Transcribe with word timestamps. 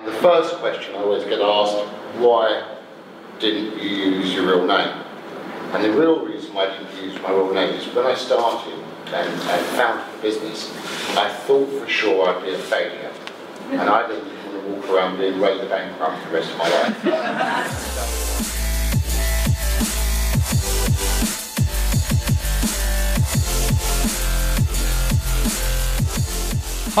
And 0.00 0.08
the 0.08 0.12
first 0.12 0.54
question 0.56 0.94
I 0.94 0.98
always 0.98 1.24
get 1.24 1.40
asked, 1.40 1.76
why 2.16 2.64
didn't 3.38 3.82
you 3.82 3.88
use 3.88 4.32
your 4.32 4.46
real 4.46 4.66
name? 4.66 5.04
And 5.72 5.84
the 5.84 5.92
real 5.92 6.24
reason 6.24 6.54
why 6.54 6.68
I 6.68 6.78
didn't 6.78 7.04
use 7.04 7.20
my 7.20 7.30
real 7.30 7.52
name 7.52 7.74
is 7.74 7.86
when 7.94 8.06
I 8.06 8.14
started 8.14 8.72
and, 8.72 9.28
and 9.28 9.66
founded 9.76 10.06
the 10.16 10.22
business, 10.22 10.70
I 11.18 11.28
thought 11.28 11.68
for 11.68 11.86
sure 11.86 12.28
I'd 12.28 12.42
be 12.42 12.54
a 12.54 12.58
failure. 12.58 13.12
And 13.72 13.82
I 13.82 14.08
didn't 14.08 14.24
want 14.24 14.64
to 14.64 14.72
walk 14.72 14.88
around 14.88 15.18
being 15.18 15.38
Ray 15.38 15.58
the 15.58 15.66
Bankrupt 15.66 16.22
for 16.22 16.28
the 16.30 16.34
rest 16.34 16.50
of 16.50 16.58
my 16.58 16.68
life. 16.70 17.86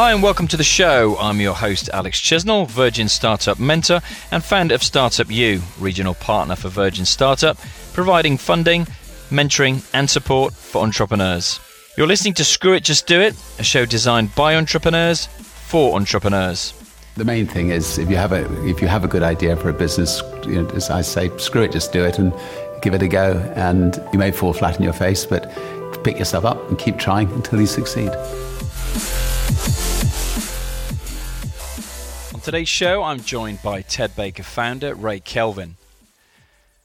Hi, 0.00 0.12
and 0.12 0.22
welcome 0.22 0.48
to 0.48 0.56
the 0.56 0.64
show. 0.64 1.18
I'm 1.20 1.42
your 1.42 1.52
host, 1.52 1.90
Alex 1.92 2.18
Chesnell, 2.18 2.66
Virgin 2.66 3.06
Startup 3.06 3.58
Mentor 3.58 4.00
and 4.30 4.42
founder 4.42 4.74
of 4.74 4.82
Startup 4.82 5.30
U, 5.30 5.60
regional 5.78 6.14
partner 6.14 6.56
for 6.56 6.70
Virgin 6.70 7.04
Startup, 7.04 7.58
providing 7.92 8.38
funding, 8.38 8.86
mentoring, 9.28 9.86
and 9.92 10.08
support 10.08 10.54
for 10.54 10.82
entrepreneurs. 10.82 11.60
You're 11.98 12.06
listening 12.06 12.32
to 12.32 12.44
Screw 12.44 12.72
It, 12.72 12.82
Just 12.82 13.06
Do 13.06 13.20
It, 13.20 13.36
a 13.58 13.62
show 13.62 13.84
designed 13.84 14.34
by 14.34 14.56
entrepreneurs 14.56 15.26
for 15.26 15.94
entrepreneurs. 15.94 16.72
The 17.16 17.26
main 17.26 17.46
thing 17.46 17.68
is 17.68 17.98
if 17.98 18.08
you 18.08 18.16
have 18.16 18.32
a 18.32 18.46
if 18.66 18.80
you 18.80 18.88
have 18.88 19.04
a 19.04 19.08
good 19.08 19.22
idea 19.22 19.54
for 19.54 19.68
a 19.68 19.74
business, 19.74 20.22
you 20.46 20.62
know, 20.62 20.68
as 20.70 20.88
I 20.88 21.02
say, 21.02 21.30
screw 21.36 21.60
it, 21.60 21.72
just 21.72 21.92
do 21.92 22.02
it 22.06 22.18
and 22.18 22.32
give 22.80 22.94
it 22.94 23.02
a 23.02 23.08
go. 23.08 23.32
And 23.54 24.02
you 24.14 24.18
may 24.18 24.30
fall 24.30 24.54
flat 24.54 24.78
in 24.78 24.82
your 24.82 24.94
face, 24.94 25.26
but 25.26 25.52
pick 26.04 26.18
yourself 26.18 26.46
up 26.46 26.70
and 26.70 26.78
keep 26.78 26.96
trying 26.96 27.30
until 27.32 27.60
you 27.60 27.66
succeed. 27.66 28.10
On 32.40 32.44
today's 32.44 32.70
show, 32.70 33.02
I'm 33.02 33.20
joined 33.20 33.62
by 33.62 33.82
Ted 33.82 34.16
Baker 34.16 34.42
founder 34.42 34.94
Ray 34.94 35.20
Kelvin. 35.20 35.76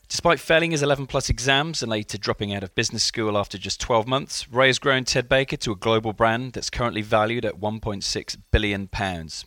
Despite 0.10 0.42
failing 0.42 0.72
his 0.72 0.84
11 0.84 1.08
plus 1.08 1.30
exams 1.30 1.82
and 1.82 1.90
later 1.90 2.18
dropping 2.18 2.54
out 2.54 2.62
of 2.62 2.76
business 2.76 3.04
school 3.06 3.38
after 3.38 3.58
just 3.58 3.80
12 3.80 4.06
months, 4.06 4.52
Ray 4.52 4.68
has 4.68 4.80
grown 4.80 5.06
Ted 5.06 5.30
Baker 5.30 5.56
to 5.56 5.72
a 5.72 5.78
global 5.78 6.12
brand 6.12 6.52
that's 6.52 6.70
currently 6.70 7.02
valued 7.02 7.46
at 7.46 7.62
1.6 7.62 8.38
billion 8.52 8.90
pounds. 8.90 9.46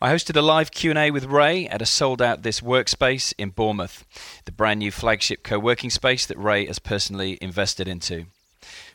I 0.00 0.12
hosted 0.12 0.36
a 0.36 0.42
live 0.42 0.70
Q&A 0.70 1.10
with 1.10 1.24
Ray 1.24 1.66
at 1.66 1.82
a 1.82 1.86
sold-out 1.86 2.44
This 2.44 2.60
Workspace 2.60 3.34
in 3.36 3.50
Bournemouth, 3.50 4.04
the 4.44 4.52
brand 4.52 4.78
new 4.78 4.92
flagship 4.92 5.42
co-working 5.42 5.90
space 5.90 6.24
that 6.24 6.38
Ray 6.38 6.66
has 6.66 6.78
personally 6.78 7.36
invested 7.40 7.88
into. 7.88 8.26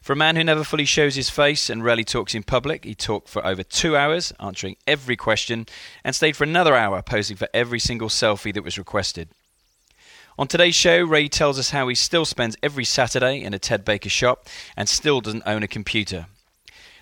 For 0.02 0.14
a 0.14 0.18
man 0.18 0.36
who 0.36 0.44
never 0.44 0.64
fully 0.64 0.86
shows 0.86 1.16
his 1.16 1.30
face 1.30 1.70
and 1.70 1.84
rarely 1.84 2.04
talks 2.04 2.34
in 2.34 2.44
public, 2.44 2.86
he 2.86 2.96
talked 2.96 3.28
for 3.28 3.46
over 3.46 3.64
two 3.64 3.98
hours, 3.98 4.34
answering 4.40 4.78
every 4.86 5.16
question, 5.16 5.66
and 6.04 6.16
stayed 6.16 6.36
for 6.36 6.44
another 6.44 6.76
hour 6.76 7.02
posing 7.02 7.38
for 7.38 7.50
every 7.54 7.80
single 7.80 8.10
selfie 8.10 8.54
that 8.54 8.64
was 8.64 8.78
requested. 8.78 9.30
On 10.40 10.48
today's 10.48 10.76
show, 10.76 11.04
Ray 11.04 11.28
tells 11.28 11.58
us 11.58 11.72
how 11.72 11.88
he 11.88 11.96
still 11.96 12.24
spends 12.24 12.56
every 12.62 12.86
Saturday 12.86 13.42
in 13.42 13.54
a 13.54 13.60
Ted 13.60 13.84
Baker 13.84 14.10
shop 14.10 14.48
and 14.76 14.88
still 14.88 15.20
doesn't 15.20 15.44
own 15.48 15.64
a 15.64 15.68
computer. 15.68 16.28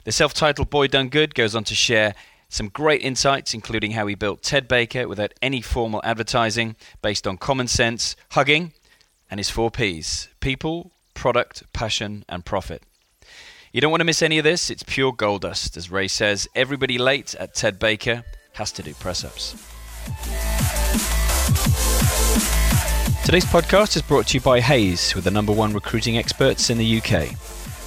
The 0.05 0.11
self 0.11 0.33
titled 0.33 0.69
Boy 0.69 0.87
Done 0.87 1.09
Good 1.09 1.35
goes 1.35 1.53
on 1.53 1.65
to 1.65 1.75
share 1.75 2.15
some 2.47 2.69
great 2.69 3.01
insights, 3.01 3.53
including 3.53 3.91
how 3.91 4.07
he 4.07 4.15
built 4.15 4.41
Ted 4.41 4.67
Baker 4.67 5.07
without 5.07 5.33
any 5.41 5.61
formal 5.61 5.99
advertising, 6.03 6.77
based 7.01 7.27
on 7.27 7.37
common 7.37 7.67
sense, 7.67 8.15
hugging, 8.31 8.71
and 9.29 9.39
his 9.39 9.49
four 9.49 9.69
P's 9.69 10.29
people, 10.39 10.91
product, 11.15 11.63
passion, 11.73 12.23
and 12.29 12.45
profit. 12.45 12.83
You 13.71 13.81
don't 13.81 13.91
want 13.91 14.01
to 14.01 14.05
miss 14.05 14.21
any 14.21 14.37
of 14.37 14.43
this. 14.43 14.69
It's 14.69 14.83
pure 14.83 15.11
gold 15.11 15.41
dust. 15.41 15.75
As 15.75 15.89
Ray 15.89 16.07
says, 16.07 16.47
everybody 16.55 16.97
late 16.97 17.33
at 17.35 17.55
Ted 17.55 17.79
Baker 17.79 18.23
has 18.53 18.71
to 18.73 18.83
do 18.83 18.93
press 18.93 19.25
ups. 19.25 19.51
Today's 23.25 23.45
podcast 23.45 23.95
is 23.95 24.03
brought 24.03 24.27
to 24.27 24.35
you 24.35 24.41
by 24.41 24.59
Hays, 24.59 25.15
with 25.15 25.23
the 25.23 25.31
number 25.31 25.51
one 25.51 25.73
recruiting 25.73 26.17
experts 26.17 26.69
in 26.69 26.77
the 26.77 26.97
UK. 26.99 27.31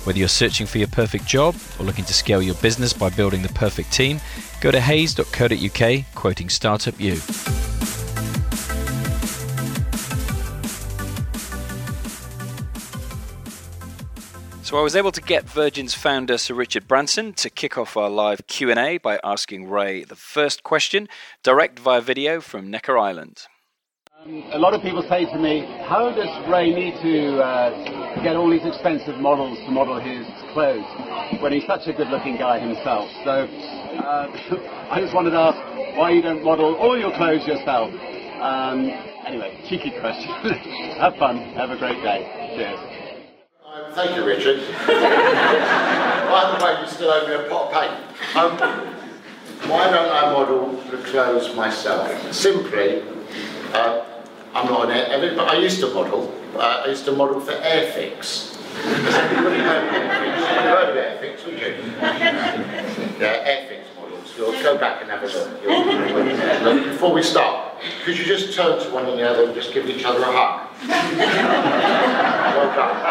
Whether 0.04 0.18
you're 0.18 0.28
searching 0.28 0.66
for 0.66 0.78
your 0.78 0.88
perfect 0.88 1.26
job 1.26 1.54
or 1.78 1.84
looking 1.84 2.04
to 2.06 2.14
scale 2.14 2.42
your 2.42 2.56
business 2.56 2.92
by 2.92 3.08
building 3.10 3.42
the 3.42 3.48
perfect 3.50 3.92
team, 3.92 4.20
go 4.60 4.70
to 4.70 4.80
hays.co.uk, 4.80 6.04
quoting 6.14 6.48
Startup 6.48 7.00
U. 7.00 7.20
So 14.68 14.76
I 14.76 14.82
was 14.82 14.94
able 14.94 15.12
to 15.12 15.22
get 15.22 15.48
Virgin's 15.48 15.94
founder 15.94 16.36
Sir 16.36 16.52
Richard 16.52 16.86
Branson 16.86 17.32
to 17.40 17.48
kick 17.48 17.78
off 17.78 17.96
our 17.96 18.10
live 18.10 18.46
Q&A 18.48 18.98
by 18.98 19.18
asking 19.24 19.70
Ray 19.70 20.04
the 20.04 20.14
first 20.14 20.62
question, 20.62 21.08
direct 21.42 21.78
via 21.78 22.02
video 22.02 22.42
from 22.42 22.70
Necker 22.70 22.98
Island. 22.98 23.46
Um, 24.20 24.44
a 24.52 24.58
lot 24.58 24.74
of 24.74 24.82
people 24.82 25.02
say 25.08 25.24
to 25.24 25.38
me, 25.38 25.64
how 25.88 26.12
does 26.12 26.28
Ray 26.52 26.74
need 26.74 27.00
to 27.00 27.40
uh, 27.40 28.22
get 28.22 28.36
all 28.36 28.50
these 28.50 28.66
expensive 28.66 29.16
models 29.16 29.56
to 29.64 29.70
model 29.70 29.98
his 30.00 30.26
clothes 30.52 30.84
when 31.40 31.50
he's 31.50 31.64
such 31.64 31.86
a 31.86 31.94
good-looking 31.94 32.36
guy 32.36 32.60
himself? 32.60 33.08
So 33.24 33.48
uh, 34.04 34.28
I 34.92 35.00
just 35.00 35.14
wanted 35.14 35.30
to 35.30 35.38
ask 35.38 35.96
why 35.96 36.10
you 36.10 36.20
don't 36.20 36.44
model 36.44 36.76
all 36.76 36.98
your 36.98 37.16
clothes 37.16 37.46
yourself. 37.46 37.88
Um, 38.36 38.84
anyway, 39.24 39.48
cheeky 39.66 39.96
question. 39.98 40.28
have 41.00 41.16
fun. 41.16 41.56
Have 41.56 41.70
a 41.70 41.78
great 41.78 42.02
day. 42.04 42.52
Cheers. 42.54 42.97
Thank 43.94 44.16
you, 44.16 44.24
Richard. 44.24 44.60
By 44.86 46.56
the 46.56 46.64
way, 46.64 46.80
you 46.80 46.86
still 46.88 47.10
owe 47.10 47.26
me 47.26 47.34
a 47.34 47.48
pot 47.48 47.72
of 47.72 47.72
paint. 47.72 48.36
Um, 48.36 48.56
why 49.68 49.90
don't 49.90 50.12
I 50.12 50.32
model 50.32 50.72
the 50.90 50.98
clothes 50.98 51.54
myself? 51.54 52.32
Simply, 52.32 53.02
uh, 53.72 54.04
I'm 54.54 54.66
not 54.66 54.90
an 54.90 54.90
air, 54.92 55.34
but 55.34 55.48
I 55.48 55.58
used 55.58 55.80
to 55.80 55.92
model. 55.92 56.32
Uh, 56.54 56.82
I 56.84 56.88
used 56.88 57.04
to 57.06 57.12
model 57.12 57.40
for 57.40 57.52
Airfix. 57.52 58.54
Does 58.82 59.14
anybody 59.14 59.58
know 59.58 59.88
Airfix? 59.92 60.38
You 60.38 60.70
heard 60.70 60.88
of 60.90 60.96
Airfix, 60.96 61.44
would 61.46 61.58
you? 61.58 61.74
Yeah, 63.18 63.48
Airfix 63.48 63.80
models. 63.96 64.32
You'll 64.36 64.52
go 64.62 64.78
back 64.78 65.02
and 65.02 65.10
have 65.10 65.22
a 65.24 65.26
look. 65.26 65.62
You'll, 65.62 66.84
before 66.92 67.12
we 67.12 67.22
start, 67.22 67.80
could 68.04 68.16
you 68.16 68.24
just 68.24 68.54
turn 68.54 68.78
to 68.80 68.90
one 68.90 69.06
another 69.06 69.44
and 69.44 69.54
just 69.54 69.72
give 69.74 69.88
each 69.88 70.04
other 70.04 70.20
a 70.22 70.24
hug? 70.26 70.67
Well 70.86 72.74
done. 72.74 73.08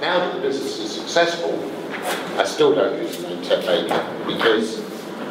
Now 0.00 0.18
that 0.20 0.34
the 0.34 0.40
business 0.40 0.78
is 0.78 0.90
successful, 0.92 1.58
I 2.38 2.44
still 2.44 2.74
don't 2.74 3.02
use 3.02 3.16
the 3.16 3.28
name 3.28 3.42
Baker 3.42 4.24
because 4.26 4.78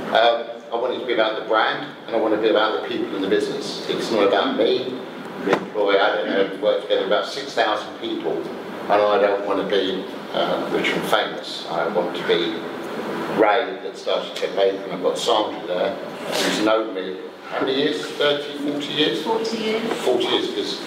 um, 0.10 0.46
I 0.72 0.76
want 0.76 0.94
it 0.96 1.00
to 1.00 1.06
be 1.06 1.14
about 1.14 1.40
the 1.42 1.46
brand 1.48 1.88
and 2.06 2.16
I 2.16 2.20
want 2.20 2.34
it 2.34 2.38
to 2.38 2.44
be 2.44 2.50
about 2.50 2.82
the 2.82 2.88
people 2.88 3.16
in 3.16 3.22
the 3.22 3.30
business. 3.30 3.88
It's 3.90 4.12
not 4.12 4.28
about 4.28 4.58
me. 4.58 5.00
We 5.46 5.54
employ, 5.54 6.00
I 6.00 6.16
don't 6.16 6.28
know, 6.28 6.62
work 6.62 6.82
together 6.84 7.06
about 7.06 7.28
6,000 7.28 8.00
people 8.00 8.34
and 8.34 8.92
I 8.92 9.22
don't 9.22 9.46
want 9.46 9.62
to 9.62 9.68
be 9.70 10.06
uh, 10.34 10.70
rich 10.74 10.90
and 10.90 11.04
famous. 11.10 11.66
I 11.70 11.88
want 11.90 12.16
to 12.18 12.28
be 12.28 12.60
Ray 13.40 13.80
that 13.84 13.98
started 13.98 14.36
Ted 14.36 14.56
Baker 14.56 14.84
and 14.84 14.94
I've 14.94 15.02
got 15.02 15.18
Sandra 15.18 15.66
there 15.68 15.96
who's 15.96 16.66
known 16.66 16.94
me 16.94 17.18
how 17.50 17.62
many 17.62 17.76
years? 17.76 18.06
30, 18.06 18.72
40 18.74 18.86
years? 18.88 19.24
40 19.24 19.58
years. 19.58 19.92
40 20.04 20.24
years 20.26 20.48
because 20.50 20.82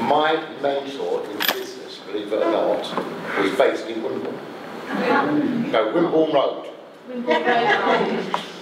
my 0.00 0.42
mentor 0.62 1.22
in 1.30 1.36
business, 1.38 1.98
believe 2.06 2.32
it 2.32 2.42
or 2.42 2.50
not, 2.50 2.80
was 3.38 3.52
based 3.58 3.86
in 3.86 4.02
Wimborne. 4.02 4.38
Uh-huh. 4.88 5.26
No, 5.70 5.92
Wimborne 5.92 6.32
Road. 6.32 6.62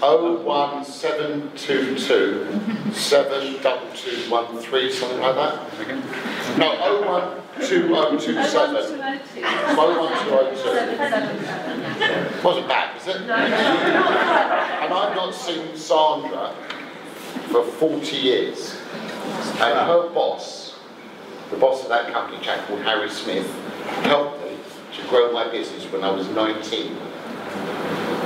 01722 0.01 2.47
72213, 2.93 4.91
something 4.93 5.21
like 5.21 5.35
that. 5.37 5.55
No, 6.59 6.77
oh 6.81 7.41
01227. 7.59 8.99
01202. 9.77 12.45
Wasn't 12.45 12.69
bad, 12.69 12.95
was 12.95 13.07
it? 13.07 13.17
And 13.23 13.33
I've 14.93 15.15
not 15.15 15.35
seen 15.35 15.75
Sandra 15.77 16.53
for 17.51 17.65
40 17.65 18.17
years. 18.17 18.77
And 19.61 19.79
her 19.89 20.09
boss, 20.11 20.75
the 21.51 21.57
boss 21.57 21.83
of 21.83 21.89
that 21.91 22.13
company, 22.13 22.39
a 22.39 22.41
chap 22.41 22.67
called 22.67 22.83
Harry 22.83 23.09
Smith, 23.09 23.47
helped 24.03 24.43
me 24.45 24.57
to 24.97 25.03
grow 25.09 25.31
my 25.33 25.49
business 25.51 25.85
when 25.93 26.03
I 26.05 26.11
was 26.11 26.29
19. 26.29 26.97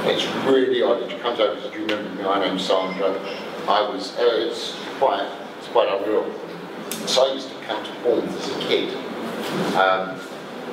It's 0.05 0.27
really 0.47 0.83
odd. 0.83 1.11
She 1.11 1.19
comes 1.19 1.39
over 1.39 1.53
and 1.53 1.63
says, 1.63 1.71
Do 1.73 1.79
you 1.81 1.87
remember 1.87 2.11
me? 2.15 2.23
My 2.23 2.41
name's 2.41 2.65
Sandra. 2.65 3.11
I 3.69 3.83
was, 3.83 4.17
uh, 4.17 4.47
it's 4.49 4.75
quite, 4.99 5.29
it's 5.59 5.69
quite 5.69 5.89
unreal. 5.89 6.25
So 7.07 7.29
I 7.31 7.35
used 7.35 7.51
to 7.51 7.55
come 7.67 7.85
to 7.85 7.93
Bournemouth 8.03 8.39
as 8.39 8.57
a 8.57 8.59
kid. 8.67 8.97
Um, 9.49 10.21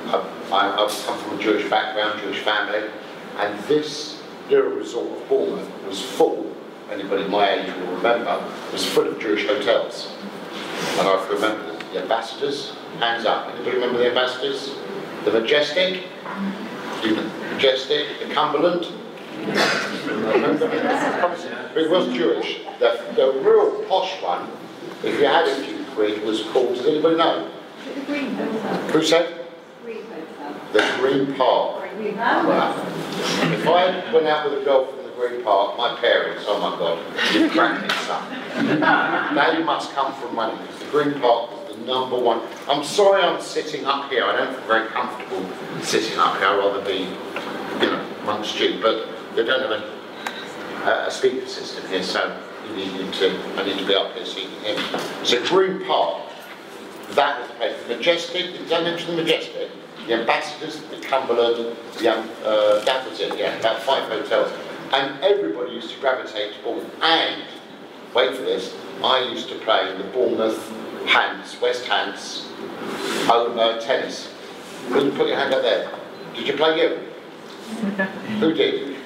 I, 0.08 0.22
I, 0.52 0.84
I've 0.84 1.06
come 1.06 1.18
from 1.18 1.38
a 1.38 1.42
Jewish 1.42 1.68
background, 1.70 2.20
Jewish 2.20 2.40
family, 2.40 2.90
and 3.38 3.58
this 3.64 4.22
little 4.50 4.70
resort 4.70 5.10
of 5.10 5.28
Bournemouth 5.28 5.86
was 5.86 6.02
full, 6.02 6.54
anybody 6.90 7.26
my 7.28 7.48
age 7.50 7.74
will 7.74 7.96
remember, 7.96 8.52
was 8.72 8.84
full 8.84 9.06
of 9.08 9.18
Jewish 9.18 9.46
hotels. 9.46 10.12
And 10.98 11.08
I 11.08 11.28
remember 11.28 11.78
the 11.92 12.02
ambassadors, 12.02 12.74
hands 12.98 13.24
up. 13.24 13.48
Anybody 13.54 13.76
remember 13.76 13.98
the 13.98 14.08
ambassadors? 14.08 14.74
The 15.24 15.32
Majestic, 15.32 16.04
the 17.02 17.30
Majestic, 17.52 18.06
the 18.20 18.34
Cumberland. 18.34 18.86
it 21.74 21.90
was 21.90 22.14
Jewish. 22.14 22.60
The, 22.78 23.00
the 23.16 23.32
real 23.40 23.82
posh 23.84 24.22
one, 24.22 24.48
if 25.02 25.18
you 25.18 25.26
had 25.26 25.48
a 25.48 25.64
few 25.64 25.84
quid, 25.94 26.22
was 26.22 26.42
called, 26.44 26.74
does 26.76 26.86
anybody 26.86 27.16
know? 27.16 27.50
The 27.94 28.00
Green 28.02 28.34
Hotel. 28.34 28.76
Who 28.88 29.02
said? 29.02 29.46
The 30.72 30.94
Green 30.98 31.34
Park. 31.34 31.84
If 31.98 33.66
I 33.66 34.12
went 34.12 34.26
out 34.26 34.50
with 34.50 34.60
a 34.60 34.64
girl 34.64 34.86
from 34.86 35.04
the 35.04 35.10
Green 35.12 35.42
Park, 35.42 35.78
my 35.78 35.96
parents, 35.96 36.44
oh 36.46 36.58
my 36.60 36.76
God, 36.78 36.98
you'd 37.32 37.50
crack 37.50 37.80
this 37.82 38.08
up. 38.10 38.28
They 39.56 39.62
must 39.64 39.92
come 39.92 40.12
from 40.14 40.34
money 40.34 40.58
because 40.60 40.78
the 40.80 40.86
Green 40.90 41.20
Park 41.20 41.50
was 41.50 41.76
the 41.76 41.82
number 41.84 42.18
one. 42.18 42.40
I'm 42.68 42.84
sorry 42.84 43.22
I'm 43.22 43.40
sitting 43.40 43.84
up 43.86 44.10
here. 44.10 44.24
I 44.24 44.36
don't 44.36 44.54
feel 44.54 44.66
very 44.66 44.88
comfortable 44.88 45.46
sitting 45.82 46.18
up 46.18 46.36
here. 46.38 46.48
I'd 46.48 46.58
rather 46.58 46.84
be, 46.84 47.08
you 47.84 47.90
know, 47.90 48.06
amongst 48.22 48.58
you. 48.60 48.78
But 48.82 49.08
they 49.34 49.44
don't 49.44 49.60
have 49.60 49.70
a, 49.70 51.06
a 51.06 51.10
speaker 51.10 51.46
system 51.46 51.88
here, 51.88 52.02
so 52.02 52.42
you 52.68 52.74
need 52.76 53.12
to, 53.14 53.38
I 53.56 53.64
need 53.64 53.78
to 53.78 53.86
be 53.86 53.94
up 53.94 54.12
here 54.14 54.26
so 54.26 54.38
you 54.40 54.48
can 54.48 54.60
hear 54.64 54.76
me. 54.76 54.82
So 55.24 55.44
Green 55.46 55.84
Park, 55.86 56.25
that 57.14 57.40
was 57.40 57.48
the 57.48 57.54
place. 57.54 57.76
The 57.86 57.96
Majestic, 57.96 58.52
did 58.52 58.72
I 58.72 58.82
mention 58.82 59.16
the 59.16 59.22
Majestic? 59.22 59.70
The 60.06 60.14
Ambassadors, 60.14 60.80
the 60.82 60.96
Cumberland, 60.98 61.76
the, 61.98 62.10
uh, 62.10 62.84
that 62.84 63.08
was 63.08 63.20
it, 63.20 63.36
yeah, 63.38 63.58
about 63.58 63.82
five 63.82 64.08
hotels. 64.08 64.52
And 64.92 65.22
everybody 65.22 65.72
used 65.72 65.90
to 65.90 66.00
gravitate 66.00 66.54
to 66.54 66.62
Bournemouth. 66.62 67.02
And, 67.02 67.42
wait 68.14 68.36
for 68.36 68.42
this, 68.42 68.74
I 69.02 69.20
used 69.20 69.48
to 69.48 69.56
play 69.56 69.90
in 69.90 69.98
the 69.98 70.04
Bournemouth 70.04 70.70
Hands, 71.06 71.60
West 71.60 71.86
Hants, 71.86 72.48
oh, 73.28 73.56
uh, 73.58 73.80
tennis. 73.80 74.32
Will 74.90 75.06
you 75.06 75.12
put 75.12 75.26
your 75.26 75.36
hand 75.36 75.54
up 75.54 75.62
there? 75.62 75.90
Did 76.34 76.46
you 76.46 76.54
play 76.54 76.80
you? 76.80 76.96
Who 78.40 78.54
did? 78.54 78.96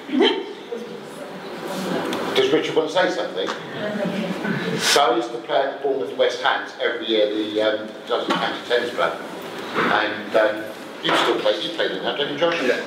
Does 2.35 2.51
Richard 2.51 2.75
want 2.75 2.89
to 2.89 2.95
say 2.95 3.09
something? 3.11 3.47
So 4.79 5.01
I 5.01 5.15
used 5.17 5.31
to 5.31 5.37
play 5.39 5.61
at 5.61 5.77
the 5.77 5.87
Bournemouth 5.87 6.17
West 6.17 6.41
Hants 6.41 6.73
every 6.81 7.07
year, 7.07 7.33
the 7.33 7.61
um, 7.61 7.89
Johnson 8.07 8.35
County 8.35 8.67
Tennis 8.67 8.93
Club. 8.93 9.19
And 9.75 10.35
um, 10.35 10.63
you 11.03 11.15
still 11.17 11.39
play, 11.39 11.61
you 11.61 11.69
play 11.75 11.95
in 11.97 12.03
that, 12.03 12.17
don't 12.17 12.31
you, 12.31 12.37
Josh? 12.37 12.61
Yeah. 12.63 12.81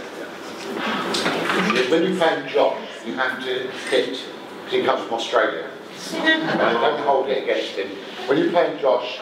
When 1.91 2.03
you 2.05 2.17
play 2.17 2.49
Josh, 2.53 2.89
you 3.07 3.15
have 3.15 3.43
to 3.45 3.71
hit, 3.91 4.25
because 4.65 4.73
he 4.73 4.83
comes 4.83 5.03
from 5.03 5.15
Australia. 5.15 5.71
And 6.13 6.59
don't 6.59 7.01
hold 7.01 7.29
it 7.29 7.43
against 7.45 7.73
him. 7.73 7.89
When 8.27 8.39
you 8.39 8.51
play 8.51 8.73
in 8.75 8.81
Josh, 8.81 9.21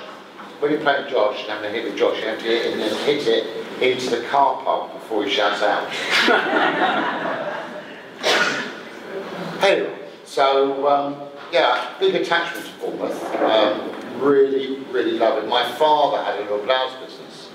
when 0.61 0.71
you're 0.71 0.81
playing 0.81 1.11
Josh 1.11 1.41
and 1.41 1.51
having 1.51 1.71
a 1.71 1.73
hit 1.73 1.85
with 1.85 1.97
Josh, 1.97 2.19
you 2.19 2.29
have 2.29 2.39
to 2.39 2.45
hit, 2.45 2.73
and 2.73 2.81
then 2.81 2.95
hit 3.05 3.27
it 3.27 3.83
into 3.83 4.11
the 4.11 4.23
car 4.29 4.63
park 4.63 4.93
before 4.93 5.25
he 5.25 5.31
shouts 5.31 5.63
out. 5.63 5.89
anyway, 9.63 10.02
so 10.33 10.89
um, 10.89 11.17
yeah, 11.53 11.93
big 12.01 12.15
attachment 12.15 12.65
to 12.65 12.73
Bournemouth. 12.81 13.35
Um, 13.37 13.93
really, 14.19 14.79
really 14.91 15.19
love 15.19 15.45
it. 15.45 15.47
My 15.47 15.71
father 15.73 16.25
had 16.25 16.39
a 16.39 16.43
little 16.45 16.65
blouse 16.65 16.95
business, 17.05 17.51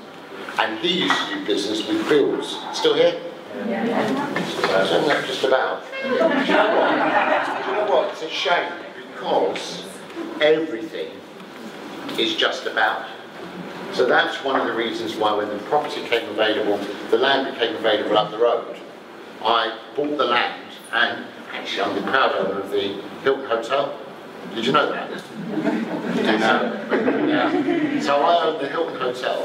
and 0.59 0.77
he 0.77 1.05
used 1.05 1.27
to 1.27 1.35
do 1.35 1.45
business 1.45 1.87
with 1.87 2.07
Bills. 2.07 2.59
Still 2.73 2.93
here? 2.93 3.19
Isn't 3.61 5.07
that 5.07 5.25
just 5.25 5.43
about? 5.43 5.83
Do 6.03 6.09
you 6.09 6.19
know? 6.19 6.29
Do 6.29 6.39
you 6.45 7.77
know 7.77 7.87
what? 7.89 8.11
It's 8.11 8.21
a 8.21 8.29
shame 8.29 8.71
because 9.11 9.83
everything 10.39 11.09
is 12.19 12.35
just 12.35 12.67
about. 12.67 13.07
So 13.93 14.05
that's 14.05 14.43
one 14.43 14.59
of 14.61 14.67
the 14.67 14.73
reasons 14.73 15.15
why 15.15 15.33
when 15.33 15.49
the 15.49 15.57
property 15.63 16.03
came 16.07 16.29
available, 16.29 16.77
the 17.09 17.17
land 17.17 17.51
became 17.51 17.75
available 17.75 18.19
up 18.19 18.29
the 18.29 18.37
road, 18.37 18.77
I 19.41 19.75
bought 19.95 20.15
the 20.15 20.25
land 20.25 20.61
and 20.91 21.25
actually 21.51 21.81
I'm 21.81 21.95
the 21.95 22.11
proud 22.11 22.31
owner 22.33 22.59
of 22.59 22.71
the 22.71 23.01
Hilton 23.23 23.45
Hotel. 23.45 23.99
Did 24.55 24.65
you 24.65 24.71
know 24.71 24.91
that? 24.91 25.09
yeah. 26.25 28.01
So 28.01 28.21
I 28.21 28.45
own 28.45 28.61
the 28.61 28.67
Hilton 28.69 28.99
Hotel, 28.99 29.43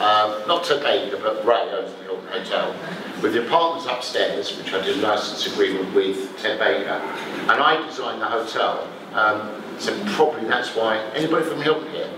um, 0.00 0.46
not 0.48 0.64
Ted 0.64 0.82
Baker, 0.82 1.16
but 1.18 1.44
Ray 1.44 1.68
owns 1.70 1.92
the 1.94 2.04
Hilton 2.04 2.26
Hotel, 2.28 2.74
with 3.22 3.34
the 3.34 3.46
apartments 3.46 3.86
upstairs, 3.90 4.56
which 4.56 4.72
I 4.72 4.84
did 4.84 4.98
a 4.98 5.00
license 5.00 5.46
agreement 5.52 5.94
with 5.94 6.36
Ted 6.40 6.58
Baker, 6.58 6.90
and 6.90 7.50
I 7.50 7.84
designed 7.86 8.20
the 8.20 8.26
hotel. 8.26 8.88
Um, 9.12 9.62
so 9.78 9.92
probably 10.14 10.48
that's 10.48 10.74
why, 10.74 10.98
anybody 11.14 11.44
from 11.44 11.60
Hilton 11.60 11.90
here? 11.92 12.10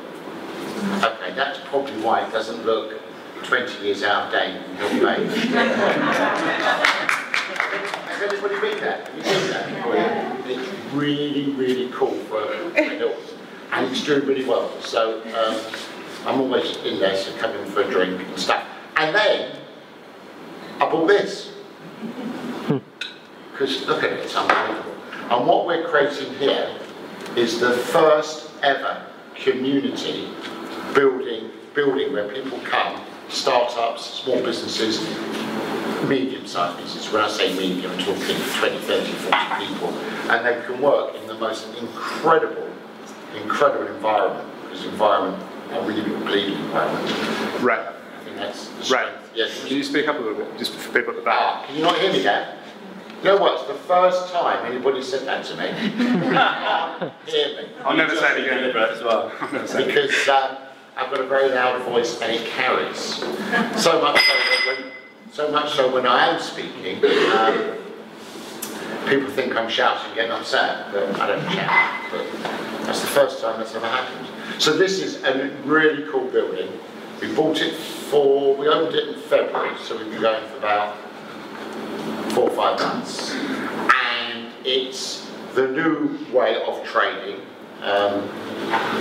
Okay, 1.03 1.33
that's 1.35 1.59
probably 1.65 2.01
why 2.03 2.27
it 2.27 2.33
doesn't 2.33 2.65
look 2.65 3.01
20 3.43 3.85
years 3.85 4.03
out 4.03 4.27
of 4.27 4.33
date 4.33 4.57
in 4.57 4.77
Hilton 4.77 5.01
Bay. 5.01 5.29
Has 7.45 8.23
anybody 8.23 8.55
been 8.61 8.81
there? 8.81 9.05
Have 9.05 9.17
you 9.17 9.23
seen 9.23 9.51
that? 9.51 10.47
It's 10.47 10.95
really, 10.95 11.51
really 11.53 11.91
cool 11.93 12.15
for 12.25 12.43
a 12.43 12.73
Hilton. 12.73 13.39
And 13.73 13.91
it's 13.91 14.05
doing 14.05 14.27
really 14.27 14.45
well. 14.45 14.71
So 14.81 15.21
um, 15.35 15.61
I'm 16.27 16.41
always 16.41 16.77
in 16.79 17.01
there, 17.01 17.17
so 17.17 17.37
come 17.37 17.51
in 17.55 17.67
for 17.71 17.83
a 17.83 17.91
drink 17.91 18.21
and 18.21 18.39
stuff. 18.39 18.67
And 18.97 19.15
then 19.15 19.59
I 20.81 20.91
bought 20.91 21.07
this. 21.07 21.53
Because 23.53 23.87
look 23.87 24.03
at 24.03 24.13
it, 24.13 24.21
it's 24.21 24.35
unbelievable. 24.35 24.95
And 25.31 25.47
what 25.47 25.67
we're 25.67 25.87
creating 25.87 26.33
here 26.35 26.75
is 27.37 27.61
the 27.61 27.73
first 27.73 28.51
ever 28.63 29.05
community 29.35 30.31
building, 30.95 31.51
building 31.75 32.13
where 32.13 32.29
people 32.29 32.59
come, 32.61 33.01
startups, 33.29 34.23
small 34.23 34.43
businesses, 34.43 34.99
medium-sized 36.09 36.79
businesses. 36.79 37.13
When 37.13 37.23
I 37.23 37.29
say 37.29 37.55
medium, 37.55 37.93
I'm 37.93 37.99
talking 37.99 38.37
20, 38.59 38.79
30, 38.79 39.13
40 39.13 39.67
people. 39.67 39.89
And 40.31 40.47
they 40.47 40.65
can 40.67 40.81
work 40.81 41.15
in 41.15 41.27
the 41.27 41.35
most 41.35 41.67
incredible, 41.77 42.69
incredible 43.41 43.87
environment. 43.95 44.49
Because 44.63 44.85
environment, 44.87 45.43
I 45.71 45.87
really 45.87 46.03
believe 46.03 46.55
in 46.55 46.61
environment. 46.65 47.63
Right. 47.63 47.87
I 47.89 48.25
think 48.25 48.37
that's 48.37 48.69
the 48.69 48.95
Right. 48.95 49.13
Yes. 49.35 49.65
Can 49.67 49.77
you 49.77 49.83
speak 49.83 50.09
up 50.09 50.17
a 50.17 50.21
little 50.21 50.45
bit, 50.45 50.59
just 50.59 50.73
for 50.73 50.93
people 50.93 51.11
at 51.11 51.17
the 51.17 51.23
back? 51.25 51.39
Ah, 51.41 51.65
can 51.67 51.77
you 51.77 51.83
not 51.83 51.99
hear 51.99 52.13
me 52.13 52.23
there? 52.23 52.59
You 53.19 53.31
know 53.31 53.39
what? 53.39 53.61
It's 53.61 53.69
the 53.69 53.75
first 53.89 54.33
time 54.35 54.71
anybody 54.71 55.03
said 55.03 55.27
that 55.27 55.45
to 55.47 55.57
me. 55.57 55.67
Hear 57.33 57.57
me. 57.57 57.69
I'll 57.85 57.97
never 57.97 58.15
say 58.15 58.39
it 58.39 58.45
again. 58.45 58.77
as 58.77 59.03
well. 59.03 59.33
Because 59.41 60.29
um, 60.29 60.59
I've 60.97 61.11
got 61.11 61.21
a 61.21 61.27
very 61.27 61.49
loud 61.49 61.81
voice 61.85 62.21
and 62.21 62.31
it 62.31 62.47
carries. 62.49 62.99
So 62.99 63.27
much 64.03 64.21
so 64.21 64.33
that 64.33 64.63
when, 64.67 64.93
so 65.35 65.51
much 65.51 65.75
so 65.75 65.93
when 65.93 66.07
I 66.07 66.29
am 66.29 66.41
speaking, 66.41 67.05
um, 67.33 67.75
people 69.09 69.29
think 69.31 69.57
I'm 69.57 69.69
shouting, 69.69 70.15
getting 70.15 70.31
upset, 70.31 70.93
but 70.93 71.21
I 71.21 71.27
don't 71.27 71.53
shout. 71.53 72.11
But 72.13 72.87
that's 72.87 73.01
the 73.01 73.09
first 73.09 73.41
time 73.41 73.59
that's 73.59 73.75
ever 73.75 73.89
happened. 73.89 74.29
So 74.63 74.77
this 74.77 75.01
is 75.01 75.25
a 75.25 75.49
really 75.65 76.09
cool 76.13 76.29
building. 76.29 76.69
We 77.21 77.35
bought 77.35 77.61
it 77.61 77.75
for, 77.75 78.55
we 78.55 78.69
opened 78.69 78.95
it 78.95 79.09
in 79.09 79.21
February, 79.23 79.77
so 79.83 79.99
we've 79.99 80.09
been 80.09 80.23
going 80.23 80.49
for 80.51 80.59
about 80.59 80.97
four 82.31 82.49
or 82.49 82.55
five 82.55 82.79
months. 82.79 83.33
And 83.33 84.53
it's 84.65 85.29
the 85.55 85.67
new 85.67 86.17
way 86.33 86.63
of 86.63 86.85
trading. 86.85 87.41
Um, 87.85 88.29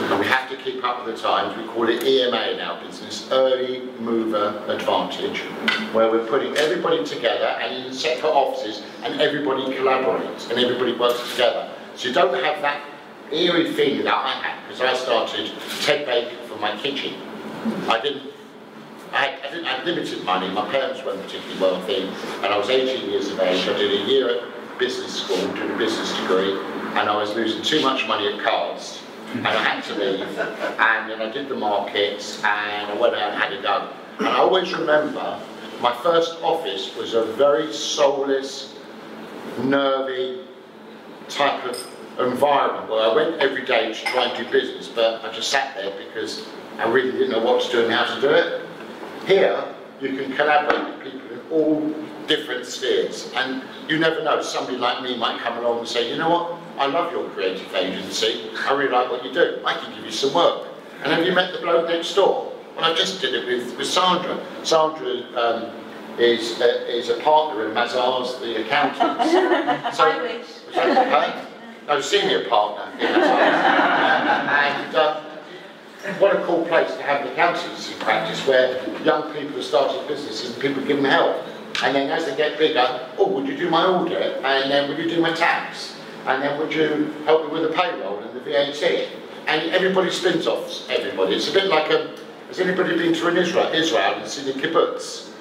and 0.10 0.20
we 0.20 0.26
have 0.28 0.50
to 0.50 0.58
keep 0.58 0.84
up 0.84 1.06
with 1.06 1.16
the 1.16 1.22
times. 1.22 1.58
We 1.58 1.66
call 1.68 1.88
it 1.88 2.04
EMA 2.04 2.52
in 2.52 2.60
our 2.60 2.84
business, 2.84 3.30
Early 3.32 3.88
Mover 4.00 4.62
Advantage, 4.68 5.40
where 5.94 6.12
we're 6.12 6.28
putting 6.28 6.56
everybody 6.58 7.04
together 7.06 7.46
and 7.46 7.86
in 7.86 7.94
separate 7.94 8.30
offices 8.30 8.84
and 9.04 9.22
everybody 9.22 9.64
collaborates 9.74 10.50
and 10.50 10.60
everybody 10.60 10.94
works 10.98 11.32
together. 11.32 11.72
So 11.96 12.10
you 12.10 12.14
don't 12.14 12.34
have 12.44 12.62
that 12.62 12.84
eerie 13.32 13.72
feeling 13.72 14.04
that 14.04 14.16
I 14.16 14.32
had 14.32 14.68
because 14.68 14.82
I 14.82 14.94
started 14.96 15.52
Ted 15.82 16.06
Baker 16.06 16.36
from 16.44 16.60
my 16.60 16.76
kitchen. 16.76 17.16
I 17.90 18.02
didn't 18.02 18.34
I 19.14 19.28
had, 19.28 19.46
I 19.46 19.50
didn't 19.52 19.66
have 19.66 19.86
limited 19.86 20.24
money, 20.26 20.50
my 20.50 20.68
parents 20.72 21.06
weren't 21.06 21.22
particularly 21.22 21.62
wealthy, 21.62 22.10
and 22.38 22.48
I 22.48 22.58
was 22.58 22.68
18 22.70 23.12
years 23.12 23.30
of 23.30 23.40
age. 23.40 23.68
I 23.68 23.78
did 23.78 23.92
a 23.92 24.10
year 24.10 24.28
at 24.28 24.44
business 24.78 25.24
school, 25.24 25.38
did 25.54 25.72
a 25.72 25.78
business 25.78 26.16
degree, 26.20 26.58
and 26.96 27.10
I 27.10 27.16
was 27.18 27.34
losing 27.36 27.62
too 27.64 27.82
much 27.82 28.08
money 28.08 28.32
at 28.34 28.40
cards, 28.42 29.02
and 29.34 29.48
I 29.48 29.52
had 29.52 29.84
to 29.86 29.96
leave. 29.96 30.22
And 30.22 31.10
then 31.10 31.22
I 31.22 31.32
did 31.32 31.50
the 31.50 31.56
markets, 31.56 32.38
and 32.44 32.92
I 32.92 32.94
went 33.00 33.16
out 33.16 33.34
and 33.34 33.42
had 33.42 33.54
a 33.54 33.62
go. 33.62 33.90
And 34.20 34.28
I 34.28 34.38
always 34.38 34.74
remember 34.74 35.40
my 35.82 35.94
first 35.98 36.42
office 36.42 36.96
was 36.96 37.14
a 37.14 37.26
very 37.34 37.74
soulless, 37.74 38.76
nervy 39.64 40.46
type 41.30 41.64
of 41.66 41.78
environment 42.20 42.90
where 42.90 43.10
I 43.10 43.14
went 43.14 43.42
every 43.42 43.66
day 43.66 43.92
to 43.92 44.06
try 44.06 44.26
and 44.26 44.38
do 44.38 44.52
business, 44.52 44.88
but 44.88 45.24
I 45.26 45.34
just 45.34 45.50
sat 45.50 45.76
there 45.76 45.92
because 46.06 46.46
I 46.78 46.88
really 46.88 47.12
didn't 47.12 47.32
know 47.32 47.44
what 47.44 47.64
to 47.64 47.72
do 47.72 47.84
and 47.84 47.92
how 47.92 48.16
to 48.16 48.22
do 48.22 48.30
it. 48.30 48.66
Here, 49.26 49.64
you 50.02 50.16
can 50.18 50.34
collaborate 50.36 50.86
with 50.86 51.12
people 51.12 51.32
in 51.32 51.42
all 51.52 51.96
different 52.28 52.66
spheres, 52.66 53.32
and 53.36 53.64
you 53.88 54.00
never 54.00 54.24
know, 54.24 54.42
somebody 54.42 54.78
like 54.78 55.04
me 55.04 55.18
might 55.18 55.40
come 55.42 55.58
along 55.58 55.80
and 55.80 55.88
say, 55.88 56.10
you 56.10 56.18
know 56.18 56.30
what, 56.30 56.60
I 56.78 56.88
love 56.88 57.12
your 57.12 57.30
creative 57.30 57.74
agency, 57.74 58.50
I 58.68 58.74
really 58.74 58.92
like 58.92 59.10
what 59.10 59.24
you 59.24 59.34
do, 59.34 59.62
I 59.66 59.74
can 59.74 59.96
give 59.96 60.06
you 60.06 60.12
some 60.12 60.34
work. 60.34 60.68
And 61.04 61.12
have 61.12 61.26
you 61.26 61.34
met 61.34 61.54
the 61.54 61.60
bloke 61.60 61.88
next 61.88 62.14
door? 62.14 62.54
Well, 62.76 62.92
I 62.92 62.96
just 62.96 63.22
did 63.22 63.34
it 63.36 63.46
with, 63.46 63.78
with 63.78 63.88
Sandra. 63.88 64.44
Sandra 64.64 65.24
um, 65.38 65.72
is 66.18 66.62
uh, 66.62 66.86
is 66.88 67.10
a 67.10 67.18
partner 67.18 67.68
in 67.68 67.76
Mazars, 67.76 68.40
the 68.40 68.62
accountants. 68.66 69.34
So, 69.98 70.10
I 70.10 70.22
wish. 70.22 70.46
Huh? 70.74 71.46
No, 71.88 72.02
senior 72.02 72.48
partner 72.48 72.92
in 73.00 73.14
Mazars. 73.14 73.34
and 74.48 74.96
uh, 74.96 75.22
what 76.20 76.36
a 76.36 76.44
cool 76.46 76.66
place 76.66 76.94
to 76.96 77.02
have 77.04 77.26
an 77.26 77.32
accountancy 77.32 77.94
practice 78.00 78.46
where 78.48 78.82
young 79.04 79.34
people 79.34 79.60
are 79.60 79.62
starting 79.62 80.06
businesses 80.08 80.54
and 80.54 80.62
people 80.62 80.84
give 80.84 80.98
them 80.98 81.06
help. 81.06 81.38
And 81.82 81.96
then 81.96 82.10
as 82.10 82.26
they 82.26 82.36
get 82.36 82.58
bigger, 82.58 83.10
oh, 83.18 83.28
would 83.30 83.48
you 83.48 83.58
do 83.58 83.70
my 83.70 83.86
audit? 83.86 84.44
And 84.44 84.72
then 84.72 84.90
would 84.90 84.98
you 84.98 85.10
do 85.10 85.22
my 85.22 85.34
tax? 85.34 85.96
And 86.26 86.42
then 86.42 86.60
would 86.60 86.74
you 86.74 87.14
help 87.26 87.46
me 87.46 87.60
with 87.60 87.70
the 87.70 87.76
payroll 87.76 88.20
and 88.20 88.36
the 88.36 88.40
VAT? 88.42 89.10
And 89.48 89.72
everybody 89.72 90.10
spins 90.12 90.48
off 90.48 90.90
everybody. 90.90 91.36
It's 91.36 91.50
a 91.50 91.54
bit 91.54 91.66
like 91.66 91.92
a, 91.92 92.16
has 92.48 92.60
anybody 92.60 92.98
been 92.98 93.14
to 93.14 93.28
an 93.28 93.38
Israel, 93.38 93.68
Israel 93.74 94.16
and 94.16 94.28
seen 94.28 94.46
the 94.46 94.54
kibbutz? 94.54 95.32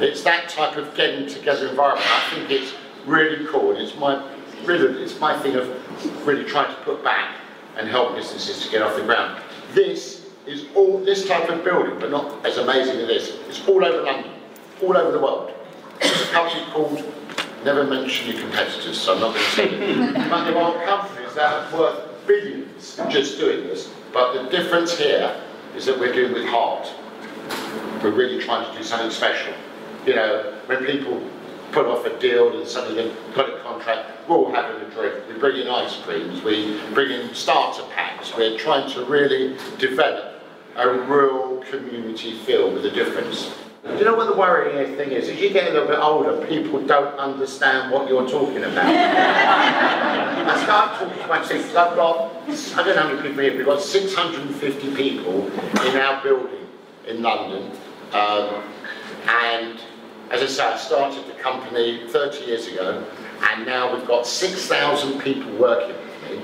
It's 0.00 0.22
that 0.24 0.48
type 0.48 0.76
of 0.76 0.94
getting 0.94 1.28
together 1.28 1.68
environment. 1.68 2.06
I 2.06 2.34
think 2.34 2.50
it's 2.50 2.74
really 3.06 3.46
cool. 3.46 3.76
It's 3.76 3.96
my, 3.96 4.22
really, 4.64 5.02
it's 5.02 5.18
my 5.18 5.38
thing 5.38 5.56
of 5.56 6.26
really 6.26 6.44
trying 6.44 6.74
to 6.74 6.80
put 6.82 7.02
back 7.02 7.36
and 7.76 7.88
help 7.88 8.14
businesses 8.14 8.64
to 8.64 8.70
get 8.70 8.82
off 8.82 8.96
the 8.96 9.02
ground. 9.02 9.40
This 9.72 10.26
is 10.46 10.66
all, 10.74 10.98
this 10.98 11.26
type 11.26 11.48
of 11.48 11.64
building, 11.64 11.98
but 11.98 12.10
not 12.10 12.44
as 12.44 12.58
amazing 12.58 12.96
as 12.98 13.06
this, 13.06 13.38
it's 13.48 13.66
all 13.66 13.84
over 13.84 14.02
London, 14.02 14.32
all 14.82 14.96
over 14.96 15.12
the 15.12 15.18
world. 15.18 15.52
There's 16.00 16.22
a 16.22 16.32
company 16.32 16.64
called, 16.72 17.04
never 17.64 17.84
mention 17.84 18.32
your 18.32 18.40
competitors, 18.40 19.00
so 19.00 19.14
I'm 19.14 19.20
not 19.20 19.34
going 19.34 19.44
to 19.44 19.50
say 19.50 19.68
it, 19.70 20.14
but 20.30 20.44
there 20.44 20.58
are 20.58 20.84
companies 20.84 21.34
that 21.34 21.72
are 21.72 21.78
worth 21.78 22.26
billions 22.26 23.00
just 23.08 23.38
doing 23.38 23.66
this, 23.66 23.90
but 24.12 24.32
the 24.34 24.50
difference 24.50 24.98
here 24.98 25.40
is 25.76 25.86
that 25.86 25.98
we're 25.98 26.12
doing 26.12 26.32
with 26.32 26.46
heart. 26.46 26.90
We're 28.02 28.10
really 28.10 28.42
trying 28.42 28.70
to 28.70 28.78
do 28.78 28.84
something 28.84 29.10
special. 29.10 29.54
You 30.06 30.16
know, 30.16 30.58
when 30.66 30.84
people 30.84 31.22
put 31.70 31.86
off 31.86 32.04
a 32.04 32.18
deal 32.18 32.58
and 32.58 32.68
suddenly 32.68 33.02
they've 33.02 33.34
got 33.34 33.48
a 33.48 33.62
contract, 33.62 34.28
we're 34.28 34.36
all 34.36 34.52
having 34.52 34.82
a 34.82 34.90
drink. 34.90 35.14
We 35.28 35.38
bring 35.38 35.60
in 35.60 35.68
ice 35.68 35.96
creams, 36.02 36.42
we 36.42 36.80
bring 36.92 37.10
in 37.10 37.34
starter 37.34 37.84
packs. 37.94 38.36
We're 38.36 38.58
trying 38.58 38.90
to 38.92 39.04
really 39.04 39.56
develop 39.78 40.42
a 40.76 40.88
real 40.88 41.62
community 41.70 42.34
feel 42.38 42.72
with 42.72 42.84
a 42.84 42.90
difference. 42.90 43.52
Do 43.84 43.96
you 43.98 44.04
know 44.04 44.14
what 44.14 44.26
the 44.28 44.36
worrying 44.36 44.96
thing 44.96 45.10
is? 45.10 45.28
As 45.28 45.40
you 45.40 45.50
get 45.50 45.68
a 45.68 45.72
little 45.72 45.88
bit 45.88 45.98
older, 45.98 46.46
people 46.46 46.80
don't 46.86 47.18
understand 47.18 47.90
what 47.90 48.08
you're 48.08 48.28
talking 48.28 48.62
about. 48.62 48.86
I 48.86 50.62
start 50.62 50.98
talking 51.00 51.20
to 51.20 51.26
my 51.26 51.40
team, 51.42 51.62
'cause 51.62 51.74
I've 51.74 51.96
got, 51.96 52.30
I 52.46 52.84
don't 52.84 52.94
know 52.94 53.02
how 53.02 53.08
many 53.08 53.22
people 53.22 53.42
here, 53.42 53.56
we've 53.56 53.66
got 53.66 53.82
650 53.82 54.94
people 54.94 55.48
in 55.84 55.96
our 55.96 56.22
building 56.22 56.68
in 57.08 57.22
London. 57.22 57.72
Um, 58.12 58.62
and 59.28 59.80
as 60.30 60.42
I 60.42 60.46
say, 60.46 60.62
I 60.64 60.76
started 60.76 61.26
the 61.26 61.42
company 61.42 62.02
30 62.08 62.44
years 62.44 62.68
ago, 62.68 63.02
and 63.50 63.66
now 63.66 63.92
we've 63.92 64.06
got 64.06 64.28
6,000 64.28 65.18
people 65.20 65.50
working 65.54 65.96
with 65.96 66.30
me, 66.30 66.42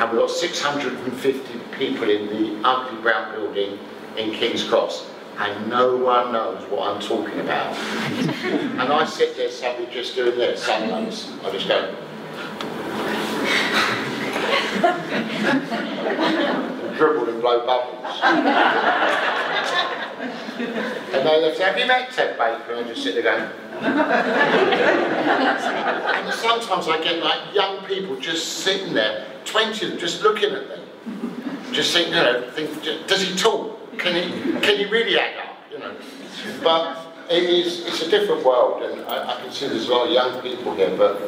and 0.00 0.10
we've 0.10 0.20
got 0.20 0.30
650 0.30 1.60
people 1.78 2.10
in 2.10 2.26
the 2.26 2.68
ugly 2.68 3.00
brown 3.02 3.32
building 3.36 3.78
in 4.16 4.32
King's 4.32 4.64
Cross, 4.64 5.06
and 5.42 5.68
no 5.68 5.96
one 5.96 6.32
knows 6.32 6.62
what 6.70 6.88
I'm 6.88 7.00
talking 7.00 7.40
about. 7.40 7.76
and 7.76 8.80
I 8.80 9.04
sit 9.04 9.36
there 9.36 9.50
suddenly 9.50 9.92
just 9.92 10.14
doing 10.14 10.38
this, 10.38 10.62
sometimes 10.62 11.30
I 11.44 11.50
just 11.50 11.68
go. 11.68 11.94
dribble 16.96 17.28
and 17.28 17.40
blow 17.40 17.66
bubbles. 17.66 18.20
And 21.12 21.26
they 21.26 21.54
say, 21.56 21.64
have 21.64 21.78
you 21.78 21.86
met 21.86 22.12
Ted 22.12 22.38
Baker? 22.38 22.74
And 22.74 22.84
I 22.84 22.88
just 22.88 23.02
sit 23.02 23.14
there 23.14 23.22
going, 23.22 23.50
and 26.22 26.34
sometimes 26.34 26.88
I 26.88 27.02
get 27.02 27.22
like 27.22 27.54
young 27.54 27.84
people 27.84 28.16
just 28.16 28.60
sitting 28.60 28.94
there, 28.94 29.26
20 29.44 29.84
of 29.84 29.90
them, 29.90 29.98
just 29.98 30.22
looking 30.22 30.52
at 30.52 30.68
them. 30.68 30.80
Just 31.72 31.92
think, 31.92 32.08
you 32.08 32.14
know, 32.14 32.50
think, 32.52 32.82
does 33.06 33.22
he 33.22 33.36
talk? 33.36 33.78
Can 33.98 34.16
you 34.16 34.60
can 34.60 34.78
he 34.78 34.86
really 34.86 35.18
add 35.18 35.36
up? 35.38 35.56
You 35.70 35.78
know. 35.78 35.94
But 36.62 36.98
it 37.30 37.44
is, 37.44 37.86
it's 37.86 38.02
a 38.02 38.10
different 38.10 38.44
world, 38.44 38.82
and 38.82 39.02
I, 39.06 39.36
I 39.36 39.40
can 39.40 39.50
see 39.50 39.68
there's 39.68 39.88
a 39.88 39.92
lot 39.92 40.06
of 40.06 40.12
young 40.12 40.42
people 40.42 40.74
here, 40.74 40.94
but 40.96 41.20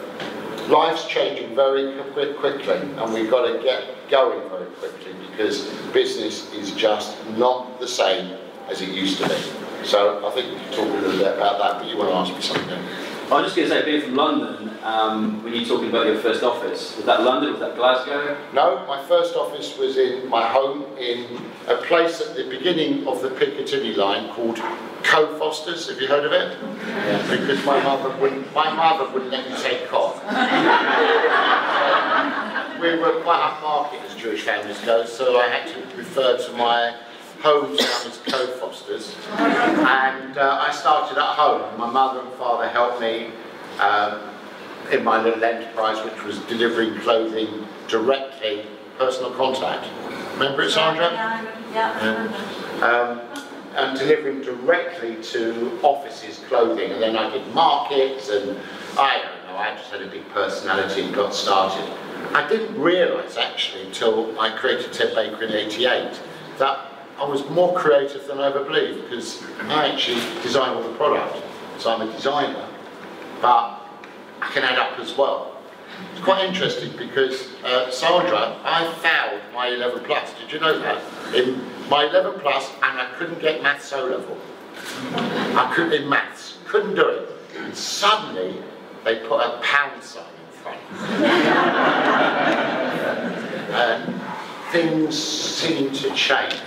life's 0.68 1.06
changing 1.06 1.54
very 1.54 2.00
quick, 2.12 2.36
quickly, 2.38 2.76
and 2.76 3.14
we've 3.14 3.30
got 3.30 3.46
to 3.46 3.62
get 3.62 3.84
going 4.10 4.48
very 4.50 4.66
quickly 4.72 5.14
because 5.30 5.66
business 5.92 6.52
is 6.52 6.72
just 6.72 7.16
not 7.36 7.80
the 7.80 7.88
same 7.88 8.36
as 8.68 8.80
it 8.82 8.88
used 8.88 9.18
to 9.18 9.28
be. 9.28 9.36
So 9.84 10.26
I 10.26 10.30
think 10.30 10.52
we 10.52 10.58
can 10.58 10.72
talk 10.72 10.88
a 10.88 11.06
little 11.06 11.18
bit 11.18 11.36
about 11.36 11.58
that, 11.58 11.78
but 11.78 11.86
you 11.88 11.96
want 11.96 12.10
to 12.10 12.16
ask 12.16 12.34
me 12.34 12.40
something? 12.40 13.03
I 13.30 13.40
was 13.40 13.54
just 13.54 13.56
going 13.56 13.68
to 13.68 13.74
say, 13.74 13.84
being 13.84 14.02
from 14.02 14.16
London, 14.16 14.70
um, 14.82 15.42
when 15.42 15.54
you're 15.54 15.64
talking 15.64 15.88
about 15.88 16.06
your 16.06 16.18
first 16.18 16.42
office, 16.42 16.94
was 16.96 17.06
that 17.06 17.22
London, 17.22 17.52
was 17.52 17.60
that 17.60 17.74
Glasgow? 17.74 18.36
No, 18.52 18.84
my 18.86 19.02
first 19.06 19.34
office 19.34 19.78
was 19.78 19.96
in 19.96 20.28
my 20.28 20.46
home 20.46 20.84
in 20.98 21.40
a 21.66 21.76
place 21.76 22.20
at 22.20 22.36
the 22.36 22.44
beginning 22.48 23.08
of 23.08 23.22
the 23.22 23.30
Piccadilly 23.30 23.94
line 23.94 24.30
called 24.34 24.58
Co 25.02 25.38
Fosters. 25.38 25.88
Have 25.88 26.00
you 26.00 26.06
heard 26.06 26.26
of 26.26 26.32
it? 26.32 26.58
Yeah. 26.86 27.30
Because 27.30 27.64
my 27.64 27.82
mother 27.82 28.14
wouldn't, 28.20 28.52
my 28.54 28.72
mother 28.74 29.10
wouldn't 29.10 29.32
let 29.32 29.48
me 29.48 29.56
take 29.56 29.88
cough. 29.88 30.22
we 32.80 32.96
were 32.96 33.22
quite 33.22 33.40
upmarket 33.40 34.04
as 34.04 34.14
Jewish 34.14 34.42
families 34.42 34.80
go, 34.82 35.06
so 35.06 35.40
I 35.40 35.48
had 35.48 35.66
to 35.68 35.96
refer 35.96 36.36
to 36.36 36.52
my 36.52 36.94
home 37.44 37.76
town 37.76 38.06
as 38.06 38.18
Co 38.26 38.46
Fosters. 38.58 39.14
And 39.38 40.38
uh, 40.38 40.66
I 40.66 40.72
started 40.72 41.18
at 41.18 41.34
home. 41.36 41.78
My 41.78 41.90
mother 41.90 42.20
and 42.20 42.32
father 42.34 42.68
helped 42.68 43.00
me. 43.00 43.30
Um, 43.78 44.34
in 44.90 45.02
my 45.02 45.22
little 45.22 45.42
enterprise, 45.42 46.02
which 46.04 46.22
was 46.24 46.38
delivering 46.40 46.98
clothing 47.00 47.66
directly, 47.88 48.66
personal 48.98 49.30
contact. 49.32 49.88
Remember 50.34 50.62
it, 50.62 50.70
Sandra? 50.70 51.10
Yeah, 51.12 51.54
yeah, 51.72 51.98
I 52.00 52.06
remember. 52.06 52.84
Um, 52.84 53.44
and 53.76 53.98
delivering 53.98 54.42
directly 54.42 55.16
to 55.22 55.80
offices 55.82 56.38
clothing, 56.48 56.92
and 56.92 57.02
then 57.02 57.16
I 57.16 57.30
did 57.30 57.46
markets, 57.54 58.28
and 58.28 58.58
I 58.96 59.20
don't 59.22 59.46
know, 59.48 59.58
I 59.58 59.74
just 59.74 59.90
had 59.90 60.02
a 60.02 60.06
big 60.06 60.28
personality 60.30 61.02
and 61.02 61.14
got 61.14 61.34
started. 61.34 61.88
I 62.34 62.46
didn't 62.48 62.80
realise 62.80 63.36
actually 63.36 63.86
until 63.86 64.38
I 64.38 64.56
created 64.56 64.92
Ted 64.92 65.14
Baker 65.14 65.44
in 65.44 65.52
'88 65.52 66.20
that 66.58 66.93
I 67.18 67.24
was 67.24 67.48
more 67.50 67.72
creative 67.74 68.26
than 68.26 68.38
I 68.38 68.48
ever 68.48 68.64
believed 68.64 69.08
because 69.08 69.42
I 69.62 69.88
actually 69.88 70.20
design 70.42 70.76
all 70.76 70.82
the 70.82 70.96
product, 70.96 71.36
so 71.78 71.94
I'm 71.94 72.08
a 72.08 72.12
designer, 72.12 72.66
but 73.40 73.80
I 74.40 74.50
can 74.52 74.64
add 74.64 74.78
up 74.78 74.98
as 74.98 75.16
well. 75.16 75.56
It's 76.12 76.24
quite 76.24 76.44
interesting 76.44 76.96
because 76.96 77.48
uh, 77.64 77.88
Sandra, 77.90 78.58
I 78.64 78.92
failed 78.94 79.42
my 79.54 79.68
11 79.68 80.04
plus. 80.04 80.34
Did 80.40 80.52
you 80.52 80.58
know 80.58 80.76
that? 80.80 81.00
In 81.34 81.60
my 81.88 82.04
11 82.06 82.40
plus, 82.40 82.68
and 82.82 83.00
I 83.00 83.08
couldn't 83.16 83.40
get 83.40 83.62
maths 83.62 83.92
O 83.92 84.04
level. 84.06 84.36
I 85.56 85.72
couldn't 85.72 85.92
in 85.92 86.08
maths, 86.08 86.58
couldn't 86.66 86.96
do 86.96 87.08
it. 87.08 87.30
And 87.56 87.76
suddenly, 87.76 88.60
they 89.04 89.20
put 89.20 89.40
a 89.40 89.60
pound 89.62 90.02
sign 90.02 90.24
in 90.24 90.58
front. 90.58 90.80
and 93.70 94.20
things 94.72 95.16
seem 95.16 95.92
to 95.92 96.12
change. 96.14 96.60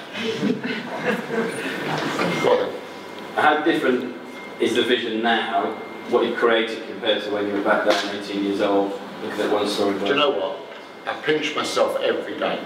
How 3.35 3.61
different 3.63 4.15
is 4.59 4.75
the 4.75 4.81
vision 4.81 5.21
now, 5.21 5.75
what 6.09 6.25
you've 6.25 6.37
created 6.37 6.87
compared 6.87 7.21
to 7.23 7.29
when 7.31 7.45
you 7.47 7.53
were 7.53 7.61
back 7.61 7.87
then, 7.87 8.23
18 8.23 8.43
years 8.43 8.61
old, 8.61 8.99
looking 9.21 9.41
at 9.41 9.51
one 9.51 9.67
story? 9.67 9.99
Do 9.99 10.07
you 10.07 10.15
know 10.15 10.31
what? 10.31 10.57
I 11.05 11.13
pinch 11.21 11.55
myself 11.55 11.99
every 12.01 12.37
day. 12.39 12.59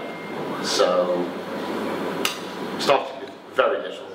So, 0.62 1.28
started 2.78 3.20
with 3.20 3.34
very 3.54 3.82
little. 3.82 4.06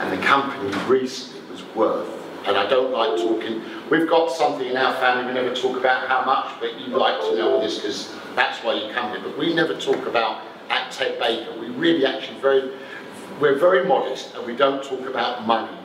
And 0.00 0.12
the 0.12 0.22
company 0.22 0.76
recently 0.86 1.40
was 1.50 1.64
worth, 1.74 2.08
and 2.46 2.58
I 2.58 2.68
don't 2.68 2.92
like 2.92 3.16
talking, 3.16 3.62
we've 3.90 4.08
got 4.08 4.30
something 4.30 4.66
in 4.66 4.76
our 4.76 4.94
family, 4.96 5.26
we 5.26 5.32
never 5.32 5.54
talk 5.54 5.78
about 5.78 6.06
how 6.06 6.22
much, 6.26 6.52
but 6.60 6.78
you 6.78 6.88
like 6.88 7.18
to 7.22 7.34
know 7.34 7.54
all 7.54 7.60
this 7.62 7.76
because 7.76 8.14
that's 8.34 8.62
why 8.62 8.74
you 8.74 8.92
come 8.92 9.10
here. 9.12 9.20
But 9.22 9.38
we 9.38 9.54
never 9.54 9.74
talk 9.80 10.04
about 10.06 10.42
at 10.68 10.92
Ted 10.92 11.18
Baker. 11.18 11.58
We 11.58 11.68
really 11.68 12.06
actually 12.06 12.38
very, 12.40 12.72
we're 13.40 13.58
very 13.58 13.86
modest 13.86 14.34
and 14.34 14.46
we 14.46 14.56
don't 14.56 14.82
talk 14.82 15.06
about 15.06 15.46
money 15.46 15.76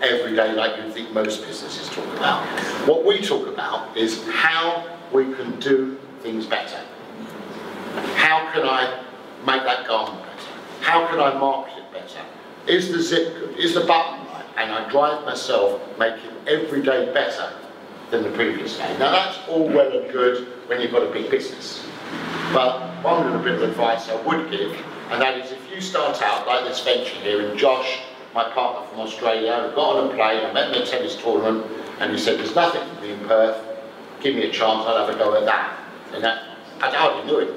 every 0.00 0.34
day 0.34 0.52
like 0.52 0.76
you 0.82 0.90
think 0.90 1.12
most 1.12 1.46
businesses 1.46 1.88
talk 1.88 2.06
about. 2.16 2.44
What 2.88 3.04
we 3.04 3.20
talk 3.20 3.46
about 3.46 3.96
is 3.96 4.22
how 4.28 4.84
we 5.12 5.32
can 5.34 5.58
do 5.60 5.98
things 6.20 6.46
better. 6.46 6.80
How 8.16 8.50
can 8.52 8.66
I 8.66 9.04
make 9.46 9.62
that 9.64 9.86
garment 9.86 10.22
better? 10.22 10.48
How 10.80 11.06
can 11.06 11.20
I 11.20 11.38
market 11.38 11.78
it 11.78 11.92
better? 11.92 12.20
Is 12.66 12.92
the 12.92 13.00
zip 13.00 13.34
good? 13.34 13.56
Is 13.56 13.74
the 13.74 13.80
button 13.80 14.26
right? 14.26 14.44
And 14.56 14.72
I 14.72 14.88
drive 14.90 15.24
myself 15.24 15.80
making 15.98 16.30
every 16.46 16.82
day 16.82 17.12
better 17.12 17.52
than 18.10 18.22
the 18.22 18.30
previous 18.30 18.76
day. 18.76 18.96
Now 18.98 19.12
that's 19.12 19.38
all 19.48 19.68
well 19.68 19.96
and 19.96 20.12
good 20.12 20.46
when 20.68 20.80
you've 20.80 20.92
got 20.92 21.02
a 21.02 21.12
big 21.12 21.30
business. 21.30 21.84
But 22.52 23.02
one 23.02 23.24
little 23.24 23.42
bit 23.42 23.54
of 23.54 23.62
advice 23.62 24.08
I 24.08 24.20
would 24.22 24.50
give, 24.50 24.72
and 25.10 25.20
that 25.20 25.38
is 25.38 25.52
if 25.52 25.70
you 25.72 25.80
start 25.80 26.20
out 26.22 26.46
like 26.46 26.64
this 26.64 26.84
venture 26.84 27.18
here, 27.20 27.48
and 27.48 27.58
Josh 27.58 28.02
my 28.34 28.44
partner 28.50 28.86
from 28.88 29.00
Australia, 29.00 29.72
got 29.74 29.96
on 29.96 30.10
a 30.10 30.14
plane, 30.14 30.44
I 30.44 30.52
met 30.52 30.70
at 30.70 30.76
a 30.76 30.86
tennis 30.86 31.16
tournament, 31.16 31.66
and 32.00 32.12
he 32.12 32.18
said, 32.18 32.38
there's 32.38 32.54
nothing 32.54 32.82
for 32.94 33.02
me 33.02 33.12
in 33.12 33.20
Perth, 33.20 33.62
give 34.20 34.34
me 34.34 34.44
a 34.44 34.50
chance, 34.50 34.86
I'll 34.86 35.04
have 35.04 35.14
a 35.14 35.18
go 35.18 35.36
at 35.36 35.44
that. 35.44 35.78
And 36.14 36.24
that, 36.24 36.42
I 36.80 36.90
hardly 36.90 37.30
knew 37.30 37.40
him, 37.40 37.54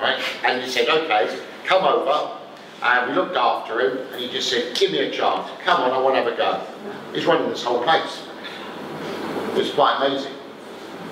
right? 0.00 0.22
And 0.44 0.62
he 0.62 0.70
said, 0.70 0.88
okay, 0.88 1.38
come 1.64 1.84
over, 1.84 2.38
and 2.82 3.10
we 3.10 3.14
looked 3.14 3.36
after 3.36 3.80
him, 3.80 3.98
and 4.12 4.20
he 4.20 4.30
just 4.30 4.48
said, 4.48 4.74
give 4.76 4.92
me 4.92 4.98
a 5.00 5.10
chance, 5.10 5.50
come 5.62 5.82
on, 5.82 5.90
I 5.90 6.00
want 6.00 6.16
to 6.16 6.22
have 6.22 6.32
a 6.32 6.36
go. 6.36 6.66
He's 7.14 7.26
running 7.26 7.48
this 7.48 7.62
whole 7.62 7.82
place. 7.82 8.22
It 9.50 9.58
was 9.58 9.72
quite 9.72 9.96
amazing. 9.98 10.32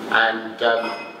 And 0.09 0.61
um, 0.63 1.13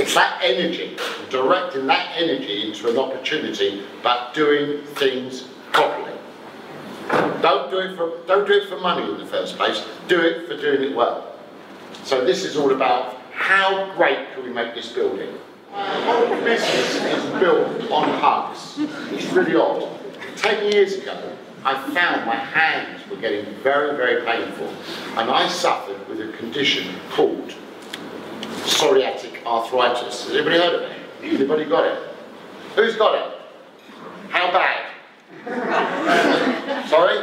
it's 0.00 0.14
that 0.14 0.40
energy, 0.42 0.96
directing 1.30 1.86
that 1.86 2.16
energy 2.16 2.68
into 2.68 2.88
an 2.88 2.98
opportunity, 2.98 3.82
but 4.02 4.34
doing 4.34 4.84
things 4.94 5.48
properly. 5.72 6.12
Don't 7.42 7.70
do 7.70 7.78
it 7.80 7.96
for 7.96 8.18
don't 8.26 8.46
do 8.46 8.54
it 8.54 8.68
for 8.68 8.80
money 8.80 9.10
in 9.10 9.18
the 9.18 9.26
first 9.26 9.56
place. 9.56 9.84
Do 10.08 10.20
it 10.20 10.48
for 10.48 10.56
doing 10.56 10.90
it 10.90 10.96
well. 10.96 11.34
So 12.04 12.24
this 12.24 12.44
is 12.44 12.56
all 12.56 12.72
about 12.72 13.20
how 13.32 13.94
great 13.96 14.32
can 14.32 14.44
we 14.44 14.50
make 14.50 14.74
this 14.74 14.92
building. 14.92 15.34
My 15.70 16.00
whole 16.04 16.28
business 16.44 16.94
is 16.94 17.40
built 17.40 17.90
on 17.90 18.08
hugs. 18.20 18.76
It's 19.12 19.26
really 19.32 19.56
odd. 19.56 19.90
Ten 20.36 20.72
years 20.72 20.94
ago, 20.94 21.36
I 21.64 21.74
found 21.92 22.26
my 22.26 22.36
hands 22.36 23.08
were 23.10 23.16
getting 23.16 23.46
very, 23.62 23.96
very 23.96 24.24
painful, 24.24 24.68
and 25.18 25.30
I 25.30 25.48
suffered 25.48 26.08
with 26.08 26.20
a 26.20 26.32
condition 26.36 26.94
called 27.10 27.54
psoriatic 28.64 29.33
arthritis. 29.46 30.24
Has 30.24 30.34
anybody 30.34 30.58
heard 30.58 30.74
of 30.74 30.82
it? 30.90 30.98
Anybody 31.22 31.64
got 31.64 31.84
it? 31.86 31.98
Who's 32.76 32.96
got 32.96 33.14
it? 33.14 33.40
How 34.30 34.50
bad? 34.50 34.90
Sorry? 36.88 37.18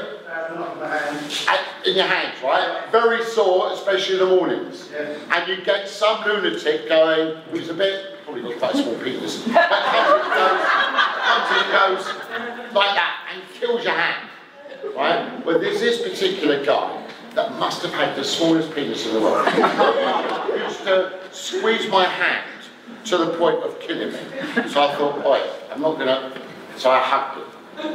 In 1.85 1.95
your 1.95 2.05
hands, 2.05 2.41
right? 2.43 2.85
Very 2.91 3.23
sore, 3.23 3.73
especially 3.73 4.19
in 4.19 4.29
the 4.29 4.35
mornings. 4.35 4.89
And 5.31 5.47
you 5.47 5.63
get 5.63 5.87
some 5.87 6.23
lunatic 6.25 6.87
going, 6.87 7.37
who's 7.51 7.69
a 7.69 7.73
bit, 7.73 8.23
probably 8.23 8.43
got 8.43 8.59
quite 8.59 8.75
small 8.75 8.95
penis, 8.95 9.43
but 9.47 9.53
comes 9.53 11.51
and 11.51 11.71
goes, 11.71 12.07
comes 12.07 12.31
and 12.31 12.57
goes 12.57 12.75
like 12.75 12.95
that 12.95 13.29
and 13.33 13.43
kills 13.53 13.83
your 13.83 13.93
hand. 13.93 14.29
Right? 14.95 15.43
But 15.43 15.61
there's 15.61 15.79
this 15.79 16.01
particular 16.01 16.63
guy 16.63 17.07
that 17.35 17.57
must 17.57 17.81
have 17.81 17.93
had 17.93 18.15
the 18.15 18.23
smallest 18.23 18.73
penis 18.75 19.05
in 19.07 19.13
the 19.13 19.21
world. 19.21 19.45
Used 20.59 20.83
to 20.83 21.19
squeeze 21.31 21.89
my 21.89 22.05
hand 22.05 22.45
to 23.05 23.17
the 23.17 23.37
point 23.37 23.63
of 23.63 23.79
killing 23.79 24.11
me. 24.11 24.19
So 24.69 24.83
I 24.83 24.95
thought, 24.95 25.23
right, 25.25 25.49
I'm 25.71 25.81
not 25.81 25.97
gonna. 25.97 26.33
So 26.77 26.89
I 26.89 26.99
hugged 26.99 27.37
him. 27.37 27.47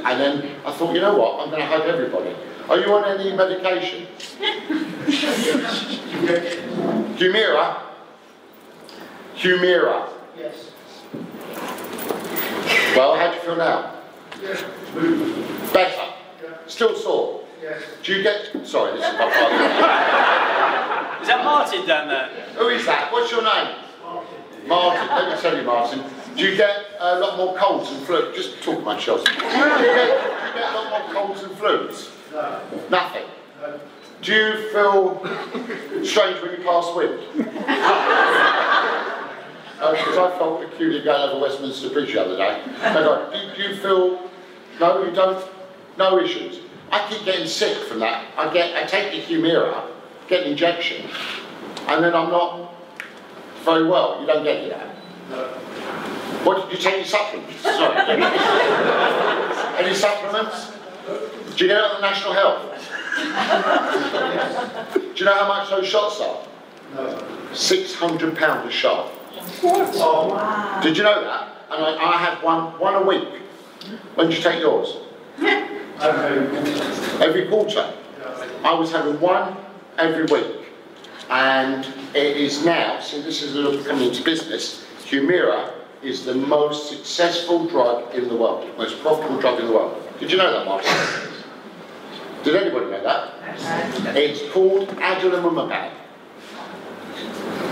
And 0.05 0.21
then 0.21 0.57
I 0.65 0.73
thought, 0.73 0.95
you 0.95 1.01
know 1.01 1.17
what? 1.17 1.41
I'm 1.41 1.51
gonna 1.51 1.67
hug 1.67 1.83
everybody. 1.83 2.35
Are 2.69 2.79
you 2.79 2.93
on 2.95 3.05
any 3.05 3.37
medication? 3.37 4.07
Humira? 7.17 7.83
Humira. 9.37 10.09
Yes. 10.37 10.73
Well, 12.97 13.17
how 13.17 13.29
do 13.31 13.37
you 13.37 13.43
feel 13.43 13.57
now? 13.57 13.95
Yes. 14.43 14.65
Better. 15.73 16.13
Still 16.67 16.97
sore. 16.97 17.46
Yes. 17.67 17.83
Do 18.05 18.15
you 18.15 18.23
get? 18.23 18.51
Sorry, 18.65 18.93
this 18.97 19.05
is 19.09 19.13
my 19.15 19.29
father. 19.29 19.57
Is 21.23 21.29
that 21.29 21.45
Martin 21.45 21.85
down 21.85 22.07
there? 22.07 22.29
Who 22.55 22.69
is 22.69 22.87
that? 22.87 23.11
What's 23.13 23.33
your 23.33 23.43
name? 23.43 23.75
Martin. 24.05 24.69
Martin. 24.69 25.09
Let 25.09 25.35
me 25.35 25.43
tell 25.43 25.57
you, 25.57 25.65
Martin. 25.65 26.05
Do 26.37 26.43
you 26.49 26.57
get 26.57 26.85
a 27.01 27.19
lot 27.19 27.37
more 27.37 27.57
colds 27.57 27.91
and 27.91 28.01
flu? 28.07 28.33
Just 28.33 28.63
talk 28.63 28.79
about 28.79 29.05
yourself. 29.05 29.25
Do 29.25 29.33
you, 29.33 29.39
get, 29.41 29.79
do 29.79 29.85
you 29.85 29.95
get 30.55 30.71
a 30.71 30.75
lot 30.77 30.91
more 30.91 31.13
colds 31.13 31.43
and 31.43 31.53
flus? 31.57 32.13
No. 32.31 32.61
Nothing. 32.89 33.25
No. 33.61 33.81
Do 34.23 34.33
you 34.33 34.71
feel 34.71 35.21
strange 36.05 36.41
when 36.41 36.53
you 36.53 36.65
pass 36.65 36.95
wind? 36.95 37.19
Uh, 39.79 39.91
because 39.91 40.17
I 40.17 40.39
felt 40.39 40.71
peculiar 40.71 41.03
going 41.03 41.31
over 41.31 41.41
Westminster 41.43 41.91
Bridge 41.91 42.13
the 42.13 42.25
other 42.25 42.37
day. 42.37 42.63
And 42.83 42.99
I, 42.99 43.31
do, 43.33 43.57
do 43.57 43.63
you 43.69 43.77
feel? 43.77 44.31
No, 44.79 45.05
you 45.05 45.11
don't. 45.11 45.45
No 45.99 46.19
issues. 46.21 46.61
I 46.91 47.09
keep 47.09 47.25
getting 47.25 47.47
sick 47.47 47.77
from 47.89 48.01
that. 48.01 48.27
I 48.37 48.53
get, 48.53 48.77
I 48.77 48.87
take 48.87 49.11
the 49.13 49.35
Humira, 49.35 49.91
get 50.29 50.45
an 50.45 50.53
injection, 50.53 51.09
and 51.89 52.05
then 52.05 52.15
I'm 52.15 52.31
not 52.31 52.75
very 53.65 53.87
well. 53.89 54.21
You 54.21 54.27
don't 54.27 54.45
get 54.45 54.57
it 54.65 54.71
that. 54.71 54.97
What 56.45 56.69
did 56.71 56.79
you 56.79 56.83
take? 56.83 56.95
Any 56.95 57.05
supplements? 57.05 57.61
Sorry. 57.61 57.97
Any 59.85 59.95
supplements? 59.95 60.73
Do 61.57 61.65
you 61.65 61.71
get 61.71 61.81
out 61.81 61.91
of 61.93 62.01
the 62.01 62.07
National 62.07 62.33
Health? 62.33 62.63
Do 64.93 65.01
you 65.17 65.25
know 65.25 65.35
how 65.35 65.49
much 65.49 65.71
those 65.71 65.87
shots 65.87 66.21
are? 66.21 66.39
No. 66.95 67.19
Six 67.53 67.95
hundred 67.95 68.37
pound 68.37 68.69
a 68.69 68.73
shot. 68.73 69.09
What? 69.63 69.91
Oh. 69.95 70.29
wow. 70.29 70.81
Did 70.83 70.97
you 70.97 71.03
know 71.03 71.25
that? 71.25 71.49
And 71.71 71.85
I, 71.85 71.97
I 71.97 72.17
had 72.19 72.43
one 72.43 72.79
one 72.79 72.95
a 72.95 73.03
week. 73.03 73.29
When 74.15 74.29
did 74.29 74.37
you 74.37 74.43
take 74.43 74.61
yours? 74.61 74.97
Every 76.01 77.47
quarter. 77.49 77.93
I 78.65 78.75
was 78.75 78.93
having 78.93 79.21
one 79.21 79.57
every 79.99 80.25
week. 80.25 80.67
And 81.31 81.85
it 82.15 82.37
is 82.37 82.65
now, 82.65 83.01
so 83.01 83.21
this 83.21 83.43
is 83.43 83.55
a 83.57 83.61
little 83.61 83.83
coming 83.85 84.09
into 84.09 84.23
business, 84.23 84.87
Humira 85.07 85.73
is 86.03 86.25
the 86.25 86.35
most 86.35 86.89
successful 86.89 87.67
drug 87.67 88.15
in 88.15 88.29
the 88.29 88.37
world, 88.37 88.71
most 88.79 89.01
profitable 89.01 89.41
drug 89.41 89.59
in 89.59 89.67
the 89.67 89.73
world. 89.73 90.03
Did 90.21 90.31
you 90.31 90.39
know 90.39 90.53
that, 90.53 90.67
Martin? 90.67 91.33
Did 92.45 92.55
anybody 92.55 92.87
know 92.93 93.03
that? 93.03 94.17
It's 94.17 94.53
called 94.53 94.89
adalimumab. 94.89 95.91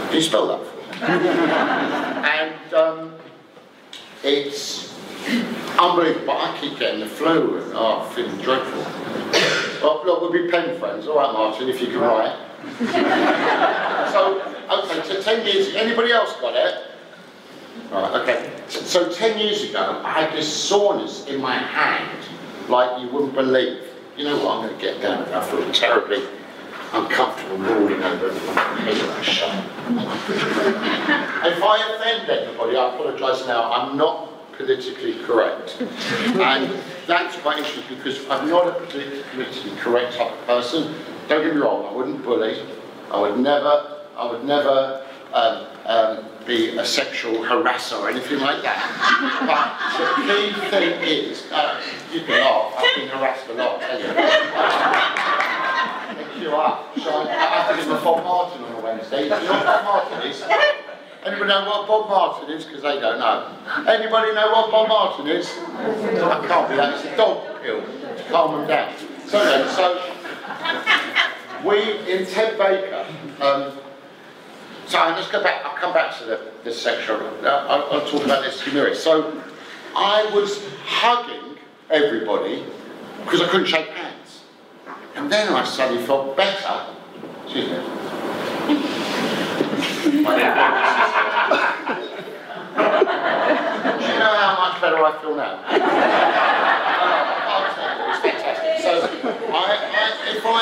Can 0.08 0.14
you 0.14 0.20
spell 0.20 0.46
that 0.48 0.74
and 1.02 2.74
um, 2.74 3.14
it's 4.22 4.93
unbelievable. 5.78 6.32
I 6.32 6.56
keep 6.60 6.78
getting 6.78 7.00
the 7.00 7.06
flu 7.06 7.58
and 7.58 7.72
oh, 7.74 8.02
I'm 8.02 8.14
feeling 8.14 8.36
dreadful. 8.42 8.80
Well, 9.82 10.02
look, 10.04 10.20
we'll 10.20 10.32
be 10.32 10.50
pen 10.50 10.78
friends. 10.78 11.06
All 11.06 11.16
right, 11.16 11.32
Martin, 11.32 11.68
if 11.68 11.80
you 11.80 11.88
can 11.88 12.00
write. 12.00 12.36
so, 14.12 14.40
okay, 14.70 15.02
so 15.06 15.22
10 15.22 15.46
years, 15.46 15.74
anybody 15.74 16.12
else 16.12 16.34
got 16.40 16.54
it? 16.54 16.90
Right, 17.90 18.22
okay. 18.22 18.52
So, 18.68 18.80
so 18.80 19.12
10 19.12 19.38
years 19.38 19.68
ago, 19.68 20.00
I 20.04 20.12
had 20.22 20.32
this 20.32 20.50
soreness 20.50 21.26
in 21.26 21.40
my 21.40 21.54
hand, 21.56 22.24
like 22.68 23.00
you 23.02 23.08
wouldn't 23.08 23.34
believe. 23.34 23.82
You 24.16 24.24
know 24.24 24.36
what, 24.44 24.58
I'm 24.58 24.66
going 24.68 24.78
to 24.78 24.80
get 24.80 25.02
down 25.02 25.24
I 25.32 25.44
feel 25.44 25.70
terribly 25.72 26.24
uncomfortable 26.92 27.58
rolling 27.58 28.02
over 28.02 28.30
everyone. 28.30 28.56
If 31.44 31.62
I 31.62 31.94
offend 31.94 32.30
anybody, 32.30 32.76
I 32.76 32.94
apologise 32.94 33.46
now. 33.46 33.72
I'm 33.72 33.96
not 33.96 34.33
politically 34.56 35.22
correct. 35.24 35.80
and 35.80 36.78
that's 37.06 37.36
quite 37.38 37.58
interesting 37.58 37.96
because 37.96 38.18
I'm 38.28 38.48
not 38.48 38.68
a 38.68 38.72
politically 38.72 39.76
correct 39.76 40.16
type 40.16 40.32
of 40.32 40.46
person. 40.46 40.94
Don't 41.28 41.44
get 41.44 41.54
me 41.54 41.60
wrong, 41.60 41.86
I 41.86 41.92
wouldn't 41.96 42.22
bully. 42.24 42.60
I 43.10 43.20
would 43.20 43.38
never, 43.38 43.98
I 44.16 44.30
would 44.30 44.44
never 44.44 45.04
um, 45.32 45.66
um, 45.86 46.24
be 46.46 46.76
a 46.76 46.84
sexual 46.84 47.34
harasser 47.44 47.98
or 48.00 48.08
anything 48.08 48.38
like 48.40 48.62
that. 48.62 48.78
but 49.46 50.26
the 50.26 50.34
key 50.34 50.52
thing 50.70 51.02
is, 51.02 51.50
uh, 51.50 51.80
you 52.12 52.20
can 52.20 52.40
laugh, 52.40 52.74
I've 52.76 52.96
been 52.96 53.08
harassed 53.08 53.48
a 53.48 53.54
lot, 53.54 53.80
you. 54.00 54.06
You 56.44 56.50
up. 56.56 56.98
So 56.98 57.10
I, 57.10 57.22
I 57.22 57.32
have 57.32 57.76
to 57.76 57.82
give 57.82 57.90
a 57.90 58.00
Martin 58.02 58.64
on 58.64 58.72
a 58.72 58.80
Wednesday. 58.80 59.28
Do 59.28 59.34
you 59.34 59.42
know 59.44 59.52
what 59.52 59.84
Martin 59.84 60.30
is? 60.30 60.42
Anybody 61.24 61.48
know 61.48 61.64
what 61.64 61.88
Bob 61.88 62.08
Martin 62.10 62.50
is? 62.50 62.64
Because 62.66 62.82
they 62.82 63.00
don't 63.00 63.18
know. 63.18 63.50
Anybody 63.88 64.34
know 64.34 64.52
what 64.52 64.70
Bob 64.70 64.88
Martin 64.88 65.26
is? 65.26 65.48
I 65.48 66.44
can't 66.46 66.68
be 66.68 66.76
that. 66.76 66.94
It's 66.94 67.04
a 67.04 67.16
dog 67.16 67.62
pill 67.62 67.80
to 67.80 68.24
calm 68.28 68.58
them 68.58 68.68
down. 68.68 68.92
So 69.26 69.42
then, 69.42 69.66
so 69.74 70.02
we 71.64 72.12
in 72.12 72.26
Ted 72.26 72.58
Baker. 72.58 73.06
Um, 73.40 73.72
so 74.86 74.98
let's 74.98 75.30
go 75.30 75.42
back. 75.42 75.64
I'll 75.64 75.76
come 75.78 75.94
back 75.94 76.16
to 76.18 76.24
the, 76.26 76.52
this 76.62 76.80
section. 76.80 77.16
I'll, 77.16 77.90
I'll 77.90 78.06
talk 78.06 78.22
about 78.24 78.44
this 78.44 78.60
humorous. 78.60 79.02
So 79.02 79.42
I 79.96 80.30
was 80.34 80.62
hugging 80.84 81.56
everybody 81.88 82.64
because 83.24 83.40
I 83.40 83.48
couldn't 83.48 83.66
shake 83.66 83.88
hands, 83.88 84.42
and 85.14 85.32
then 85.32 85.54
I 85.54 85.64
suddenly 85.64 86.04
felt 86.04 86.36
better. 86.36 86.86
Excuse 87.44 87.70
me. 87.70 89.13
Do 90.24 90.30
you 90.30 90.36
know 94.18 94.34
how 94.40 94.56
much 94.58 94.80
better 94.80 95.04
I 95.04 95.12
feel 95.20 95.36
now? 95.36 95.60
So, 98.80 98.90
I, 99.52 99.64
if 100.34 100.44
I, 100.46 100.60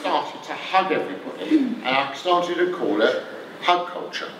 started 0.00 0.42
to 0.44 0.52
hug 0.52 0.92
everybody, 0.92 1.58
and 1.58 1.86
I 1.86 2.14
started 2.14 2.56
to 2.56 2.72
call 2.76 3.00
it 3.00 3.24
hug 3.62 3.88
culture. 3.88 4.30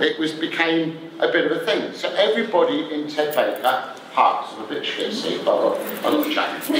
It 0.00 0.18
was 0.18 0.32
became 0.32 1.10
a 1.18 1.28
bit 1.32 1.50
of 1.50 1.56
a 1.56 1.64
thing. 1.64 1.94
So 1.94 2.12
everybody 2.14 2.92
in 2.94 3.08
Ted 3.08 3.34
Baker 3.34 3.94
hugs. 4.12 4.54
I'm 4.54 4.64
a 4.64 4.68
bit 4.68 4.84
shit, 4.84 5.12
see, 5.12 5.38
but 5.44 5.78
I 5.78 6.02
got 6.02 6.26
a 6.26 6.30
chat. 6.34 6.62
so 6.62 6.76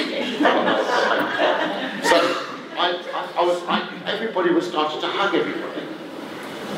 I, 2.79 2.93
I, 3.15 3.33
I 3.39 3.45
was, 3.45 3.63
everybody 4.07 4.51
was 4.51 4.69
starting 4.69 5.01
to 5.01 5.07
hug 5.07 5.35
everybody. 5.35 5.86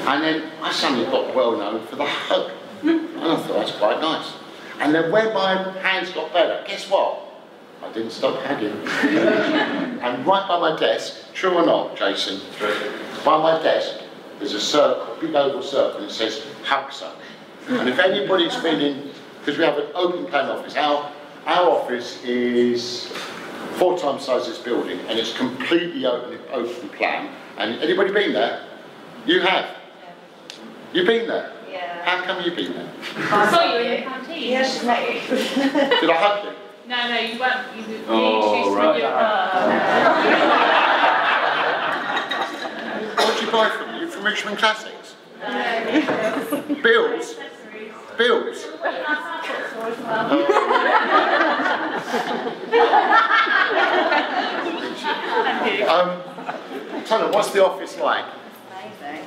And 0.06 0.22
then 0.22 0.52
I 0.62 0.72
suddenly 0.72 1.04
got 1.06 1.34
well 1.34 1.56
known 1.56 1.86
for 1.86 1.96
the 1.96 2.04
hug. 2.04 2.50
And 2.82 3.18
I 3.18 3.36
thought 3.36 3.48
that's 3.48 3.72
quite 3.72 4.00
nice. 4.00 4.32
And 4.80 4.94
then 4.94 5.10
when 5.10 5.34
my 5.34 5.72
hands 5.80 6.10
got 6.12 6.32
better, 6.32 6.64
guess 6.66 6.88
what? 6.88 7.24
I 7.82 7.92
didn't 7.92 8.10
stop 8.10 8.40
hugging. 8.42 8.72
and 10.02 10.26
right 10.26 10.48
by 10.48 10.58
my 10.58 10.78
desk, 10.78 11.32
true 11.34 11.54
or 11.54 11.64
not, 11.64 11.96
Jason, 11.96 12.40
True. 12.56 12.92
by 13.24 13.38
my 13.40 13.62
desk, 13.62 14.00
there's 14.38 14.54
a 14.54 14.60
circle, 14.60 15.16
big 15.20 15.34
oval 15.34 15.62
circle, 15.62 16.00
and 16.00 16.10
it 16.10 16.12
says 16.12 16.44
hug 16.64 16.92
suck. 16.92 17.16
And 17.68 17.88
if 17.88 17.98
anybody's 17.98 18.54
feeling, 18.56 19.10
because 19.40 19.58
we 19.58 19.64
have 19.64 19.78
an 19.78 19.88
open 19.94 20.26
plan 20.26 20.46
office, 20.48 20.76
our, 20.76 21.12
our 21.46 21.70
office 21.70 22.22
is 22.24 23.06
four 23.76 23.98
times 23.98 24.26
the 24.26 24.38
size 24.38 24.48
of 24.48 24.54
this 24.54 24.58
building, 24.58 24.98
and 25.08 25.18
it's 25.18 25.36
completely 25.36 26.06
open, 26.06 26.38
open 26.50 26.88
plan. 26.90 27.34
And 27.58 27.80
anybody 27.82 28.12
been 28.12 28.32
there? 28.32 28.64
You 29.26 29.40
have. 29.40 29.77
You've 30.92 31.06
been 31.06 31.26
there. 31.28 31.52
Yeah. 31.70 32.02
How 32.04 32.24
come 32.24 32.42
you've 32.44 32.56
been 32.56 32.72
there? 32.72 32.90
I 33.30 33.50
saw 33.50 33.62
you 33.74 33.78
in 33.80 33.90
the 34.00 34.06
canteen. 34.06 34.50
Yes, 34.50 34.82
mate. 34.84 35.22
Did 35.28 36.10
I 36.10 36.12
hug 36.16 36.44
you? 36.44 36.52
No, 36.88 37.08
no, 37.08 37.18
you 37.20 37.38
weren't. 37.38 37.66
You, 37.76 37.82
you 37.94 38.04
Oh, 38.08 38.54
introduced 38.56 38.76
right. 38.78 38.96
me. 38.96 39.02
What 43.16 43.26
did 43.34 43.42
you 43.44 43.50
buy 43.52 43.68
from? 43.70 44.00
You 44.00 44.08
from 44.08 44.24
Richmond 44.24 44.58
Classics? 44.58 45.14
No. 45.40 46.64
Bills? 46.82 47.36
Bills? 48.16 48.66
Um, 55.88 56.22
Tana, 57.04 57.30
what's 57.32 57.50
the 57.50 57.64
office 57.64 57.98
like? 57.98 58.24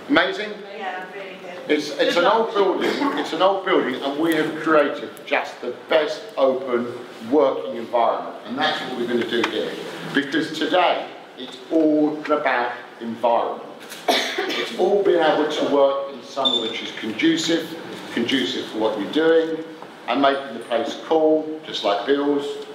Amazing. 0.09 0.49
Amazing? 0.49 0.51
Yeah, 0.77 1.05
really 1.13 1.29
good. 1.35 1.40
It's, 1.67 1.89
it's 1.91 2.17
an 2.17 2.25
old 2.25 2.53
building, 2.53 2.89
it's 3.17 3.33
an 3.33 3.41
old 3.41 3.65
building, 3.65 3.95
and 4.01 4.19
we 4.19 4.35
have 4.35 4.61
created 4.61 5.09
just 5.25 5.59
the 5.61 5.75
best 5.89 6.21
open 6.37 6.93
working 7.29 7.77
environment. 7.77 8.35
And 8.45 8.57
that's 8.57 8.79
what 8.81 8.99
we're 8.99 9.07
going 9.07 9.21
to 9.21 9.29
do 9.29 9.49
here. 9.49 9.71
Because 10.13 10.57
today, 10.57 11.07
it's 11.37 11.57
all 11.71 12.17
about 12.25 12.73
environment. 12.99 13.69
It's 14.07 14.77
all 14.77 15.03
being 15.03 15.21
able 15.21 15.49
to 15.49 15.73
work 15.73 16.13
in 16.13 16.23
somewhere 16.23 16.69
which 16.69 16.81
is 16.81 16.91
conducive, 16.99 17.77
conducive 18.13 18.65
for 18.67 18.79
what 18.79 18.99
you're 18.99 19.11
doing, 19.11 19.63
and 20.07 20.21
making 20.21 20.53
the 20.55 20.63
place 20.65 20.99
cool, 21.05 21.59
just 21.65 21.83
like 21.83 22.05
Bill's, 22.05 22.65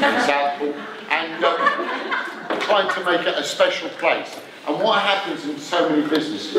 Southport, 0.00 0.74
and 1.10 1.44
um, 1.44 2.60
trying 2.60 2.90
to 2.90 3.04
make 3.04 3.26
it 3.26 3.38
a 3.38 3.44
special 3.44 3.88
place. 3.90 4.36
And 4.66 4.82
what 4.82 5.02
happens 5.02 5.44
in 5.44 5.58
so 5.58 5.88
many 5.88 6.08
businesses, 6.08 6.54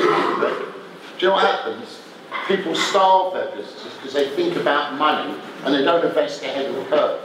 do 1.20 1.26
you 1.26 1.28
know 1.30 1.36
what 1.36 1.46
happens? 1.46 2.02
People 2.48 2.76
starve 2.76 3.34
their 3.34 3.56
businesses 3.56 3.94
because 3.96 4.14
they 4.14 4.30
think 4.36 4.56
about 4.58 4.94
money 4.96 5.34
and 5.64 5.74
they 5.74 5.84
don't 5.84 6.06
invest 6.06 6.44
ahead 6.44 6.66
of 6.66 6.76
the 6.76 6.84
curve. 6.86 7.22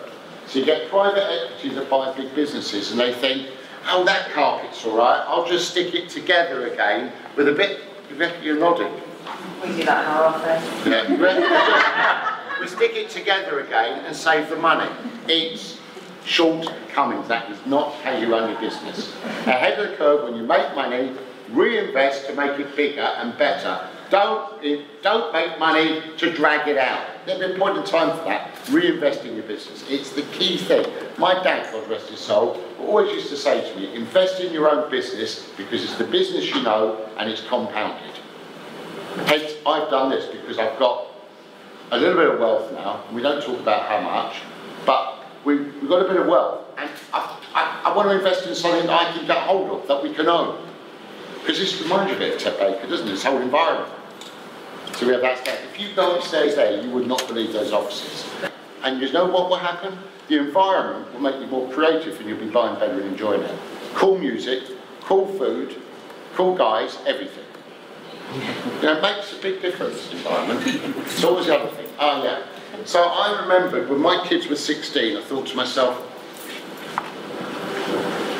So 0.46 0.58
you 0.58 0.64
get 0.64 0.88
private 0.88 1.22
equity 1.22 1.74
that 1.74 1.88
buy 1.90 2.12
big 2.16 2.34
businesses 2.34 2.90
and 2.90 3.00
they 3.00 3.12
think, 3.14 3.48
oh, 3.88 4.04
that 4.04 4.30
carpet's 4.32 4.84
all 4.84 4.96
right, 4.96 5.22
I'll 5.26 5.46
just 5.46 5.70
stick 5.70 5.94
it 5.94 6.08
together 6.08 6.66
again 6.72 7.12
with 7.36 7.48
a 7.48 7.52
bit, 7.52 7.80
you're 8.42 8.58
nodding. 8.58 8.92
We 9.62 9.68
do 9.76 9.84
that 9.84 10.04
in 10.04 10.10
our 10.10 10.24
office. 10.24 10.86
Yeah, 10.86 11.08
we- 12.58 12.60
we 12.60 12.68
stick 12.68 12.92
it 12.94 13.08
together 13.10 13.60
again 13.60 14.04
and 14.04 14.14
save 14.14 14.50
the 14.50 14.56
money. 14.56 14.90
It's 15.28 15.78
shortcomings. 16.26 17.26
That 17.28 17.50
is 17.50 17.58
not 17.66 17.94
how 17.96 18.16
you 18.16 18.30
run 18.30 18.50
your 18.50 18.60
business. 18.60 19.14
Ahead 19.46 19.78
of 19.78 19.90
the 19.90 19.96
curve, 19.96 20.24
when 20.24 20.36
you 20.36 20.42
make 20.42 20.74
money, 20.74 21.12
reinvest 21.52 22.26
to 22.26 22.34
make 22.34 22.58
it 22.58 22.74
bigger 22.76 23.00
and 23.00 23.36
better. 23.38 23.88
Don't, 24.10 24.60
don't 25.02 25.32
make 25.32 25.58
money 25.58 26.02
to 26.18 26.32
drag 26.32 26.66
it 26.66 26.76
out. 26.76 27.06
There'll 27.26 27.48
be 27.48 27.54
a 27.54 27.58
point 27.58 27.76
in 27.76 27.84
time 27.84 28.16
for 28.18 28.24
that. 28.24 28.58
Reinvest 28.68 29.24
in 29.24 29.34
your 29.36 29.44
business. 29.44 29.84
It's 29.88 30.12
the 30.12 30.22
key 30.32 30.58
thing. 30.58 30.84
My 31.16 31.34
dad, 31.42 31.72
God 31.72 31.88
rest 31.88 32.08
his 32.08 32.18
soul, 32.18 32.62
always 32.80 33.12
used 33.12 33.28
to 33.28 33.36
say 33.36 33.70
to 33.72 33.78
me, 33.78 33.94
invest 33.94 34.40
in 34.40 34.52
your 34.52 34.68
own 34.68 34.90
business 34.90 35.48
because 35.56 35.84
it's 35.84 35.96
the 35.96 36.04
business 36.04 36.46
you 36.52 36.62
know 36.62 37.08
and 37.18 37.30
it's 37.30 37.46
compounded. 37.46 38.16
Hence, 39.26 39.54
I've 39.64 39.90
done 39.90 40.10
this 40.10 40.26
because 40.26 40.58
I've 40.58 40.78
got 40.78 41.06
a 41.92 41.98
little 41.98 42.16
bit 42.16 42.34
of 42.34 42.40
wealth 42.40 42.72
now. 42.72 43.04
We 43.12 43.22
don't 43.22 43.42
talk 43.42 43.60
about 43.60 43.88
how 43.88 44.00
much, 44.00 44.36
but 44.86 45.24
we, 45.44 45.56
we've 45.56 45.88
got 45.88 46.04
a 46.04 46.08
bit 46.08 46.20
of 46.20 46.26
wealth, 46.26 46.64
and 46.78 46.90
I, 47.12 47.38
I, 47.54 47.90
I 47.90 47.96
want 47.96 48.08
to 48.08 48.16
invest 48.16 48.46
in 48.46 48.54
something 48.54 48.86
that 48.86 49.08
I 49.08 49.12
can 49.12 49.26
get 49.26 49.38
hold 49.38 49.70
of, 49.70 49.88
that 49.88 50.02
we 50.02 50.12
can 50.14 50.28
own. 50.28 50.69
Because 51.50 51.72
this 51.72 51.82
reminds 51.82 52.12
you 52.12 52.16
a 52.16 52.20
bit 52.20 52.34
of 52.36 52.40
Ted 52.40 52.58
Baker, 52.60 52.86
doesn't 52.86 53.08
it? 53.08 53.10
This 53.10 53.24
whole 53.24 53.38
environment. 53.38 53.92
So 54.94 55.04
we 55.04 55.14
have 55.14 55.22
that. 55.22 55.44
If 55.44 55.80
you 55.80 55.92
go 55.96 56.14
upstairs 56.14 56.54
there, 56.54 56.80
you 56.80 56.88
would 56.90 57.08
not 57.08 57.26
believe 57.26 57.52
those 57.52 57.72
offices. 57.72 58.24
And 58.84 59.00
you 59.00 59.10
know 59.10 59.26
what 59.26 59.50
will 59.50 59.56
happen? 59.56 59.98
The 60.28 60.38
environment 60.38 61.12
will 61.12 61.18
make 61.18 61.40
you 61.40 61.48
more 61.48 61.68
creative 61.72 62.20
and 62.20 62.28
you'll 62.28 62.38
be 62.38 62.46
buying 62.46 62.78
better 62.78 63.00
and 63.00 63.10
enjoying 63.10 63.42
it. 63.42 63.58
Cool 63.94 64.18
music, 64.18 64.62
cool 65.02 65.26
food, 65.26 65.74
cool 66.36 66.54
guys, 66.54 66.98
everything. 67.04 67.46
You 68.76 68.82
know, 68.82 68.98
it 68.98 69.02
makes 69.02 69.36
a 69.36 69.42
big 69.42 69.60
difference, 69.60 70.12
environment. 70.12 70.62
It's 70.64 71.24
always 71.24 71.46
the 71.46 71.58
other 71.58 71.74
thing. 71.74 71.88
Oh, 71.98 72.22
yeah. 72.22 72.44
So 72.84 73.02
I 73.02 73.40
remembered 73.42 73.90
when 73.90 73.98
my 73.98 74.24
kids 74.24 74.46
were 74.46 74.54
16, 74.54 75.16
I 75.16 75.20
thought 75.22 75.48
to 75.48 75.56
myself, 75.56 76.09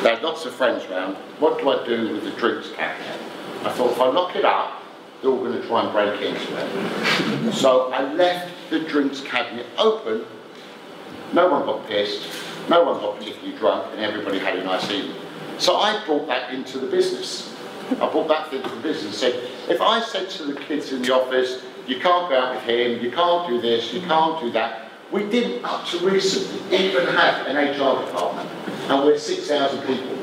they 0.01 0.09
had 0.09 0.23
lots 0.23 0.45
of 0.45 0.53
friends 0.55 0.87
round, 0.87 1.15
what 1.39 1.59
do 1.59 1.69
I 1.69 1.85
do 1.85 2.13
with 2.13 2.23
the 2.23 2.31
drinks 2.31 2.71
cabinet? 2.71 3.21
I 3.63 3.71
thought, 3.71 3.91
if 3.91 3.99
I 3.99 4.07
lock 4.07 4.35
it 4.35 4.45
up, 4.45 4.81
they're 5.21 5.29
all 5.29 5.37
going 5.37 5.61
to 5.61 5.67
try 5.67 5.83
and 5.83 5.91
break 5.91 6.19
into 6.21 6.57
it. 6.57 7.53
so 7.53 7.91
I 7.91 8.11
left 8.13 8.51
the 8.71 8.79
drinks 8.79 9.21
cabinet 9.21 9.67
open. 9.77 10.25
No 11.33 11.49
one 11.49 11.65
got 11.65 11.87
pissed, 11.87 12.27
no 12.69 12.83
one 12.83 12.99
got 12.99 13.19
particularly 13.19 13.57
drunk, 13.57 13.93
and 13.93 14.01
everybody 14.01 14.39
had 14.39 14.57
a 14.57 14.63
nice 14.63 14.89
evening. 14.89 15.15
So 15.59 15.75
I 15.75 16.03
brought 16.05 16.27
that 16.27 16.51
into 16.51 16.79
the 16.79 16.87
business. 16.87 17.55
I 17.91 18.09
brought 18.09 18.27
that 18.29 18.49
thing 18.49 18.63
to 18.63 18.69
the 18.69 18.81
business 18.81 19.05
and 19.05 19.13
said, 19.13 19.49
if 19.69 19.81
I 19.81 20.01
said 20.01 20.29
to 20.31 20.45
the 20.45 20.59
kids 20.59 20.91
in 20.91 21.03
the 21.03 21.13
office, 21.13 21.61
you 21.85 21.99
can't 21.99 22.29
go 22.29 22.39
out 22.39 22.55
with 22.55 22.63
him, 22.63 23.03
you 23.03 23.11
can't 23.11 23.47
do 23.47 23.61
this, 23.61 23.93
you 23.93 24.01
can't 24.01 24.39
do 24.41 24.51
that. 24.51 24.89
We 25.11 25.29
didn't, 25.29 25.63
up 25.65 25.85
to 25.87 25.99
recently, 25.99 26.77
even 26.77 27.05
have 27.07 27.45
an 27.47 27.57
HR 27.57 28.05
department, 28.05 28.49
and 28.91 29.05
we're 29.05 29.17
6,000 29.17 29.79
people. 29.87 30.17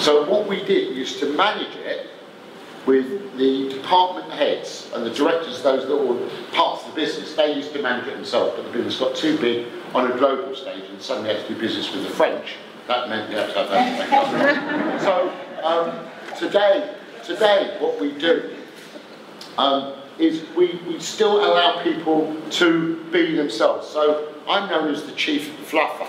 So 0.00 0.28
what 0.28 0.48
we 0.48 0.64
did 0.64 0.96
was 0.96 1.18
to 1.20 1.26
manage 1.36 1.76
it 1.76 2.08
with 2.86 3.36
the 3.36 3.68
department 3.68 4.32
heads 4.32 4.90
and 4.94 5.04
the 5.04 5.10
directors, 5.10 5.62
those 5.62 5.86
were 5.86 6.28
parts 6.52 6.84
of 6.84 6.94
the 6.94 7.00
business, 7.00 7.34
they 7.34 7.54
used 7.54 7.72
to 7.74 7.82
manage 7.82 8.08
it 8.08 8.14
themselves, 8.14 8.54
but 8.56 8.64
the 8.64 8.72
business 8.72 8.98
got 8.98 9.14
too 9.14 9.36
big 9.38 9.66
on 9.94 10.10
a 10.10 10.16
global 10.16 10.54
stage 10.56 10.84
and 10.88 11.00
suddenly 11.00 11.34
had 11.34 11.46
to 11.46 11.54
do 11.54 11.60
business 11.60 11.92
with 11.92 12.04
the 12.04 12.10
French. 12.10 12.54
That 12.88 13.08
meant 13.10 13.30
you 13.30 13.36
had 13.36 13.52
to 13.52 13.64
have 13.64 13.68
that. 13.70 15.00
so 15.02 15.30
um, 15.62 16.06
today, 16.38 16.94
today 17.22 17.76
what 17.80 18.00
we 18.00 18.12
do 18.12 18.56
um, 19.58 19.94
is 20.18 20.42
we, 20.56 20.80
we 20.86 20.98
still 21.00 21.44
allow 21.44 21.82
people 21.82 22.34
to 22.52 23.02
be 23.10 23.34
themselves. 23.36 23.88
So 23.88 24.34
I'm 24.48 24.70
known 24.70 24.88
as 24.92 25.04
the 25.04 25.12
chief 25.12 25.50
fluffer. 25.70 26.08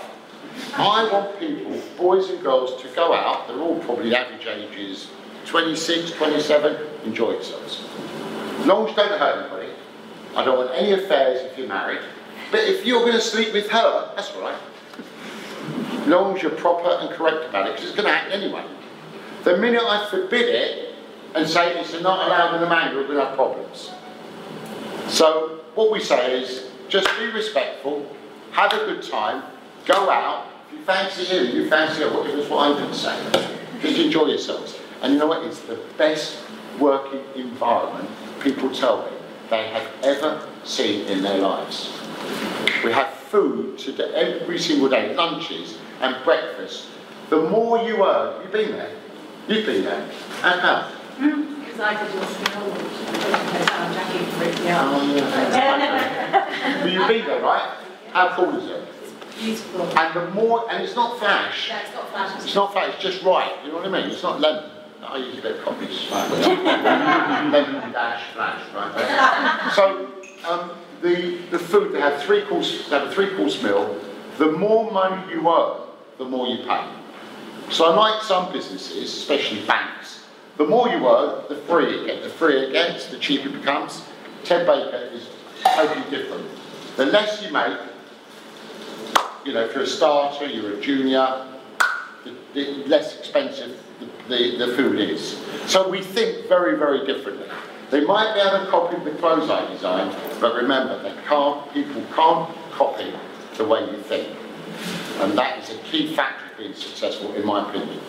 I 0.74 1.08
want 1.12 1.38
people, 1.38 1.80
boys 1.96 2.30
and 2.30 2.42
girls, 2.42 2.80
to 2.82 2.88
go 2.88 3.12
out, 3.12 3.48
they're 3.48 3.58
all 3.58 3.78
probably 3.80 4.14
average 4.14 4.46
ages 4.46 5.08
26, 5.46 6.10
27, 6.12 6.76
enjoy 7.04 7.32
yourselves. 7.32 7.84
As 8.60 8.66
long 8.66 8.84
as 8.84 8.90
you 8.90 8.96
don't 8.96 9.18
hurt 9.18 9.42
anybody, 9.42 9.72
I 10.34 10.44
don't 10.44 10.58
want 10.58 10.70
any 10.74 10.92
affairs 10.92 11.40
if 11.42 11.56
you're 11.56 11.68
married, 11.68 12.00
but 12.50 12.60
if 12.60 12.84
you're 12.84 13.00
going 13.00 13.12
to 13.12 13.20
sleep 13.20 13.52
with 13.52 13.68
her, 13.70 14.12
that's 14.16 14.32
all 14.32 14.42
right. 14.42 14.58
As 16.00 16.06
long 16.08 16.36
as 16.36 16.42
you're 16.42 16.52
proper 16.52 16.88
and 17.00 17.10
correct 17.10 17.48
about 17.48 17.68
it, 17.68 17.76
because 17.76 17.88
it's 17.88 17.96
going 17.96 18.08
to 18.08 18.14
happen 18.14 18.32
anyway. 18.32 18.64
The 19.44 19.56
minute 19.56 19.82
I 19.82 20.08
forbid 20.10 20.48
it 20.48 20.94
and 21.34 21.48
say 21.48 21.78
it's 21.78 21.92
not 22.00 22.26
allowed 22.26 22.54
in 22.54 22.60
the 22.60 22.68
manual, 22.68 23.02
we're 23.02 23.08
going 23.08 23.18
to 23.18 23.26
have 23.26 23.34
problems. 23.34 23.92
So 25.08 25.60
what 25.74 25.92
we 25.92 26.00
say 26.00 26.40
is 26.40 26.70
just 26.88 27.08
be 27.18 27.26
respectful, 27.26 28.06
have 28.52 28.72
a 28.72 28.78
good 28.78 29.02
time, 29.02 29.42
go 29.86 30.10
out. 30.10 30.46
If 30.72 30.78
you 30.78 30.84
fancy 30.84 31.24
him, 31.24 31.56
you 31.56 31.68
fancy 31.70 32.02
her, 32.02 32.10
whatever 32.12 32.38
is 32.38 32.48
what 32.50 32.68
I'm 32.70 32.76
going 32.76 32.90
to 32.90 32.94
say. 32.94 33.48
Just 33.80 33.98
enjoy 33.98 34.26
yourselves. 34.26 34.78
And 35.02 35.12
you 35.14 35.18
know 35.18 35.26
what? 35.26 35.44
It's 35.44 35.60
the 35.60 35.78
best 35.96 36.38
working 36.78 37.22
environment 37.34 38.08
people 38.40 38.70
tell 38.74 39.02
me 39.02 39.16
they 39.48 39.68
have 39.68 39.86
ever 40.02 40.46
seen 40.64 41.06
in 41.06 41.22
their 41.22 41.38
lives. 41.38 41.92
We 42.84 42.92
have 42.92 43.12
food 43.14 43.78
to 43.78 43.92
do 43.92 44.02
every 44.12 44.58
single 44.58 44.88
day, 44.88 45.14
lunches 45.14 45.78
and 46.00 46.16
breakfast. 46.24 46.86
The 47.30 47.40
more 47.48 47.78
you 47.78 48.04
earn, 48.06 48.42
you've 48.42 48.52
been 48.52 48.72
there. 48.72 48.90
You've 49.48 49.66
been 49.66 49.84
there. 49.84 50.02
And 50.42 50.60
how? 50.60 50.90
Because 51.18 51.80
I 51.80 52.04
did 52.04 52.14
your 52.14 52.24
school. 52.24 52.74
Jackie 53.94 54.24
freaked 54.32 54.60
me 54.60 54.66
Oh, 54.68 54.72
out. 54.72 54.92
Well, 56.84 56.88
you've 56.92 57.08
been 57.08 57.26
there, 57.26 57.40
right? 57.42 57.78
How 58.12 58.34
cool 58.36 58.56
is 58.56 58.70
it? 58.70 58.82
Beautiful. 59.38 59.98
And 59.98 60.14
the 60.14 60.30
more, 60.30 60.70
and 60.70 60.82
it's 60.82 60.94
not 60.94 61.18
flash. 61.18 61.68
Yeah, 61.68 61.80
it's 61.80 61.94
not 61.94 62.10
flash. 62.10 62.44
It's 62.44 62.54
not 62.54 62.72
flash, 62.72 62.94
it's 62.94 63.02
just 63.02 63.22
right. 63.22 63.52
You 63.64 63.70
know 63.70 63.78
what 63.78 63.86
I 63.86 63.90
mean? 63.90 64.10
It's 64.10 64.22
not 64.22 64.40
lemon. 64.40 64.70
I 65.02 65.18
use 65.18 65.38
a 65.38 65.42
bit 65.42 65.56
of 65.56 65.64
coffee 65.64 65.86
lemon 66.10 67.92
dash 67.92 68.32
flash, 68.32 68.62
right? 68.74 69.72
So, 69.74 70.10
um, 70.48 70.70
the, 71.02 71.38
the 71.50 71.58
food, 71.58 71.92
they 71.92 72.00
have 72.00 72.22
three 72.22 72.42
course, 72.42 72.88
they 72.88 72.98
have 72.98 73.08
a 73.08 73.12
three 73.12 73.36
course 73.36 73.62
meal. 73.62 74.00
The 74.38 74.50
more 74.50 74.90
money 74.90 75.32
you 75.32 75.48
earn, 75.48 75.82
the 76.18 76.24
more 76.24 76.46
you 76.46 76.64
pay. 76.66 76.88
So 77.70 77.90
unlike 77.90 78.22
some 78.22 78.52
businesses, 78.52 79.12
especially 79.12 79.66
banks, 79.66 80.24
the 80.56 80.66
more 80.66 80.88
you 80.88 81.06
earn, 81.06 81.44
the 81.48 81.56
free 81.56 82.00
it 82.00 82.06
gets. 82.06 82.24
The 82.24 82.30
free 82.30 82.56
it 82.56 82.72
gets, 82.72 83.06
the 83.06 83.18
cheaper 83.18 83.48
it 83.48 83.52
becomes. 83.52 84.02
Ted 84.44 84.66
Baker 84.66 85.10
is 85.12 85.28
totally 85.62 86.08
different. 86.10 86.46
The 86.96 87.06
less 87.06 87.42
you 87.42 87.52
make, 87.52 87.78
you 89.46 89.52
know, 89.52 89.64
if 89.64 89.74
you're 89.74 89.84
a 89.84 89.86
starter, 89.86 90.46
you're 90.46 90.76
a 90.76 90.80
junior, 90.80 91.46
the, 92.24 92.34
the 92.52 92.84
less 92.88 93.16
expensive 93.16 93.80
the, 94.00 94.06
the, 94.28 94.66
the 94.66 94.76
food 94.76 94.98
is. 94.98 95.40
So 95.66 95.88
we 95.88 96.02
think 96.02 96.48
very, 96.48 96.76
very 96.76 97.06
differently. 97.06 97.48
They 97.90 98.04
might 98.04 98.34
be 98.34 98.40
able 98.40 98.64
to 98.64 98.70
copy 98.70 98.96
the 99.08 99.16
clothes 99.18 99.48
I 99.48 99.64
design, 99.72 100.14
but 100.40 100.56
remember, 100.56 101.00
they 101.00 101.14
can't, 101.28 101.72
people 101.72 102.02
can't 102.14 102.52
copy 102.72 103.12
the 103.56 103.64
way 103.64 103.88
you 103.88 103.98
think. 104.02 104.36
And 105.20 105.38
that 105.38 105.62
is 105.62 105.70
a 105.70 105.78
key 105.82 106.14
factor 106.14 106.50
of 106.50 106.58
being 106.58 106.74
successful, 106.74 107.32
in 107.34 107.46
my 107.46 107.68
opinion. 107.68 108.00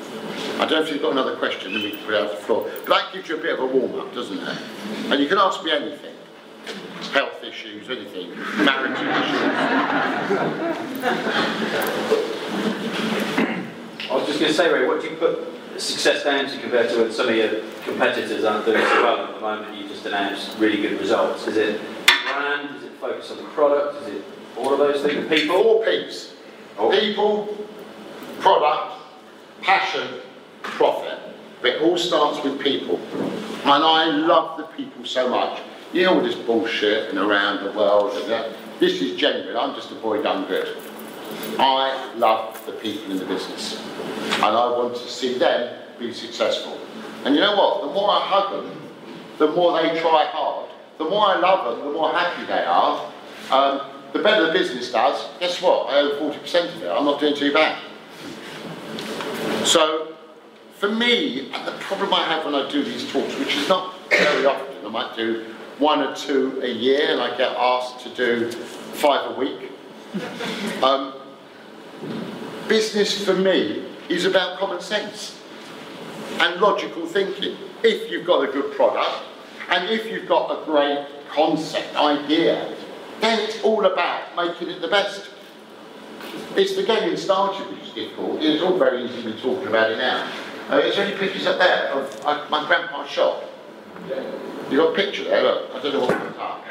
I 0.55 0.65
don't 0.65 0.71
know 0.71 0.81
if 0.81 0.91
you've 0.91 1.03
got 1.03 1.11
another 1.11 1.35
question, 1.35 1.73
then 1.73 1.83
we 1.83 1.91
can 1.91 1.99
put 1.99 2.15
it 2.15 2.23
out 2.23 2.31
the 2.31 2.37
floor. 2.37 2.69
But 2.79 2.87
that 2.87 3.13
gives 3.13 3.29
you 3.29 3.37
a 3.37 3.41
bit 3.41 3.53
of 3.53 3.59
a 3.59 3.65
warm-up, 3.67 4.13
doesn't 4.15 4.39
it? 4.39 4.57
And 5.11 5.21
you 5.21 5.29
can 5.29 5.37
ask 5.37 5.63
me 5.63 5.71
anything. 5.71 6.16
Health 7.13 7.43
issues, 7.43 7.89
anything. 7.89 8.31
Marriage 8.63 8.99
issues. 8.99 9.07
I 14.09 14.15
was 14.15 14.25
just 14.27 14.39
going 14.39 14.51
to 14.51 14.53
say, 14.53 14.71
Ray, 14.71 14.87
what 14.87 15.01
do 15.01 15.09
you 15.09 15.15
put 15.15 15.47
success 15.79 16.23
down 16.23 16.49
to 16.49 16.57
compared 16.59 16.89
to 16.89 17.11
some 17.11 17.29
of 17.29 17.35
your 17.35 17.61
competitors 17.83 18.43
aren't 18.43 18.65
doing 18.65 18.81
so 18.81 19.03
well 19.03 19.27
at 19.27 19.35
the 19.35 19.41
moment? 19.41 19.75
You 19.75 19.87
just 19.87 20.05
announced 20.05 20.57
really 20.57 20.81
good 20.81 20.99
results. 20.99 21.47
Is 21.47 21.57
it 21.57 21.81
brand? 22.07 22.75
Is 22.77 22.83
it 22.83 22.93
focus 22.99 23.31
on 23.31 23.37
the 23.37 23.43
product? 23.49 24.01
Is 24.03 24.15
it 24.15 24.23
all 24.57 24.73
of 24.73 24.79
those 24.79 25.01
things? 25.01 25.27
People? 25.29 25.63
Four 25.63 25.85
P's. 25.85 26.33
Oh. 26.77 26.91
People, 26.91 27.57
product, 28.39 29.01
passion, 29.61 30.21
profit. 30.61 31.19
But 31.61 31.71
it 31.71 31.81
all 31.81 31.97
starts 31.97 32.43
with 32.43 32.59
people. 32.59 32.99
And 33.63 33.83
I 33.83 34.05
love 34.05 34.57
the 34.57 34.63
people 34.63 35.03
so 35.05 35.29
much. 35.29 35.59
Know 35.97 36.13
all 36.13 36.21
this 36.21 36.35
bullshit 36.35 37.09
and 37.09 37.17
around 37.17 37.65
the 37.65 37.71
world 37.71 38.15
and 38.21 38.29
that. 38.29 38.51
This 38.79 39.01
is 39.01 39.19
genuine. 39.19 39.57
I'm 39.57 39.73
just 39.73 39.89
a 39.89 39.95
boy 39.95 40.21
done 40.21 40.47
good. 40.47 40.77
I 41.57 42.13
love 42.17 42.63
the 42.67 42.73
people 42.73 43.11
in 43.11 43.17
the 43.17 43.25
business. 43.25 43.81
And 44.35 44.43
I 44.43 44.69
want 44.69 44.95
to 44.95 45.07
see 45.09 45.39
them 45.39 45.75
be 45.97 46.13
successful. 46.13 46.79
And 47.25 47.33
you 47.33 47.41
know 47.41 47.55
what? 47.55 47.81
The 47.81 47.93
more 47.93 48.11
I 48.11 48.19
hug 48.19 48.51
them, 48.51 48.79
the 49.39 49.47
more 49.47 49.81
they 49.81 49.99
try 49.99 50.25
hard. 50.25 50.69
The 50.99 51.05
more 51.05 51.29
I 51.29 51.39
love 51.39 51.77
them, 51.77 51.87
the 51.87 51.91
more 51.91 52.11
happy 52.11 52.45
they 52.45 52.63
are. 52.63 53.11
Um, 53.49 53.81
the 54.13 54.19
better 54.19 54.45
the 54.45 54.53
business 54.53 54.91
does, 54.91 55.27
guess 55.39 55.59
what? 55.63 55.89
I 55.89 55.97
own 55.97 56.31
40% 56.31 56.75
of 56.75 56.83
it. 56.83 56.89
I'm 56.91 57.05
not 57.05 57.19
doing 57.19 57.35
too 57.35 57.51
bad. 57.51 57.75
So, 59.65 60.15
for 60.75 60.89
me, 60.89 61.49
the 61.65 61.75
problem 61.79 62.13
I 62.13 62.23
have 62.23 62.45
when 62.45 62.53
I 62.53 62.69
do 62.69 62.83
these 62.83 63.11
talks, 63.11 63.35
which 63.39 63.57
is 63.57 63.67
not 63.67 63.95
very 64.11 64.45
often, 64.45 64.85
I 64.85 64.89
might 64.89 65.15
do 65.15 65.55
one 65.79 66.01
or 66.01 66.15
two 66.15 66.59
a 66.63 66.67
year, 66.67 67.11
and 67.11 67.21
I 67.21 67.37
get 67.37 67.55
asked 67.55 67.99
to 68.01 68.09
do 68.09 68.51
five 68.51 69.35
a 69.35 69.39
week. 69.39 69.71
Um, 70.83 71.13
business 72.67 73.23
for 73.23 73.33
me 73.33 73.85
is 74.09 74.25
about 74.25 74.59
common 74.59 74.81
sense 74.81 75.39
and 76.39 76.59
logical 76.61 77.05
thinking. 77.05 77.57
If 77.83 78.09
you've 78.11 78.25
got 78.25 78.47
a 78.47 78.51
good 78.51 78.73
product 78.75 79.23
and 79.69 79.89
if 79.89 80.05
you've 80.07 80.27
got 80.27 80.49
a 80.51 80.65
great 80.65 81.05
concept, 81.29 81.95
idea, 81.95 82.75
then 83.19 83.39
it's 83.39 83.61
all 83.63 83.85
about 83.85 84.35
making 84.35 84.69
it 84.69 84.81
the 84.81 84.87
best. 84.87 85.29
It's 86.55 86.75
the 86.75 86.83
getting 86.83 87.15
started 87.17 87.69
which 87.69 87.87
is 87.87 87.93
difficult. 87.93 88.41
It's 88.41 88.63
all 88.63 88.77
very 88.77 89.03
easy 89.03 89.23
to 89.23 89.33
be 89.33 89.41
talking 89.41 89.67
about 89.67 89.91
it 89.91 89.97
now. 89.97 90.31
Uh, 90.69 90.77
is 90.79 90.95
there 90.95 91.05
any 91.05 91.17
pictures 91.17 91.45
up 91.45 91.59
there 91.59 91.91
of 91.91 92.25
uh, 92.25 92.45
my 92.49 92.65
grandpa's 92.67 93.09
shop? 93.09 93.43
You 94.69 94.77
got 94.77 94.93
a 94.93 94.95
picture 94.95 95.23
there? 95.23 95.43
Look, 95.43 95.71
I 95.73 95.81
don't 95.81 95.93
know 95.93 95.99
what 96.01 96.27
it's 96.27 96.37
up. 96.37 96.65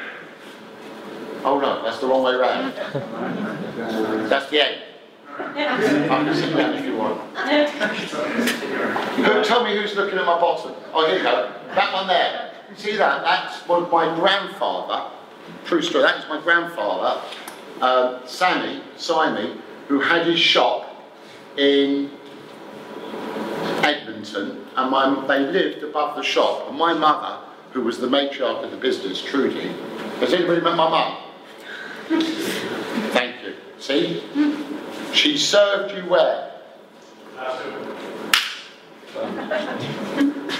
Oh 1.45 1.61
no, 1.61 1.83
that's 1.83 1.99
the 1.99 2.07
wrong 2.07 2.25
way 2.25 2.35
round. 2.35 2.75
That's 4.29 4.51
the 4.51 4.67
end. 4.67 4.83
I 5.39 6.25
can 6.25 6.35
sit 6.35 6.57
down 6.57 6.75
if 6.75 6.85
you 6.85 6.97
want. 6.97 7.21
Who, 9.17 9.45
tell 9.45 9.65
me 9.65 9.77
who's 9.77 9.95
looking 9.95 10.19
at 10.19 10.25
my 10.25 10.41
bottom. 10.41 10.75
Oh, 10.93 11.07
here 11.07 11.19
you 11.19 11.23
go. 11.23 11.53
That 11.75 11.93
one 11.93 12.09
there. 12.09 12.53
See 12.75 12.97
that? 12.97 13.23
That's 13.23 13.67
my, 13.69 13.81
my 13.81 14.15
grandfather. 14.17 15.11
True 15.65 15.83
story. 15.83 16.05
That 16.05 16.19
is 16.19 16.29
my 16.29 16.41
grandfather, 16.41 17.23
um, 17.81 18.21
Sammy, 18.27 18.83
Simon, 18.97 19.63
who 19.89 20.01
had 20.01 20.27
his 20.27 20.41
shop 20.41 21.07
in 21.57 22.11
Edmonton, 23.85 24.67
and 24.77 24.91
my, 24.91 25.27
they 25.27 25.41
lived 25.41 25.83
above 25.85 26.17
the 26.17 26.23
shop. 26.23 26.69
And 26.69 26.79
my 26.79 26.93
mother, 26.93 27.46
who 27.77 27.83
was 27.83 27.99
the 27.99 28.07
matriarch 28.07 28.65
of 28.65 28.71
the 28.71 28.77
business, 28.79 29.23
Trudy, 29.23 29.69
has 30.21 30.33
anybody 30.33 30.63
met 30.63 30.77
my 30.77 30.89
mum? 30.89 31.19
Thank 33.13 33.43
you. 33.43 33.55
See? 33.79 34.23
She 35.13 35.37
served 35.37 35.95
you 35.95 36.09
where? 36.09 36.53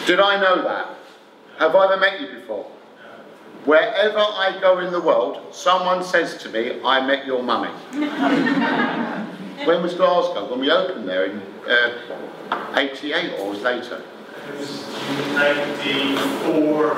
Did 0.07 0.21
I 0.21 0.39
know 0.39 0.63
that? 0.63 0.95
Have 1.59 1.75
I 1.75 1.85
ever 1.87 1.97
met 1.97 2.21
you 2.21 2.39
before? 2.39 2.65
Wherever 3.65 4.19
I 4.19 4.59
go 4.61 4.81
in 4.81 4.93
the 4.93 5.01
world, 5.01 5.55
someone 5.55 6.05
says 6.05 6.37
to 6.43 6.51
me, 6.51 6.83
I 6.85 7.05
met 7.07 7.25
your 7.25 7.43
mummy. 7.43 7.71
when 9.65 9.83
was 9.83 9.95
Glasgow? 9.95 10.51
When 10.51 10.61
we 10.61 10.71
opened 10.71 11.09
there 11.09 11.25
in 11.25 11.41
uh, 11.67 12.75
88 12.77 13.41
or 13.41 13.49
was 13.49 13.63
later? 13.63 14.03
It 14.47 14.59
was 14.59 14.87
94 15.35 16.95
when 16.95 16.97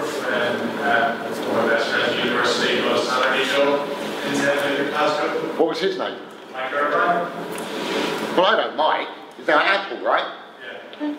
uh, 0.81 1.17
one 1.17 1.59
of 1.59 1.65
my 1.65 1.69
best 1.69 1.89
friends 1.89 2.13
at 2.13 2.25
university 2.25 2.83
was 2.83 3.09
Saturday 3.09 3.45
show 3.45 3.85
in 3.85 4.35
uh, 4.37 4.91
Glasgow. 4.91 5.29
What 5.57 5.69
was 5.71 5.81
his 5.81 5.97
name? 5.97 6.19
Mike 6.53 6.73
Irvine. 6.75 7.33
Well, 8.37 8.47
I 8.47 8.57
don't 8.57 8.77
mind. 8.77 9.09
It's 9.39 9.49
now 9.49 9.61
Apple, 9.61 10.05
right? 10.05 10.31
Yeah. 11.01 11.15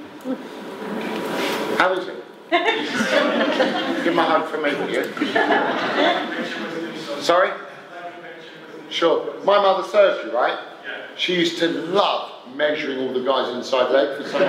How 1.79 1.93
is 1.93 2.07
it? 2.07 2.23
Give 4.03 4.13
my 4.13 4.23
a 4.23 4.29
hug 4.29 4.49
from 4.49 4.63
me, 4.63 4.75
will 4.75 4.89
you? 4.89 5.03
Sorry? 7.21 7.51
Sure. 8.91 9.33
My 9.43 9.57
mother 9.61 9.87
served 9.87 10.25
you, 10.27 10.31
right? 10.31 10.59
Yeah. 10.85 11.07
She 11.15 11.33
used 11.35 11.57
to 11.59 11.67
love 11.69 12.38
measuring 12.59 12.99
all 12.99 13.13
the 13.13 13.23
guys 13.23 13.55
inside 13.55 13.89
leg 13.89 14.17
for 14.17 14.27
some 14.27 14.41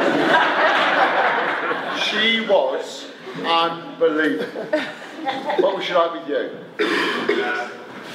She 2.02 2.40
was 2.40 3.06
unbelievable. 3.46 4.64
What 5.60 5.76
was 5.76 5.84
she 5.84 5.94
like 5.94 6.12
with 6.14 6.28
you? 6.28 6.58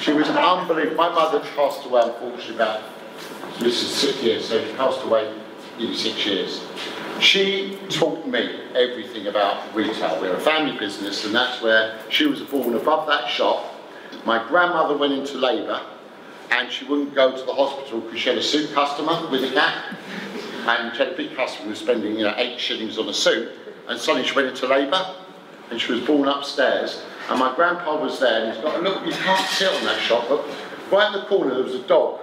She 0.01 0.11
was 0.11 0.27
unbelievable. 0.27 0.97
My 0.97 1.09
mother 1.09 1.39
passed 1.55 1.85
away, 1.85 2.01
unfortunately, 2.03 2.55
about 2.55 2.81
this 3.59 3.81
is 3.83 3.95
six 3.95 4.21
years, 4.21 4.49
so 4.49 4.61
she 4.65 4.73
passed 4.73 5.01
away 5.05 5.33
in 5.79 5.95
six 5.95 6.25
years. 6.25 6.61
She 7.21 7.79
taught 7.89 8.27
me 8.27 8.59
everything 8.75 9.27
about 9.27 9.73
retail. 9.73 10.19
We're 10.19 10.35
a 10.35 10.39
family 10.41 10.77
business, 10.77 11.23
and 11.23 11.33
that's 11.33 11.61
where 11.61 11.97
she 12.09 12.25
was 12.25 12.41
born 12.41 12.75
above 12.75 13.07
that 13.07 13.29
shop. 13.29 13.63
My 14.25 14.45
grandmother 14.45 14.97
went 14.97 15.13
into 15.13 15.37
labour, 15.37 15.79
and 16.51 16.71
she 16.71 16.85
wouldn't 16.85 17.13
go 17.15 17.35
to 17.35 17.43
the 17.43 17.53
hospital 17.53 17.99
because 18.01 18.19
she 18.19 18.29
had 18.29 18.37
a 18.37 18.43
suit 18.43 18.73
customer 18.73 19.27
with 19.29 19.43
a 19.43 19.53
cat, 19.53 19.95
and 20.67 20.93
she 20.93 20.99
had 20.99 21.13
a 21.13 21.17
big 21.17 21.35
customer 21.35 21.65
who 21.65 21.69
was 21.69 21.79
spending 21.79 22.17
you 22.17 22.23
know 22.23 22.33
eight 22.37 22.59
shillings 22.59 22.97
on 22.97 23.07
a 23.09 23.13
suit, 23.13 23.51
and 23.87 23.99
suddenly 23.99 24.27
she 24.27 24.35
went 24.35 24.47
into 24.47 24.67
labour, 24.67 25.15
and 25.69 25.79
she 25.79 25.91
was 25.91 26.01
born 26.01 26.27
upstairs, 26.27 27.03
and 27.29 27.39
my 27.39 27.53
grandpa 27.55 28.01
was 28.01 28.19
there, 28.19 28.45
and 28.45 28.53
he's 28.53 28.63
got 28.63 28.79
a 28.79 28.81
look. 28.81 29.05
You 29.05 29.11
can't 29.11 29.49
sit 29.49 29.71
on 29.73 29.83
that 29.85 29.99
shop, 30.01 30.25
but 30.29 30.45
right 30.91 31.07
in 31.07 31.19
the 31.19 31.25
corner 31.27 31.53
there 31.53 31.63
was 31.63 31.75
a 31.75 31.87
dog, 31.87 32.21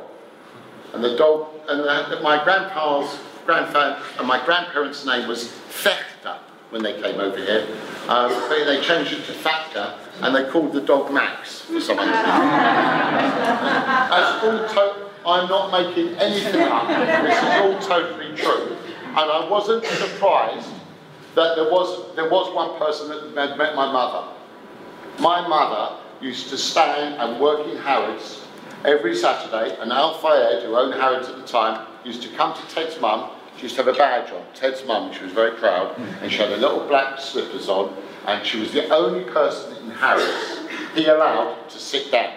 and 0.94 1.02
the 1.02 1.16
dog, 1.16 1.48
and 1.68 1.80
the, 1.80 2.20
my 2.22 2.42
grandpa's 2.42 3.18
grandfather 3.46 4.00
and 4.18 4.26
my 4.26 4.44
grandparents' 4.44 5.04
name 5.04 5.28
was 5.28 5.44
Fechter 5.44 6.38
when 6.70 6.82
they 6.82 7.00
came 7.00 7.20
over 7.20 7.36
here. 7.36 7.66
Um, 8.08 8.30
but 8.48 8.64
they 8.64 8.80
changed 8.80 9.12
it 9.12 9.24
to 9.26 9.32
Factor 9.32 9.94
and 10.20 10.34
they 10.34 10.44
called 10.50 10.72
the 10.72 10.80
dog 10.80 11.12
Max 11.12 11.60
for 11.62 11.80
some 11.80 11.98
reason. 11.98 12.12
All 14.42 14.68
to- 14.68 14.96
I'm 15.24 15.48
not 15.48 15.70
making 15.70 16.16
anything 16.16 16.62
up. 16.62 16.88
This 16.88 17.38
is 17.38 17.44
all 17.60 17.78
totally 17.80 18.36
true. 18.36 18.76
And 19.06 19.18
I 19.18 19.48
wasn't 19.48 19.84
surprised 19.84 20.68
that 21.34 21.54
there 21.56 21.70
was, 21.70 22.14
there 22.16 22.28
was 22.28 22.52
one 22.54 22.76
person 22.78 23.08
that 23.08 23.48
had 23.48 23.56
met 23.56 23.74
my 23.76 23.90
mother. 23.90 24.28
My 25.20 25.46
mother 25.46 25.96
used 26.20 26.48
to 26.50 26.58
stand 26.58 27.14
and 27.20 27.40
work 27.40 27.66
in 27.68 27.76
Harrods 27.78 28.40
every 28.84 29.14
Saturday, 29.14 29.76
and 29.80 29.92
Al 29.92 30.14
Fayed, 30.18 30.64
who 30.64 30.74
owned 30.76 30.94
Harrods 30.94 31.28
at 31.28 31.36
the 31.36 31.46
time, 31.46 31.86
used 32.04 32.22
to 32.22 32.28
come 32.30 32.52
to 32.54 32.74
Ted's 32.74 33.00
mum. 33.00 33.30
She 33.56 33.64
used 33.64 33.76
to 33.76 33.84
have 33.84 33.94
a 33.94 33.98
badge 33.98 34.32
on. 34.32 34.42
Ted's 34.54 34.84
mum, 34.86 35.12
she 35.12 35.24
was 35.24 35.32
very 35.32 35.52
proud, 35.52 35.96
and 36.20 36.30
she 36.30 36.38
had 36.38 36.52
a 36.52 36.56
little 36.56 36.86
black 36.86 37.20
slippers 37.20 37.68
on, 37.68 37.96
and 38.26 38.44
she 38.46 38.58
was 38.58 38.72
the 38.72 38.88
only 38.88 39.24
person 39.24 39.76
in 39.84 39.90
Harrods 39.90 40.58
he 40.94 41.06
allowed 41.06 41.68
to 41.68 41.78
sit 41.78 42.10
down. 42.10 42.34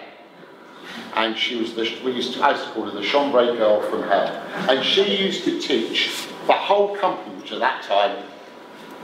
And 1.14 1.36
she 1.36 1.56
was 1.56 1.74
the, 1.74 1.82
we 2.04 2.12
used 2.12 2.34
to, 2.34 2.42
I 2.42 2.52
used 2.52 2.64
to 2.64 2.70
call 2.70 2.84
her 2.84 2.90
the 2.90 3.02
chambray 3.02 3.56
girl 3.56 3.82
from 3.90 4.02
hell. 4.02 4.28
And 4.68 4.84
she 4.84 5.16
used 5.16 5.44
to 5.44 5.60
teach 5.60 6.26
the 6.46 6.52
whole 6.52 6.96
company, 6.96 7.34
which 7.36 7.52
at 7.52 7.60
that 7.60 7.82
time 7.82 8.24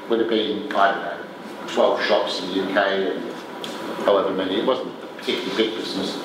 would 0.08 0.20
have 0.20 0.28
been, 0.28 0.72
I 0.74 0.92
don't 0.92 1.02
know, 1.02 1.72
12 1.74 2.02
shops 2.04 2.42
in 2.42 2.50
the 2.50 2.62
UK 2.64 2.76
and 2.76 3.32
however 4.04 4.30
many, 4.30 4.60
it 4.60 4.66
wasn't 4.66 4.88
a 4.88 5.06
particularly 5.06 5.56
big 5.56 5.76
business. 5.76 6.16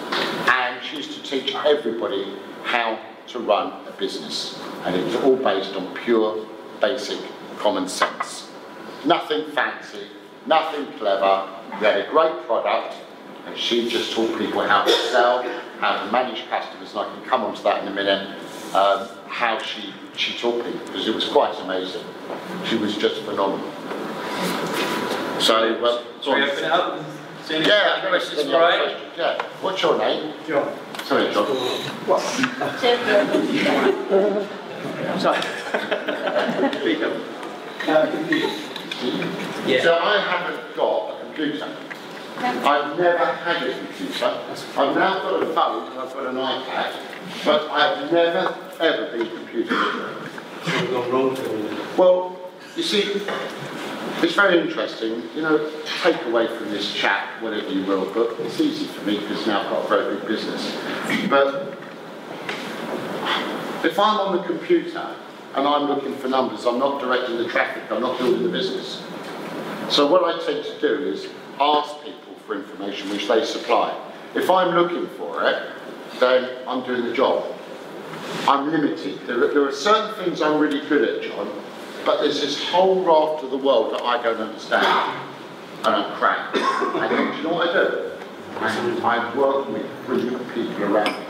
And 0.49 0.83
she 0.83 0.97
used 0.97 1.13
to 1.13 1.23
teach 1.23 1.55
everybody 1.55 2.37
how 2.63 2.99
to 3.27 3.39
run 3.39 3.86
business. 3.97 4.59
And 4.83 4.95
it 4.95 5.03
was 5.03 5.15
all 5.15 5.35
based 5.35 5.75
on 5.75 5.93
pure, 5.95 6.45
basic 6.79 7.19
common 7.57 7.87
sense. 7.87 8.49
Nothing 9.05 9.49
fancy, 9.51 10.07
nothing 10.45 10.87
clever. 10.97 11.47
We 11.79 11.85
had 11.85 11.97
a 11.97 12.09
great 12.09 12.45
product, 12.45 12.95
and 13.45 13.57
she 13.57 13.89
just 13.89 14.13
taught 14.13 14.37
people 14.37 14.61
how 14.67 14.83
to 14.83 14.91
sell, 15.11 15.43
how 15.79 16.03
to 16.05 16.11
manage 16.11 16.47
customers, 16.49 16.91
and 16.91 16.99
I 16.99 17.13
can 17.13 17.23
come 17.25 17.43
on 17.43 17.55
to 17.55 17.63
that 17.63 17.83
in 17.83 17.89
a 17.89 17.95
minute, 17.95 18.37
um, 18.73 19.07
how 19.27 19.59
she, 19.59 19.93
she 20.15 20.37
taught 20.37 20.63
people, 20.63 20.85
because 20.87 21.07
it 21.07 21.15
was 21.15 21.27
quite 21.27 21.57
amazing. 21.61 22.03
She 22.65 22.75
was 22.77 22.97
just 22.97 23.21
phenomenal. 23.23 23.71
So, 25.39 25.79
well, 25.81 26.03
Shall 26.21 26.35
we 26.35 26.43
open 26.43 26.63
it 26.63 26.71
up? 26.71 27.03
See 27.47 27.55
any 27.55 27.65
yeah, 27.65 28.05
questions 28.09 28.39
any 28.41 28.51
for 28.51 28.57
other 28.57 28.67
Ray? 28.67 28.91
questions? 28.91 29.13
Yeah. 29.17 29.41
What's 29.61 29.81
your 29.81 29.97
name? 29.97 30.33
John. 30.45 30.67
Sorry, 31.05 31.33
John. 31.33 31.47
Sorry. 35.17 35.41
Speak 36.75 37.03
up. 37.03 37.13
Yeah. 39.65 39.81
So 39.81 39.97
I 39.97 40.19
haven't 40.19 40.75
got 40.75 41.15
a 41.15 41.23
computer. 41.23 41.69
I've 42.37 42.99
never 42.99 43.25
had 43.25 43.63
a 43.63 43.77
computer. 43.77 44.25
I've 44.25 44.95
now 44.95 45.19
got 45.21 45.41
a 45.41 45.45
phone 45.53 45.87
and 45.89 45.99
I've 45.99 46.13
got 46.13 46.25
an 46.25 46.35
iPad, 46.35 46.91
but 47.45 47.71
I've 47.71 48.11
never 48.11 48.55
ever 48.81 49.17
been 49.17 49.29
computer 49.29 50.27
literate. 50.91 51.97
Well, 51.97 52.37
you 52.75 52.83
see, 52.83 53.21
it's 54.23 54.33
very 54.33 54.59
interesting. 54.59 55.23
You 55.35 55.41
know, 55.41 55.71
take 56.01 56.21
away 56.25 56.47
from 56.47 56.69
this 56.69 56.93
chat 56.93 57.41
whatever 57.41 57.69
you 57.69 57.85
will, 57.85 58.11
but 58.13 58.39
it's 58.39 58.59
easy 58.59 58.85
for 58.85 59.05
me 59.05 59.19
because 59.19 59.45
now 59.45 59.61
I've 59.61 59.69
got 59.69 59.85
a 59.85 59.87
very 59.87 60.15
big 60.15 60.27
business. 60.27 60.75
But 61.29 61.77
if 63.85 63.99
I'm 63.99 64.19
on 64.19 64.37
the 64.37 64.43
computer 64.43 65.15
and 65.55 65.67
I'm 65.67 65.87
looking 65.87 66.15
for 66.15 66.27
numbers, 66.27 66.65
I'm 66.65 66.79
not 66.79 66.99
directing 66.99 67.37
the 67.37 67.47
traffic, 67.47 67.83
I'm 67.91 68.01
not 68.01 68.17
building 68.17 68.43
the 68.43 68.49
business. 68.49 69.03
So 69.89 70.07
what 70.07 70.23
I 70.23 70.43
tend 70.45 70.65
to 70.65 70.79
do 70.81 71.07
is 71.07 71.27
ask 71.59 71.95
people 72.03 72.33
for 72.45 72.55
information 72.55 73.09
which 73.09 73.27
they 73.27 73.45
supply. 73.45 73.97
If 74.35 74.49
I'm 74.49 74.75
looking 74.75 75.07
for 75.09 75.43
it, 75.43 75.71
then 76.19 76.49
I'm 76.67 76.85
doing 76.85 77.05
the 77.05 77.13
job. 77.13 77.45
I'm 78.47 78.69
limited. 78.71 79.19
There 79.27 79.43
are, 79.43 79.53
there 79.53 79.67
are 79.67 79.71
certain 79.71 80.13
things 80.23 80.41
I'm 80.41 80.59
really 80.59 80.87
good 80.87 81.07
at, 81.07 81.23
John, 81.23 81.47
but 82.07 82.21
there's 82.21 82.39
this 82.39 82.63
whole 82.69 83.03
raft 83.03 83.43
of 83.43 83.51
the 83.51 83.57
world 83.57 83.93
that 83.93 84.01
I 84.01 84.23
don't 84.23 84.39
understand. 84.39 84.85
And 85.83 85.87
I'm 85.87 86.17
crap. 86.17 86.55
And 86.55 87.11
then, 87.11 87.31
do 87.31 87.37
you 87.37 87.43
know 87.43 87.53
what 87.53 87.69
I 87.69 87.73
do? 87.73 88.11
I, 88.59 89.19
I 89.19 89.37
work 89.37 89.67
with 89.67 89.85
brilliant 90.05 90.53
people 90.53 90.83
around 90.85 91.11
me. 91.11 91.25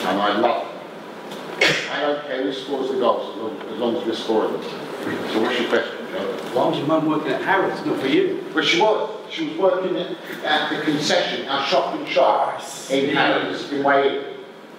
And 0.00 0.20
I 0.20 0.38
love 0.40 0.66
them. 0.66 1.72
I 1.92 2.00
don't 2.00 2.26
care 2.26 2.42
who 2.42 2.52
scores 2.52 2.90
the 2.90 2.98
goals 2.98 3.32
as 3.32 3.40
long 3.40 3.60
as, 3.60 3.78
long 3.78 3.96
as 3.96 4.04
we're 4.04 4.14
scoring 4.14 4.52
them. 4.54 4.62
So 4.62 5.40
what's 5.40 5.60
your 5.60 5.68
question, 5.68 6.06
Joe? 6.10 6.36
Why 6.52 6.68
was 6.68 6.78
your 6.78 6.86
mum 6.88 7.06
working 7.06 7.30
at 7.30 7.42
Harrods, 7.42 7.86
not 7.86 8.00
for 8.00 8.08
you? 8.08 8.44
Well, 8.56 8.64
she 8.64 8.80
was. 8.80 9.10
She 9.30 9.50
was 9.50 9.58
working 9.58 9.96
at, 9.96 10.16
at 10.44 10.70
the 10.70 10.82
concession, 10.82 11.48
our 11.48 11.64
shop 11.64 11.94
oh, 11.94 11.98
and 11.98 12.08
shop 12.08 12.60
in 12.90 13.14
Harrods, 13.14 13.72
in 13.72 13.84
Wales. 13.84 14.35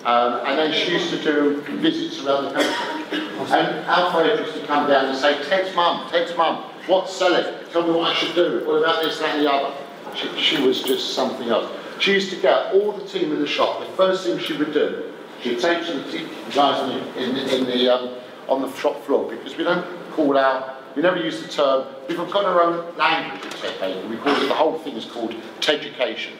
Um, 0.07 0.39
and 0.45 0.57
then 0.57 0.71
she 0.71 0.93
used 0.93 1.09
to 1.09 1.21
do 1.21 1.61
visits 1.81 2.23
around 2.23 2.45
the 2.45 2.51
country. 2.51 3.19
And 3.51 3.85
Alfred 3.85 4.39
used 4.39 4.53
to 4.53 4.65
come 4.65 4.87
down 4.87 5.07
and 5.07 5.17
say, 5.17 5.43
Ted's 5.49 5.75
mum, 5.75 6.09
Ted's 6.09 6.35
mum, 6.37 6.63
what's 6.87 7.13
selling? 7.13 7.43
Tell 7.73 7.85
me 7.85 7.91
what 7.91 8.11
I 8.11 8.13
should 8.13 8.33
do. 8.33 8.63
What 8.65 8.75
about 8.75 9.03
this, 9.03 9.19
that 9.19 9.35
and 9.35 9.45
the 9.45 9.51
other? 9.51 9.75
She, 10.15 10.29
she 10.39 10.61
was 10.65 10.81
just 10.81 11.13
something 11.13 11.49
else. 11.49 11.69
She 11.99 12.13
used 12.13 12.29
to 12.29 12.37
get 12.37 12.73
all 12.73 12.93
the 12.93 13.05
team 13.05 13.33
in 13.33 13.41
the 13.41 13.47
shop. 13.47 13.81
The 13.81 13.85
first 13.97 14.25
thing 14.25 14.39
she 14.39 14.55
would 14.55 14.71
do, 14.71 15.11
she'd 15.41 15.59
say 15.59 15.85
to 15.85 15.93
the 15.93 16.29
guys 16.55 16.89
in 17.17 17.33
the, 17.35 17.57
in 17.57 17.65
the, 17.65 17.93
um, 17.93 18.17
on 18.47 18.61
the 18.61 18.71
shop 18.77 19.03
floor, 19.03 19.29
because 19.29 19.57
we 19.57 19.65
don't 19.65 19.85
call 20.11 20.37
out, 20.37 20.95
we 20.95 21.01
never 21.01 21.17
use 21.17 21.41
the 21.41 21.49
term, 21.49 21.85
we've 22.07 22.15
got 22.17 22.45
our 22.45 22.63
own 22.63 22.95
language 22.95 23.43
at 23.61 23.77
Ted 23.77 24.09
We 24.09 24.15
call 24.15 24.41
it, 24.41 24.47
the 24.47 24.55
whole 24.55 24.79
thing 24.79 24.95
is 24.95 25.03
called 25.03 25.35
education. 25.67 26.37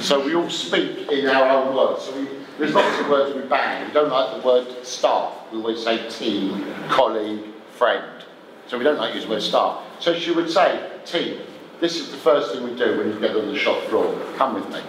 So 0.00 0.24
we 0.24 0.36
all 0.36 0.48
speak 0.48 1.10
in 1.10 1.26
our 1.26 1.48
own 1.48 1.74
words. 1.74 2.04
So 2.04 2.16
we, 2.16 2.28
there's 2.58 2.74
lots 2.74 2.98
of 3.00 3.08
words 3.08 3.34
we 3.34 3.42
ban. 3.42 3.86
We 3.88 3.92
don't 3.94 4.10
like 4.10 4.40
the 4.40 4.46
word 4.46 4.86
staff. 4.86 5.32
We 5.50 5.58
always 5.58 5.82
say 5.82 6.08
team, 6.08 6.66
colleague, 6.88 7.44
friend. 7.76 8.24
So 8.68 8.78
we 8.78 8.84
don't 8.84 8.98
like 8.98 9.14
use 9.14 9.24
the 9.24 9.30
word 9.30 9.42
staff. 9.42 9.82
So 10.00 10.14
she 10.14 10.30
would 10.30 10.50
say, 10.50 11.00
team, 11.04 11.40
this 11.80 11.96
is 11.96 12.10
the 12.10 12.16
first 12.18 12.52
thing 12.54 12.62
we 12.64 12.76
do 12.76 12.98
when 12.98 13.08
you 13.08 13.18
get 13.20 13.36
on 13.36 13.48
the 13.48 13.58
shop 13.58 13.82
floor. 13.84 14.14
Come 14.36 14.54
with 14.54 14.68
me. 14.68 14.80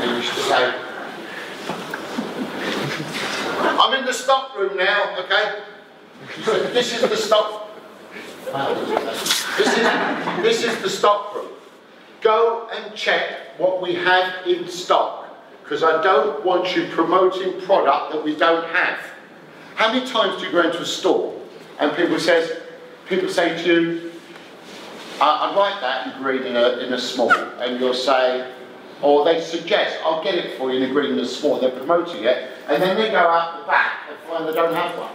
And 0.00 0.16
you 0.16 0.22
should 0.22 0.44
say, 0.44 0.74
I'm 3.58 3.94
in 3.98 4.04
the 4.06 4.12
stock 4.12 4.56
room 4.56 4.76
now, 4.76 5.16
okay? 5.18 5.62
This 6.72 6.94
is 6.94 7.02
the 7.08 7.16
stock. 7.16 7.68
This 9.56 9.68
is, 9.68 9.82
this 10.42 10.64
is 10.64 10.82
the 10.82 10.88
stock 10.88 11.34
room. 11.34 11.48
Go 12.22 12.68
and 12.72 12.94
check 12.94 13.58
what 13.58 13.82
we 13.82 13.94
have 13.94 14.46
in 14.46 14.68
stock, 14.68 15.28
because 15.62 15.82
I 15.82 16.02
don't 16.02 16.44
want 16.44 16.74
you 16.76 16.86
promoting 16.90 17.60
product 17.62 18.12
that 18.12 18.24
we 18.24 18.36
don't 18.36 18.64
have. 18.68 18.98
How 19.74 19.92
many 19.92 20.06
times 20.06 20.40
do 20.40 20.46
you 20.46 20.52
go 20.52 20.62
into 20.62 20.80
a 20.80 20.86
store 20.86 21.38
and 21.80 21.94
people 21.96 22.18
says, 22.20 22.60
people 23.08 23.28
say 23.28 23.60
to 23.62 23.66
you, 23.66 24.12
I, 25.20 25.50
I'd 25.50 25.56
like 25.56 25.80
that 25.80 26.14
in 26.14 26.22
green 26.22 26.42
in 26.44 26.56
a, 26.56 26.78
in 26.78 26.92
a 26.92 26.98
small, 26.98 27.32
and 27.32 27.80
you'll 27.80 27.92
say, 27.92 28.52
or 29.00 29.24
they 29.24 29.40
suggest, 29.40 29.98
I'll 30.04 30.22
get 30.22 30.36
it 30.36 30.56
for 30.56 30.72
you 30.72 30.82
in 30.82 30.88
a 30.88 30.92
green 30.92 31.12
and 31.12 31.20
a 31.20 31.26
small, 31.26 31.58
they're 31.58 31.70
promoting 31.70 32.22
it, 32.22 32.50
and 32.68 32.80
then 32.80 32.96
they 32.96 33.10
go 33.10 33.18
out 33.18 33.60
the 33.60 33.66
back 33.66 34.02
and 34.08 34.18
find 34.28 34.48
they 34.48 34.52
don't 34.52 34.74
have 34.74 34.96
one. 34.96 35.10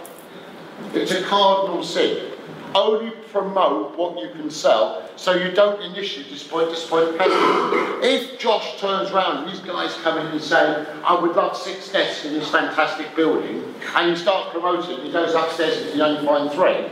It's 0.94 1.12
a 1.12 1.22
cardinal 1.22 1.82
sin. 1.82 2.32
Only 2.74 3.12
promote 3.30 3.96
what 3.96 4.18
you 4.18 4.30
can 4.30 4.50
sell 4.50 5.08
so 5.16 5.32
you 5.32 5.50
don't 5.52 5.82
initially 5.82 6.24
disappoint, 6.28 6.70
disappoint 6.70 7.12
the 7.12 7.18
customer. 7.18 8.00
If 8.02 8.38
Josh 8.38 8.80
turns 8.80 9.10
around 9.10 9.38
and 9.38 9.52
these 9.52 9.60
guys 9.60 9.94
come 10.02 10.18
in 10.18 10.26
and 10.28 10.40
say, 10.40 10.86
I 11.04 11.20
would 11.20 11.34
love 11.34 11.56
six 11.56 11.90
desks 11.90 12.24
in 12.24 12.34
this 12.34 12.50
fantastic 12.50 13.14
building, 13.16 13.74
and 13.94 14.10
you 14.10 14.16
start 14.16 14.52
promoting, 14.52 15.04
he 15.04 15.12
goes 15.12 15.34
upstairs 15.34 15.86
and 15.86 15.96
you 15.96 16.02
only 16.02 16.24
find 16.26 16.50
three, 16.52 16.84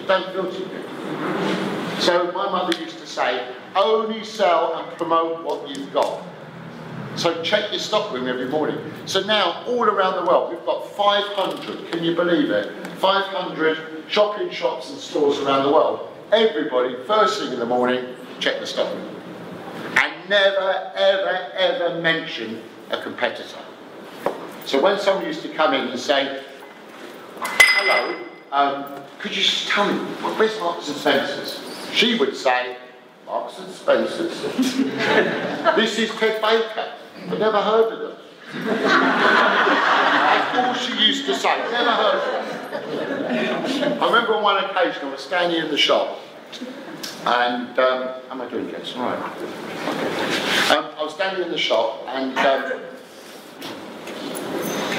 you 0.00 0.06
don't 0.06 0.32
feel 0.32 0.50
too 0.50 0.64
good. 0.66 2.00
So 2.00 2.32
my 2.32 2.50
mother 2.50 2.78
used 2.80 2.98
to 2.98 3.06
say, 3.06 3.54
only 3.76 4.24
sell 4.24 4.76
and 4.76 4.96
promote 4.96 5.44
what 5.44 5.68
you've 5.68 5.92
got. 5.92 6.22
So 7.16 7.42
check 7.42 7.70
your 7.70 7.78
stock 7.78 8.12
room 8.12 8.26
every 8.26 8.48
morning. 8.48 8.78
So 9.06 9.22
now, 9.22 9.62
all 9.66 9.84
around 9.84 10.24
the 10.24 10.28
world, 10.28 10.50
we've 10.50 10.64
got 10.66 10.90
500, 10.96 11.92
can 11.92 12.02
you 12.02 12.14
believe 12.14 12.50
it? 12.50 12.72
500 12.98 13.93
shopping 14.08 14.50
shops 14.50 14.90
and 14.90 14.98
stores 14.98 15.38
around 15.38 15.64
the 15.64 15.72
world. 15.72 16.08
Everybody, 16.32 16.96
first 17.06 17.40
thing 17.40 17.52
in 17.52 17.58
the 17.58 17.66
morning, 17.66 18.04
check 18.40 18.60
the 18.60 18.66
stock. 18.66 18.92
And 19.96 20.28
never, 20.28 20.92
ever, 20.96 21.52
ever 21.56 22.00
mention 22.00 22.62
a 22.90 23.00
competitor. 23.02 23.58
So 24.66 24.82
when 24.82 24.98
someone 24.98 25.26
used 25.26 25.42
to 25.42 25.48
come 25.48 25.74
in 25.74 25.88
and 25.88 26.00
say, 26.00 26.42
hello, 27.40 28.24
um, 28.50 29.02
could 29.18 29.36
you 29.36 29.42
just 29.42 29.68
tell 29.68 29.86
me, 29.86 29.98
where's 30.36 30.58
Marks 30.60 30.88
and 30.88 30.96
Spencer's? 30.96 31.60
She 31.92 32.18
would 32.18 32.36
say, 32.36 32.76
Marks 33.26 33.58
and 33.58 33.72
Spencer's. 33.72 34.42
this 35.76 35.98
is 35.98 36.10
Ted 36.10 36.40
Baker. 36.40 36.92
I've 37.28 37.38
never 37.38 37.60
heard 37.60 37.92
of 37.92 37.98
them. 38.00 38.16
That's 40.54 40.58
all 40.58 40.74
she 40.74 41.06
used 41.06 41.26
to 41.26 41.34
say. 41.34 41.56
Never 41.70 41.90
heard 41.90 42.14
of 42.14 42.48
them. 42.48 42.63
I 42.74 44.06
remember 44.06 44.34
on 44.34 44.42
one 44.42 44.64
occasion 44.64 45.04
I 45.04 45.10
was 45.12 45.20
standing 45.20 45.62
in 45.62 45.70
the 45.70 45.78
shop 45.78 46.18
and, 47.26 47.78
um, 47.78 48.14
am 48.30 48.40
I 48.40 48.48
doing, 48.48 48.70
Jess? 48.70 48.94
All 48.96 49.04
right. 49.04 49.18
Um, 50.70 50.90
I 50.98 51.02
was 51.02 51.14
standing 51.14 51.44
in 51.44 51.50
the 51.50 51.58
shop 51.58 52.04
and 52.08 52.36
um, 52.36 52.80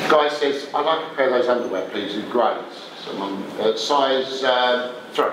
guy 0.09 0.29
says, 0.29 0.69
I'd 0.73 0.85
like 0.85 1.11
a 1.11 1.15
pair 1.15 1.27
of 1.27 1.33
those 1.33 1.47
underwear, 1.49 1.87
please, 1.89 2.15
in 2.15 2.29
greys. 2.29 2.63
So 3.03 3.13
my, 3.13 3.29
uh, 3.59 3.75
size 3.75 4.43
um, 4.43 4.95
three. 5.11 5.25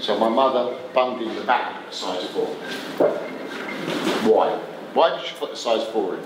So 0.00 0.18
my 0.18 0.28
mother 0.28 0.76
bunged 0.92 1.22
in 1.22 1.34
the 1.36 1.44
back, 1.44 1.92
size 1.92 2.24
four. 2.30 2.46
Why? 4.26 4.58
Why 4.92 5.16
did 5.16 5.26
she 5.26 5.34
put 5.36 5.50
the 5.50 5.56
size 5.56 5.86
four 5.88 6.16
in? 6.16 6.24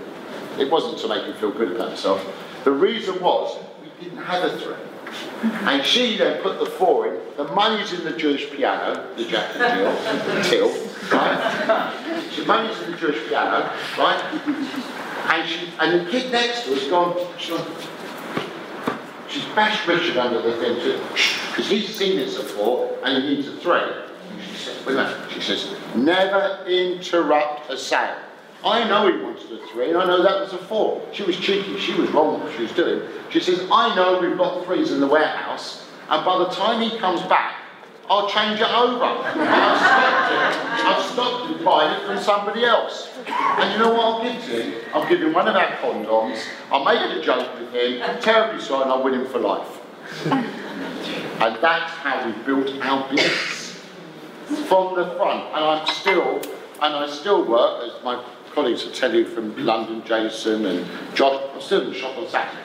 It 0.59 0.71
wasn't 0.71 0.99
to 0.99 1.09
make 1.09 1.25
him 1.25 1.35
feel 1.35 1.51
good 1.51 1.73
about 1.73 1.89
himself. 1.89 2.25
The 2.65 2.71
reason 2.71 3.21
was 3.21 3.63
we 3.83 4.05
didn't 4.05 4.25
have 4.25 4.45
a 4.45 4.59
three. 4.59 4.77
Mm-hmm. 5.15 5.69
And 5.69 5.85
she 5.85 6.17
then 6.17 6.43
put 6.43 6.59
the 6.59 6.67
four 6.67 7.07
in. 7.15 7.21
The 7.37 7.45
money's 7.45 7.93
in 7.93 8.05
the 8.05 8.13
Jewish 8.13 8.51
piano, 8.51 9.15
the 9.17 9.25
Jack 9.25 9.55
and 9.57 10.45
Jill, 10.45 10.71
Till, 10.71 10.71
right? 11.13 12.29
The 12.37 12.45
money's 12.47 12.81
in 12.83 12.93
the 12.93 12.97
Jewish 12.97 13.29
piano, 13.29 13.71
right? 13.99 14.21
And 15.29 15.49
she 15.49 15.69
and 15.81 16.07
the 16.07 16.11
kid 16.11 16.31
next 16.33 16.65
to 16.65 16.75
her's 16.75 16.89
gone, 16.89 17.17
she's 17.39 17.51
gone, 17.51 17.67
she's 19.29 19.45
bashed 19.55 19.87
Richard 19.87 20.17
under 20.17 20.41
the 20.43 20.57
thing 20.59 20.77
too, 20.81 21.01
because 21.51 21.69
he's 21.69 21.95
seen 21.95 22.17
this 22.17 22.37
before 22.37 22.97
and 23.03 23.23
he 23.23 23.35
needs 23.35 23.49
a 23.49 23.57
three. 23.57 23.81
She 24.51 24.57
says, 24.57 24.87
wait 24.87 24.95
a 24.95 25.05
minute, 25.05 25.31
she 25.33 25.41
says, 25.41 25.75
never 25.95 26.65
interrupt 26.67 27.71
a 27.71 27.77
sale. 27.77 28.17
I 28.65 28.89
know 28.89 29.13
he 29.13 29.23
wanted 29.23 29.53
a 29.53 29.67
three, 29.67 29.91
and 29.91 29.99
I 29.99 30.07
know 30.07 30.23
that 30.23 30.41
was 30.41 30.53
a 30.55 30.59
four. 30.59 31.07
She 31.13 31.23
was 31.23 31.37
cheeky, 31.39 31.79
she 31.79 31.93
was 32.01 32.11
wrong 32.13 32.41
what 32.41 32.53
she 32.57 32.63
was 32.63 32.73
doing. 32.73 33.03
She 33.31 33.41
says, 33.41 33.69
I 33.71 33.95
know 33.95 34.19
we've 34.21 34.39
got 34.39 34.65
threes 34.65 34.91
in 34.91 35.01
the 35.01 35.07
warehouse, 35.07 35.87
and 36.09 36.25
by 36.25 36.39
the 36.39 36.47
time 36.47 36.81
he 36.81 36.97
comes 36.99 37.21
back, 37.23 37.57
I'll 38.09 38.29
change 38.29 38.61
it 38.61 38.71
over. 38.71 39.05
I've 39.05 39.81
stopped 39.81 40.33
it. 40.33 40.87
I've 40.87 41.13
stopped 41.13 41.51
him 41.51 41.65
buying 41.65 42.01
it 42.01 42.07
from 42.07 42.19
somebody 42.23 42.65
else. 42.65 43.11
And 43.27 43.73
you 43.73 43.79
know 43.79 43.93
what 43.93 44.01
I'll 44.01 44.23
give 44.23 44.45
to 44.45 44.63
him? 44.63 44.85
I'll 44.93 45.09
give 45.09 45.23
him 45.23 45.33
one 45.33 45.49
of 45.49 45.57
our 45.57 45.71
condoms, 45.77 46.47
I'll 46.71 46.85
make 46.85 47.01
it 47.01 47.19
a 47.19 47.23
joke 47.23 47.59
with 47.59 47.73
him, 47.73 48.01
terribly 48.21 48.63
sorry, 48.63 48.83
and 48.83 48.93
I'll 48.93 49.03
win 49.03 49.15
him 49.15 49.27
for 49.27 49.39
life. 49.39 49.81
And 50.25 51.57
that's 51.61 51.93
how 51.93 52.27
we 52.27 52.33
built 52.45 52.83
our 52.83 53.09
business. 53.11 53.81
From 54.69 54.95
the 54.95 55.15
front. 55.17 55.45
And 55.55 55.65
I'm 55.65 55.87
still, 55.87 56.37
and 56.83 56.95
I 56.95 57.09
still 57.11 57.45
work, 57.47 57.83
as 57.85 58.05
my 58.05 58.23
colleagues 58.55 58.85
will 58.85 58.93
tell 58.93 59.13
you 59.13 59.25
from 59.27 59.57
London, 59.67 60.03
Jason 60.07 60.65
and 60.67 60.87
Josh, 61.15 61.43
I'm 61.53 61.61
still 61.61 61.83
in 61.83 61.89
the 61.91 61.99
shop 61.99 62.17
on 62.17 62.29
Saturday. 62.29 62.63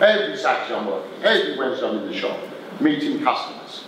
Every 0.00 0.36
Saturday 0.36 0.74
I'm 0.74 0.86
working, 0.86 1.22
every 1.22 1.56
Wednesday 1.56 1.88
I'm 1.88 1.98
in 1.98 2.06
the 2.08 2.14
shop, 2.14 2.38
meeting 2.80 3.22
customers. 3.22 3.84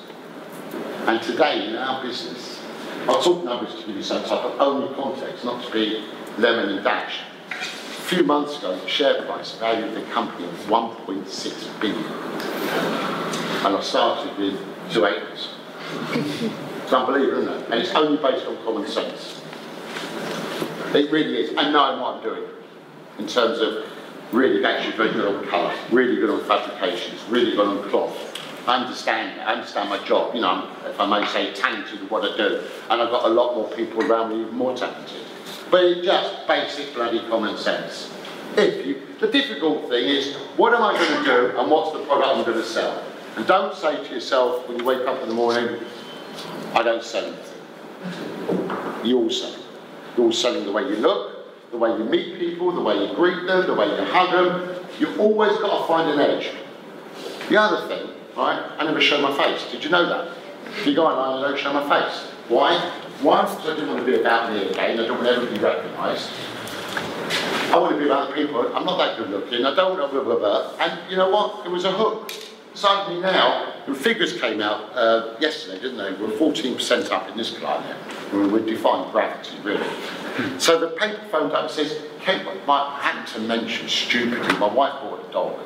And 1.06 1.22
today 1.22 1.68
in 1.68 1.76
our 1.76 2.02
business, 2.02 2.60
I'll 3.06 3.22
talk 3.22 3.44
numbers 3.44 3.74
to 3.74 3.86
give 3.86 3.96
you 3.96 4.02
some 4.02 4.22
type 4.22 4.44
of 4.44 4.58
only 4.60 4.94
context, 4.94 5.44
not 5.44 5.62
to 5.64 5.70
be 5.70 6.04
lemon 6.38 6.70
and 6.70 6.82
dash. 6.82 7.20
A 7.50 8.06
few 8.06 8.24
months 8.24 8.58
ago, 8.58 8.78
the 8.78 8.88
share 8.88 9.22
price 9.24 9.52
valued 9.56 9.94
the 9.94 10.02
company 10.10 10.46
at 10.46 10.54
1.6 10.66 11.80
billion. 11.80 12.04
And 13.64 13.76
I 13.76 13.80
started 13.82 14.38
with 14.38 14.58
two 14.90 15.04
acres. 15.04 15.50
It's 16.82 16.92
unbelievable, 16.92 17.42
isn't 17.42 17.52
it? 17.52 17.70
And 17.70 17.74
it's 17.74 17.94
only 17.94 18.16
based 18.22 18.46
on 18.46 18.56
common 18.64 18.86
sense. 18.86 19.42
It 20.94 21.10
really 21.10 21.36
is. 21.40 21.50
And 21.50 21.72
knowing 21.72 22.00
what 22.00 22.16
I'm 22.16 22.22
doing 22.22 22.44
in 23.18 23.26
terms 23.26 23.58
of 23.58 23.84
really 24.32 24.64
actually 24.64 24.96
very 24.96 25.12
good 25.12 25.34
on 25.34 25.44
colour, 25.46 25.74
really 25.90 26.16
good 26.16 26.30
on 26.30 26.44
fabrications, 26.44 27.20
really 27.28 27.56
good 27.56 27.66
on 27.66 27.90
cloth. 27.90 28.30
I 28.66 28.76
understand 28.76 29.40
I 29.42 29.54
understand 29.54 29.90
my 29.90 30.02
job, 30.06 30.34
you 30.34 30.40
know, 30.40 30.48
I'm, 30.48 30.90
if 30.90 30.98
I 30.98 31.06
may 31.06 31.26
say, 31.26 31.52
talented 31.52 32.00
at 32.00 32.10
what 32.10 32.24
I 32.24 32.36
do. 32.36 32.62
And 32.88 33.02
I've 33.02 33.10
got 33.10 33.26
a 33.26 33.28
lot 33.28 33.56
more 33.56 33.68
people 33.72 34.02
around 34.04 34.30
me 34.30 34.42
even 34.42 34.54
more 34.54 34.76
talented. 34.76 35.20
But 35.70 35.84
it's 35.84 36.06
just 36.06 36.46
basic 36.46 36.94
bloody 36.94 37.20
common 37.28 37.58
sense. 37.58 38.12
If 38.56 38.86
you, 38.86 39.02
the 39.18 39.26
difficult 39.26 39.88
thing 39.88 40.04
is, 40.04 40.36
what 40.56 40.72
am 40.74 40.82
I 40.82 40.92
going 40.92 41.18
to 41.18 41.24
do 41.24 41.58
and 41.58 41.70
what's 41.70 41.92
the 41.92 42.04
product 42.04 42.28
I'm 42.28 42.44
going 42.44 42.56
to 42.56 42.64
sell? 42.64 43.02
And 43.36 43.44
don't 43.48 43.74
say 43.74 44.02
to 44.02 44.14
yourself 44.14 44.68
when 44.68 44.78
you 44.78 44.84
wake 44.84 45.06
up 45.08 45.20
in 45.22 45.28
the 45.28 45.34
morning, 45.34 45.80
I 46.72 46.84
don't 46.84 47.02
sell 47.02 47.24
anything. 47.24 49.04
You 49.04 49.18
all 49.18 49.30
sell. 49.30 49.63
You're 50.16 50.26
all 50.26 50.32
selling 50.32 50.64
the 50.64 50.72
way 50.72 50.82
you 50.82 50.96
look, 50.96 51.70
the 51.70 51.78
way 51.78 51.90
you 51.90 52.04
meet 52.04 52.38
people, 52.38 52.72
the 52.72 52.80
way 52.80 53.06
you 53.06 53.14
greet 53.14 53.46
them, 53.46 53.66
the 53.66 53.74
way 53.74 53.86
you 53.86 54.04
hug 54.04 54.30
them. 54.32 54.86
You've 54.98 55.18
always 55.18 55.56
got 55.58 55.80
to 55.80 55.88
find 55.88 56.10
an 56.10 56.20
edge. 56.20 56.52
The 57.48 57.56
other 57.56 57.88
thing, 57.88 58.10
right, 58.36 58.64
I 58.78 58.84
never 58.84 59.00
show 59.00 59.20
my 59.20 59.36
face. 59.36 59.70
Did 59.70 59.82
you 59.82 59.90
know 59.90 60.08
that? 60.08 60.36
If 60.66 60.86
you 60.86 60.94
go 60.94 61.06
online, 61.06 61.44
I 61.44 61.48
don't 61.48 61.58
show 61.58 61.72
my 61.72 61.88
face. 61.88 62.20
Why? 62.48 62.78
One, 63.20 63.44
because 63.44 63.70
I 63.70 63.74
didn't 63.74 63.88
want 63.88 64.00
to 64.00 64.06
be 64.06 64.20
about 64.20 64.52
me 64.52 64.68
again. 64.68 65.00
I 65.00 65.06
don't 65.06 65.22
want 65.22 65.50
be 65.50 65.58
recognised. 65.58 66.30
I 67.72 67.78
want 67.78 67.92
to 67.92 67.98
be 67.98 68.06
about 68.06 68.34
people. 68.34 68.60
I'm 68.74 68.84
not 68.84 68.98
that 68.98 69.18
good 69.18 69.30
looking. 69.30 69.64
I 69.64 69.74
don't 69.74 69.98
want 69.98 70.12
to 70.12 70.20
blah, 70.20 70.36
blah, 70.36 70.38
blah. 70.38 70.84
And 70.84 71.10
you 71.10 71.16
know 71.16 71.30
what? 71.30 71.66
It 71.66 71.70
was 71.70 71.84
a 71.84 71.92
hook. 71.92 72.32
Suddenly 72.74 73.20
now, 73.20 73.72
the 73.86 73.94
figures 73.94 74.38
came 74.40 74.60
out 74.60 74.90
uh, 74.94 75.36
yesterday, 75.38 75.80
didn't 75.80 75.96
they? 75.96 76.12
We're 76.20 76.32
14% 76.36 77.10
up 77.12 77.28
in 77.28 77.36
this 77.36 77.56
climate. 77.56 77.96
We 78.32 78.48
would 78.48 78.66
define 78.66 79.10
gravity, 79.12 79.56
really. 79.62 79.86
So 80.58 80.80
the 80.80 80.88
paper 80.88 81.20
phoned 81.30 81.52
up 81.52 81.62
and 81.62 81.70
says, 81.70 82.02
Kate, 82.20 82.44
I 82.44 83.00
had 83.00 83.26
to 83.34 83.40
mention 83.40 83.88
stupidly, 83.88 84.58
my 84.58 84.66
wife 84.66 85.00
bought 85.02 85.28
a 85.28 85.32
dog. 85.32 85.60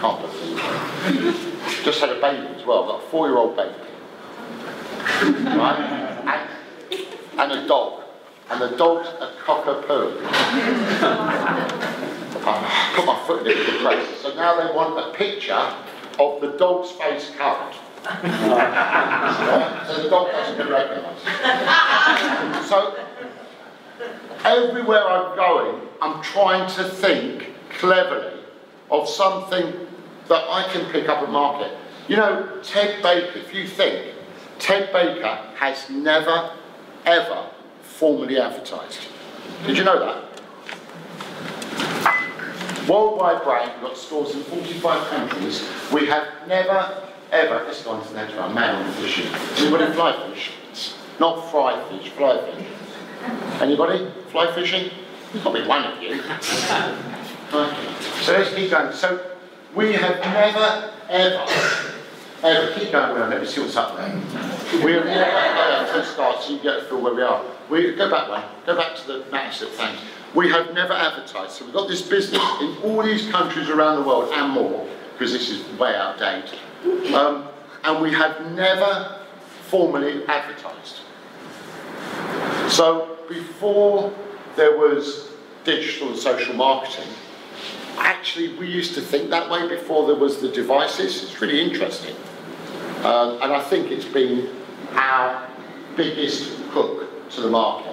Can't 0.00 0.20
believe 0.20 0.58
it. 0.58 1.84
Just 1.84 2.00
had 2.00 2.10
a 2.10 2.20
baby 2.20 2.46
as 2.58 2.66
well, 2.66 2.86
got 2.86 3.04
a 3.04 3.06
four-year-old 3.06 3.56
baby. 3.56 3.74
Right? 5.44 5.78
And, 6.90 7.06
and 7.38 7.52
a 7.52 7.68
dog. 7.68 8.02
And 8.50 8.60
the 8.60 8.76
dog's 8.76 9.08
a 9.08 9.32
cockapoo. 9.44 10.20
I 12.50 12.92
put 12.96 13.06
my 13.06 13.22
foot 13.26 13.46
in 13.46 13.52
it 13.52 13.58
with 13.58 13.82
the. 13.82 14.16
So 14.22 14.34
now 14.34 14.56
they 14.58 14.74
want 14.74 14.98
a 14.98 15.16
picture 15.16 15.74
of 16.18 16.40
the 16.40 16.56
dog's 16.58 16.90
face 16.92 17.30
covered. 17.36 17.74
Right? 18.04 19.84
So 19.88 20.02
the 20.02 20.08
dog 20.10 20.30
doesn't 20.30 20.56
get 20.56 20.68
recognised. 20.70 21.24
So 22.68 22.94
everywhere 24.44 25.06
I'm 25.08 25.36
going, 25.36 25.88
I'm 26.00 26.22
trying 26.22 26.70
to 26.74 26.84
think 26.84 27.52
cleverly 27.78 28.40
of 28.90 29.08
something 29.08 29.72
that 30.28 30.44
I 30.48 30.68
can 30.72 30.90
pick 30.90 31.08
up 31.08 31.26
a 31.26 31.30
market. 31.30 31.76
You 32.06 32.16
know, 32.16 32.60
Ted 32.62 33.02
Baker, 33.02 33.38
if 33.38 33.54
you 33.54 33.66
think, 33.66 34.14
Ted 34.58 34.92
Baker 34.92 35.38
has 35.56 35.88
never, 35.90 36.52
ever 37.04 37.50
formally 37.82 38.38
advertised. 38.38 39.00
Did 39.66 39.76
you 39.76 39.84
know 39.84 39.98
that? 39.98 40.27
Worldwide 42.88 43.42
brand, 43.44 43.70
we've 43.74 43.90
got 43.90 43.98
stores 43.98 44.34
in 44.34 44.42
45 44.44 45.08
countries. 45.08 45.68
We 45.92 46.06
have 46.06 46.26
never, 46.46 47.04
ever, 47.30 47.64
let's 47.64 47.82
go 47.84 48.00
into 48.00 48.14
that 48.14 48.32
I'm 48.38 48.54
man 48.54 48.76
on 48.76 48.92
fishing. 48.94 49.26
Anybody 49.58 49.92
fly 49.92 50.30
fish? 50.30 50.52
Not 51.20 51.50
fry 51.50 51.86
fish, 51.90 52.08
fly 52.12 52.50
fish. 52.50 52.66
Anybody 53.60 54.10
fly 54.30 54.50
fishing? 54.54 54.90
To 55.42 55.52
be 55.52 55.66
one 55.66 55.84
of 55.84 56.02
you. 56.02 56.22
So 58.22 58.32
let's 58.32 58.54
keep 58.54 58.70
going. 58.70 58.94
So 58.94 59.32
we 59.74 59.92
have 59.92 60.20
never, 60.20 60.90
ever, 61.10 61.46
ever, 62.42 62.72
keep 62.74 62.90
going 62.90 63.16
around, 63.16 63.28
let 63.28 63.42
me 63.42 63.46
see 63.46 63.60
what's 63.60 63.76
up 63.76 63.98
there. 63.98 64.14
We 64.82 64.92
have 64.92 65.04
never, 65.04 65.36
ever, 65.36 66.00
to 66.00 66.06
so 66.06 66.50
you 66.50 66.58
get 66.62 66.78
a 66.78 66.82
feel 66.84 67.02
where 67.02 67.14
we 67.14 67.20
are. 67.20 67.44
We, 67.68 67.94
go 67.94 68.08
back 68.10 68.30
one, 68.30 68.44
go 68.64 68.74
back 68.74 68.96
to 68.96 69.06
the 69.06 69.24
massive 69.30 69.68
things. 69.72 69.98
We 70.34 70.50
have 70.50 70.74
never 70.74 70.92
advertised. 70.92 71.52
So 71.52 71.64
we've 71.64 71.74
got 71.74 71.88
this 71.88 72.02
business 72.02 72.42
in 72.60 72.76
all 72.82 73.02
these 73.02 73.28
countries 73.30 73.68
around 73.68 73.96
the 73.96 74.08
world 74.08 74.30
and 74.32 74.52
more, 74.52 74.86
because 75.12 75.32
this 75.32 75.50
is 75.50 75.66
way 75.78 75.94
out 75.94 76.20
of 76.20 76.20
date. 76.20 77.14
Um, 77.14 77.48
and 77.84 78.02
we 78.02 78.12
have 78.12 78.52
never 78.52 79.20
formally 79.68 80.24
advertised. 80.26 81.00
So 82.68 83.18
before 83.28 84.12
there 84.56 84.76
was 84.76 85.30
digital 85.64 86.08
and 86.08 86.18
social 86.18 86.54
marketing, 86.54 87.08
actually 87.96 88.56
we 88.58 88.66
used 88.70 88.94
to 88.94 89.00
think 89.00 89.30
that 89.30 89.50
way 89.50 89.66
before 89.68 90.06
there 90.06 90.16
was 90.16 90.40
the 90.40 90.48
devices. 90.48 91.22
It's 91.22 91.40
really 91.40 91.60
interesting. 91.60 92.14
Um, 92.98 93.40
and 93.42 93.52
I 93.52 93.62
think 93.62 93.90
it's 93.90 94.04
been 94.04 94.50
our 94.92 95.48
biggest 95.96 96.50
hook 96.70 97.30
to 97.30 97.40
the 97.40 97.50
market. 97.50 97.87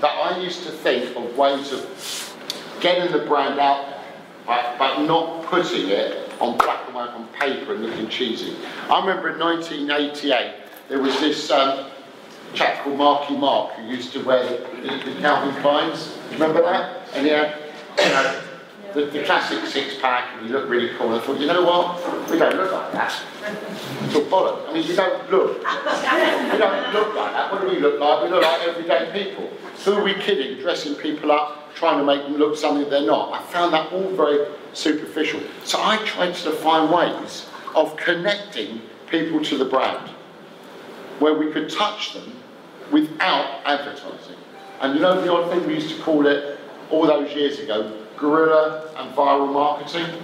That 0.00 0.16
I 0.16 0.38
used 0.38 0.62
to 0.64 0.70
think 0.70 1.14
of 1.16 1.36
ways 1.36 1.72
of 1.72 2.36
getting 2.80 3.12
the 3.12 3.26
brand 3.26 3.60
out 3.60 3.86
there, 3.86 4.04
but, 4.46 4.78
but 4.78 5.02
not 5.04 5.44
putting 5.44 5.88
it 5.88 6.30
on 6.40 6.56
black 6.56 6.86
and 6.86 6.94
white 6.94 7.10
on 7.10 7.28
paper 7.28 7.74
and 7.74 7.84
looking 7.84 8.08
cheesy. 8.08 8.56
I 8.88 9.00
remember 9.00 9.30
in 9.30 9.38
1988, 9.38 10.54
there 10.88 11.00
was 11.00 11.18
this 11.20 11.50
um, 11.50 11.90
chap 12.54 12.82
called 12.82 12.96
Marky 12.96 13.36
Mark 13.36 13.74
who 13.74 13.86
used 13.88 14.12
to 14.14 14.24
wear 14.24 14.42
the, 14.42 14.56
the 15.04 15.20
Calvin 15.20 15.54
Kleins. 15.62 16.16
Remember 16.32 16.62
that? 16.62 17.08
And 17.14 17.26
he 17.26 17.32
had, 17.32 17.56
you 17.98 18.08
know, 18.08 18.42
the, 18.94 19.06
the 19.06 19.24
classic 19.24 19.64
six 19.66 19.98
pack, 20.00 20.32
and 20.32 20.46
he 20.46 20.52
looked 20.52 20.68
really 20.68 20.90
cool. 20.96 21.14
I 21.14 21.20
thought, 21.20 21.38
you 21.38 21.46
know 21.46 21.64
what? 21.64 22.30
We 22.30 22.38
don't 22.38 22.56
look 22.56 22.72
like 22.72 22.92
that. 22.92 23.22
It's 24.04 24.14
all 24.14 24.22
bollocks. 24.22 24.68
I 24.68 24.74
mean, 24.74 24.86
you 24.86 24.96
don't 24.96 25.30
look. 25.30 25.58
We 25.58 26.58
don't 26.58 26.92
look 26.92 27.14
like 27.14 27.32
that. 27.32 27.52
What 27.52 27.60
do 27.60 27.68
we 27.68 27.78
look 27.78 28.00
like? 28.00 28.24
We 28.24 28.30
look 28.30 28.42
like 28.42 28.60
everyday 28.62 29.10
people. 29.12 29.50
Who 29.84 29.92
are 29.94 30.02
we 30.02 30.14
kidding? 30.14 30.60
Dressing 30.60 30.94
people 30.94 31.32
up, 31.32 31.74
trying 31.74 31.98
to 31.98 32.04
make 32.04 32.22
them 32.22 32.36
look 32.36 32.56
something 32.56 32.88
they're 32.90 33.06
not. 33.06 33.32
I 33.32 33.42
found 33.44 33.72
that 33.72 33.92
all 33.92 34.10
very 34.10 34.46
superficial. 34.72 35.40
So 35.64 35.78
I 35.80 35.96
tried 36.04 36.34
to 36.34 36.52
find 36.52 36.92
ways 36.92 37.46
of 37.74 37.96
connecting 37.96 38.82
people 39.08 39.42
to 39.44 39.58
the 39.58 39.64
brand 39.64 40.10
where 41.18 41.34
we 41.34 41.52
could 41.52 41.68
touch 41.68 42.14
them 42.14 42.32
without 42.90 43.60
advertising. 43.64 44.36
And 44.80 44.94
you 44.94 45.00
know 45.00 45.20
the 45.20 45.32
odd 45.32 45.50
thing 45.50 45.66
we 45.66 45.74
used 45.74 45.94
to 45.94 46.02
call 46.02 46.26
it 46.26 46.58
all 46.90 47.06
those 47.06 47.32
years 47.34 47.58
ago, 47.58 47.96
guerrilla 48.20 48.92
and 48.96 49.14
viral 49.14 49.52
marketing? 49.52 50.22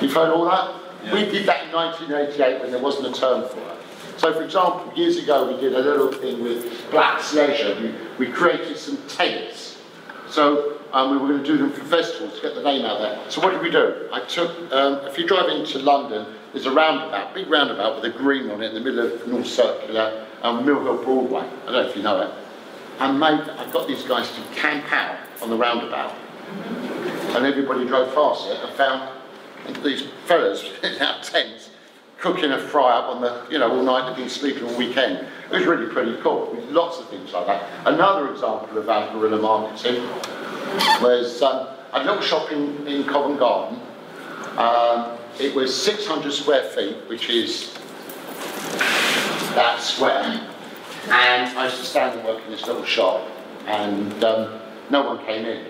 You've 0.00 0.12
heard 0.12 0.30
all 0.30 0.44
that? 0.44 0.74
We 1.12 1.24
did 1.24 1.46
that 1.46 1.66
in 1.66 1.72
1988 1.72 2.60
when 2.60 2.70
there 2.72 2.82
wasn't 2.82 3.16
a 3.16 3.18
term 3.18 3.48
for 3.48 3.60
it. 3.60 3.78
So 4.18 4.32
for 4.34 4.42
example, 4.42 4.92
years 4.96 5.16
ago 5.16 5.52
we 5.52 5.60
did 5.60 5.74
a 5.74 5.78
little 5.78 6.12
thing 6.12 6.42
with 6.42 6.90
Black's 6.90 7.32
Leisure. 7.34 7.94
We, 8.18 8.26
we 8.26 8.32
created 8.32 8.76
some 8.76 8.98
tents. 9.06 9.78
So 10.28 10.80
um, 10.92 11.12
we 11.12 11.18
were 11.18 11.28
going 11.28 11.42
to 11.42 11.46
do 11.46 11.56
them 11.56 11.72
for 11.72 11.84
festivals 11.84 12.34
to 12.36 12.42
get 12.42 12.54
the 12.54 12.62
name 12.62 12.84
out 12.84 12.98
there. 12.98 13.18
So 13.30 13.40
what 13.40 13.52
did 13.52 13.62
we 13.62 13.70
do? 13.70 14.08
I 14.12 14.20
took, 14.20 14.50
um, 14.72 15.06
if 15.06 15.16
you 15.18 15.26
drive 15.26 15.48
into 15.48 15.78
London, 15.78 16.34
there's 16.52 16.66
a 16.66 16.72
roundabout, 16.72 17.34
big 17.34 17.48
roundabout 17.48 17.96
with 17.96 18.12
a 18.12 18.16
green 18.16 18.50
on 18.50 18.62
it 18.62 18.68
in 18.68 18.74
the 18.74 18.80
middle 18.80 19.06
of 19.06 19.26
North 19.28 19.46
Circular 19.46 20.26
and 20.42 20.66
Mill 20.66 20.82
Hill 20.82 21.02
Broadway. 21.02 21.40
I 21.40 21.64
don't 21.66 21.72
know 21.72 21.88
if 21.88 21.96
you 21.96 22.02
know 22.02 22.20
it. 22.22 22.34
And 23.00 23.20
made, 23.20 23.40
I 23.40 23.70
got 23.70 23.86
these 23.86 24.02
guys 24.02 24.30
to 24.32 24.40
camp 24.54 24.90
out 24.92 25.18
on 25.42 25.50
the 25.50 25.56
roundabout. 25.56 26.14
And 27.36 27.46
everybody 27.46 27.86
drove 27.86 28.14
past 28.14 28.48
it 28.48 28.58
and 28.64 28.72
found 28.74 29.10
these 29.84 30.02
fellas 30.26 30.64
in 30.82 31.00
our 31.02 31.22
tents 31.22 31.70
cooking 32.18 32.50
a 32.50 32.58
fry 32.58 32.98
up 32.98 33.08
on 33.08 33.20
the, 33.20 33.46
you 33.50 33.58
know, 33.58 33.70
all 33.70 33.82
night, 33.82 34.08
they've 34.08 34.16
been 34.16 34.28
sleeping 34.28 34.64
all 34.64 34.76
weekend. 34.76 35.26
It 35.50 35.52
was 35.52 35.66
really 35.66 35.92
pretty 35.92 36.16
cool. 36.20 36.56
Lots 36.70 36.98
of 36.98 37.08
things 37.08 37.32
like 37.32 37.46
that. 37.46 37.64
Another 37.86 38.32
example 38.32 38.76
of 38.76 38.88
our 38.88 39.12
guerrilla 39.12 39.40
marketing 39.40 40.02
was 41.00 41.40
um, 41.42 41.68
a 41.92 42.02
little 42.02 42.20
shop 42.20 42.50
in, 42.50 42.86
in 42.86 43.04
Covent 43.04 43.38
Garden. 43.38 43.80
Um, 44.58 45.16
it 45.38 45.54
was 45.54 45.74
600 45.82 46.32
square 46.32 46.64
feet, 46.70 46.96
which 47.08 47.30
is 47.30 47.72
that 49.54 49.80
square. 49.80 50.48
And 51.04 51.58
I 51.58 51.64
used 51.66 51.78
to 51.78 51.84
stand 51.84 52.18
and 52.18 52.28
work 52.28 52.44
in 52.44 52.50
this 52.50 52.66
little 52.66 52.84
shop, 52.84 53.26
and 53.66 54.24
um, 54.24 54.60
no 54.90 55.02
one 55.02 55.24
came 55.24 55.46
in. 55.46 55.64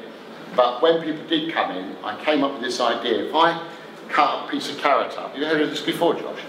But 0.57 0.82
when 0.82 1.03
people 1.03 1.26
did 1.26 1.53
come 1.53 1.70
in, 1.72 1.96
I 2.03 2.22
came 2.24 2.42
up 2.44 2.53
with 2.53 2.62
this 2.62 2.80
idea. 2.80 3.26
If 3.26 3.34
I 3.34 3.66
cut 4.09 4.44
a 4.44 4.51
piece 4.51 4.70
of 4.70 4.78
carrot 4.78 5.16
up, 5.18 5.36
you 5.36 5.44
heard 5.44 5.61
of 5.61 5.70
this 5.70 5.80
before, 5.80 6.14
Josh? 6.14 6.40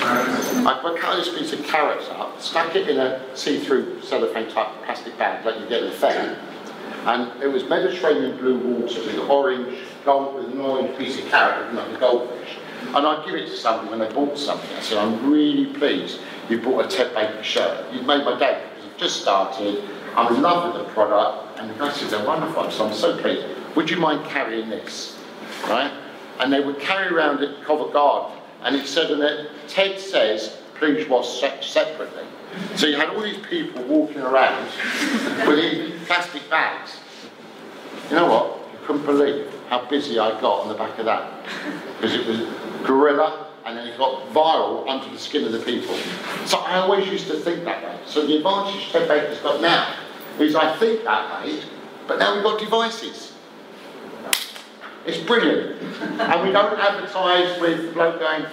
I 0.00 0.96
cut 1.00 1.16
this 1.16 1.28
piece 1.28 1.52
of 1.52 1.64
carrot 1.64 2.02
up, 2.10 2.40
stuck 2.40 2.74
it 2.74 2.88
in 2.88 2.98
a 2.98 3.36
see-through 3.36 4.02
cellophane 4.02 4.50
type 4.50 4.68
plastic 4.84 5.16
bag 5.18 5.44
like 5.44 5.60
you 5.60 5.68
get 5.68 5.82
in 5.82 5.88
a 5.88 5.92
fair, 5.92 6.38
and 7.06 7.42
it 7.42 7.46
was 7.46 7.64
Mediterranean 7.68 8.36
blue 8.38 8.58
water 8.58 9.00
with 9.00 9.18
orange, 9.30 9.78
gold, 10.04 10.34
with 10.34 10.52
an 10.52 10.60
orange 10.60 10.96
piece 10.98 11.18
of 11.18 11.28
carrot 11.30 11.72
looking 11.72 11.90
like 11.90 11.96
a 11.96 12.00
goldfish. 12.00 12.56
And 12.94 13.06
I'd 13.06 13.24
give 13.24 13.34
it 13.34 13.46
to 13.46 13.56
somebody 13.56 13.90
when 13.90 13.98
they 13.98 14.14
bought 14.14 14.38
something. 14.38 14.70
I 14.76 14.80
said, 14.80 14.98
I'm 14.98 15.30
really 15.30 15.66
pleased 15.74 16.20
you 16.48 16.60
bought 16.60 16.84
a 16.84 16.88
Ted 16.88 17.14
Baker 17.14 17.42
shirt. 17.42 17.92
You've 17.92 18.06
made 18.06 18.24
my 18.24 18.38
day 18.38 18.62
because 18.74 18.90
I've 18.90 18.98
just 18.98 19.20
started. 19.20 19.84
I'm 20.14 20.34
in 20.34 20.42
love 20.42 20.74
with 20.74 20.86
the 20.86 20.92
product. 20.92 21.47
And 21.58 21.70
the 21.70 21.90
said, 21.90 22.10
they're 22.10 22.26
wonderful. 22.26 22.70
So 22.70 22.86
I'm 22.86 22.94
so 22.94 23.20
pleased. 23.20 23.46
Would 23.74 23.90
you 23.90 23.96
mind 23.96 24.24
carrying 24.28 24.68
this? 24.68 25.18
Right? 25.64 25.92
And 26.38 26.52
they 26.52 26.60
would 26.60 26.78
carry 26.78 27.12
around 27.12 27.42
it 27.42 27.64
Covent 27.64 27.92
Garden. 27.92 28.38
And 28.62 28.76
it 28.76 28.86
said 28.86 29.10
in 29.10 29.20
it, 29.22 29.50
Ted 29.66 29.98
says, 29.98 30.56
please 30.76 31.08
wash 31.08 31.40
se- 31.40 31.58
separately. 31.62 32.22
So 32.76 32.86
you 32.86 32.96
had 32.96 33.08
all 33.10 33.22
these 33.22 33.44
people 33.46 33.82
walking 33.84 34.20
around 34.20 34.64
with 35.46 35.56
these 35.58 36.06
plastic 36.06 36.48
bags. 36.48 36.96
You 38.08 38.16
know 38.16 38.26
what? 38.28 38.72
You 38.72 38.86
couldn't 38.86 39.04
believe 39.04 39.52
how 39.68 39.84
busy 39.86 40.18
I 40.18 40.40
got 40.40 40.60
on 40.60 40.68
the 40.68 40.74
back 40.74 40.96
of 40.98 41.06
that. 41.06 41.44
Because 41.96 42.14
it 42.14 42.26
was 42.26 42.40
guerrilla 42.84 43.48
and 43.66 43.76
then 43.76 43.86
it 43.86 43.98
got 43.98 44.26
viral 44.28 44.88
under 44.88 45.08
the 45.10 45.18
skin 45.18 45.44
of 45.44 45.52
the 45.52 45.58
people. 45.58 45.94
So 46.46 46.58
I 46.58 46.76
always 46.76 47.06
used 47.08 47.26
to 47.26 47.34
think 47.34 47.64
that 47.64 47.84
way. 47.84 47.98
So 48.06 48.26
the 48.26 48.36
advantage 48.36 48.90
Ted 48.90 49.08
Baker's 49.08 49.40
got 49.40 49.60
now 49.60 49.94
is 50.40 50.54
I 50.54 50.76
think 50.76 51.04
that 51.04 51.44
way, 51.44 51.60
but 52.06 52.18
now 52.18 52.34
we've 52.34 52.44
got 52.44 52.58
devices. 52.58 53.32
It's 55.06 55.18
brilliant. 55.18 55.80
and 56.02 56.46
we 56.46 56.52
don't 56.52 56.78
advertise 56.78 57.60
with 57.60 57.94
bloke 57.94 58.20
going, 58.20 58.44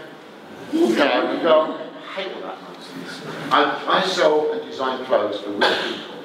you 0.71 0.95
know, 0.95 1.35
we 1.35 1.41
go, 1.41 1.73
I 1.73 2.13
hate 2.13 2.33
all 2.33 2.41
that 2.41 2.61
nonsense. 2.61 3.21
I, 3.51 3.99
I 3.99 4.05
sell 4.05 4.51
and 4.53 4.69
design 4.69 5.03
clothes 5.05 5.39
for 5.41 5.49
real 5.49 5.59
people. 5.59 6.15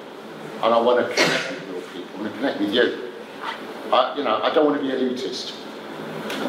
And 0.62 0.74
I 0.74 0.80
want 0.80 1.06
to 1.06 1.14
connect 1.14 1.50
with 1.50 1.68
real 1.68 1.82
people. 1.82 2.10
I 2.16 2.20
want 2.22 2.32
to 2.32 2.38
connect 2.38 2.60
with 2.60 2.72
you. 2.72 3.12
I, 3.92 4.16
you 4.16 4.24
know, 4.24 4.40
I 4.42 4.54
don't 4.54 4.66
want 4.66 4.80
to 4.80 4.82
be 4.82 4.92
elitist. 4.94 5.56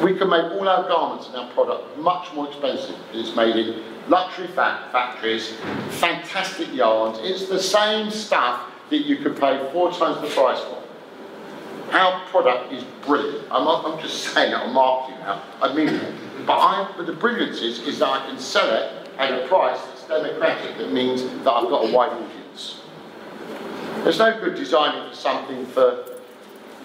We 0.04 0.16
can 0.16 0.30
make 0.30 0.46
all 0.52 0.68
our 0.70 0.88
garments 0.88 1.28
and 1.28 1.38
our 1.38 1.52
product 1.52 1.98
much 1.98 2.32
more 2.34 2.48
expensive. 2.48 2.96
It's 3.14 3.36
made 3.36 3.56
in 3.56 3.84
luxury 4.10 4.48
fa- 4.48 4.88
factories, 4.92 5.54
fantastic 6.00 6.72
yarns. 6.74 7.18
It's 7.22 7.48
the 7.48 7.60
same 7.60 8.12
stuff 8.12 8.71
that 8.92 9.06
you 9.06 9.18
could 9.18 9.40
pay 9.40 9.58
four 9.72 9.92
times 9.92 10.22
the 10.22 10.28
price 10.28 10.60
for. 10.60 10.78
Our 11.96 12.22
product 12.28 12.72
is 12.72 12.84
brilliant. 13.06 13.48
I'm, 13.52 13.64
not, 13.66 13.86
I'm 13.86 14.00
just 14.00 14.24
saying 14.34 14.52
it 14.52 14.56
on 14.56 14.74
marketing 14.74 15.20
now. 15.22 15.42
I 15.62 15.74
mean 15.74 15.90
it. 15.90 16.46
But, 16.46 16.58
I, 16.58 16.94
but 16.96 17.06
the 17.06 17.14
brilliance 17.14 17.62
is, 17.62 17.80
is 17.80 18.00
that 18.00 18.08
I 18.08 18.26
can 18.28 18.40
sell 18.40 18.70
it 18.74 19.10
at 19.18 19.32
a 19.32 19.48
price 19.48 19.80
that's 19.88 20.08
democratic. 20.08 20.78
That 20.78 20.92
means 20.94 21.24
that 21.44 21.52
I've 21.52 21.70
got 21.70 21.90
a 21.90 21.92
wide 21.92 22.12
audience. 22.12 22.82
There's 24.04 24.20
no 24.20 24.40
good 24.40 24.56
designing 24.56 25.10
for 25.10 25.16
something 25.16 25.66
for 25.68 26.06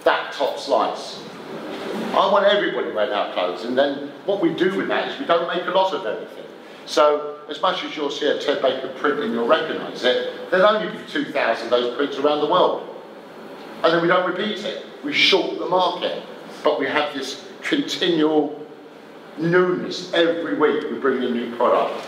that 0.04 0.32
top 0.32 0.58
slice. 0.58 1.22
I 2.12 2.30
want 2.30 2.46
everybody 2.46 2.92
wearing 2.92 3.12
our 3.12 3.32
clothes, 3.32 3.64
and 3.64 3.76
then 3.76 4.12
what 4.24 4.40
we 4.40 4.52
do 4.54 4.76
with 4.76 4.88
that 4.88 5.08
is 5.08 5.18
we 5.18 5.26
don't 5.26 5.48
make 5.48 5.66
a 5.66 5.70
lot 5.70 5.94
of 5.94 6.04
everything. 6.04 6.45
So, 6.86 7.40
as 7.48 7.60
much 7.60 7.84
as 7.84 7.96
you'll 7.96 8.10
see 8.10 8.28
a 8.28 8.38
Ted 8.38 8.62
Baker 8.62 8.88
print 8.98 9.18
and 9.20 9.32
you'll 9.32 9.48
recognise 9.48 10.04
it, 10.04 10.50
there'll 10.50 10.66
only 10.66 10.96
be 10.96 11.04
2,000 11.08 11.64
of 11.64 11.70
those 11.70 11.96
prints 11.96 12.16
around 12.16 12.40
the 12.40 12.46
world. 12.46 12.88
And 13.82 13.92
then 13.92 14.02
we 14.02 14.08
don't 14.08 14.28
repeat 14.28 14.64
it. 14.64 14.86
We 15.04 15.12
short 15.12 15.58
the 15.58 15.66
market. 15.66 16.22
But 16.62 16.78
we 16.78 16.86
have 16.86 17.12
this 17.12 17.44
continual 17.62 18.64
newness. 19.36 20.12
Every 20.14 20.56
week 20.58 20.90
we 20.90 20.98
bring 20.98 21.22
a 21.24 21.28
new 21.28 21.54
product. 21.56 22.06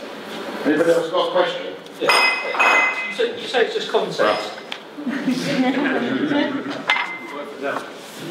Anybody 0.64 0.90
else 0.90 1.10
got 1.10 1.28
a 1.28 1.32
question? 1.32 1.74
You 2.00 3.14
say, 3.14 3.40
you 3.40 3.46
say 3.48 3.66
it's 3.66 3.74
just 3.74 3.90
common 3.90 4.12
sense. 4.12 4.52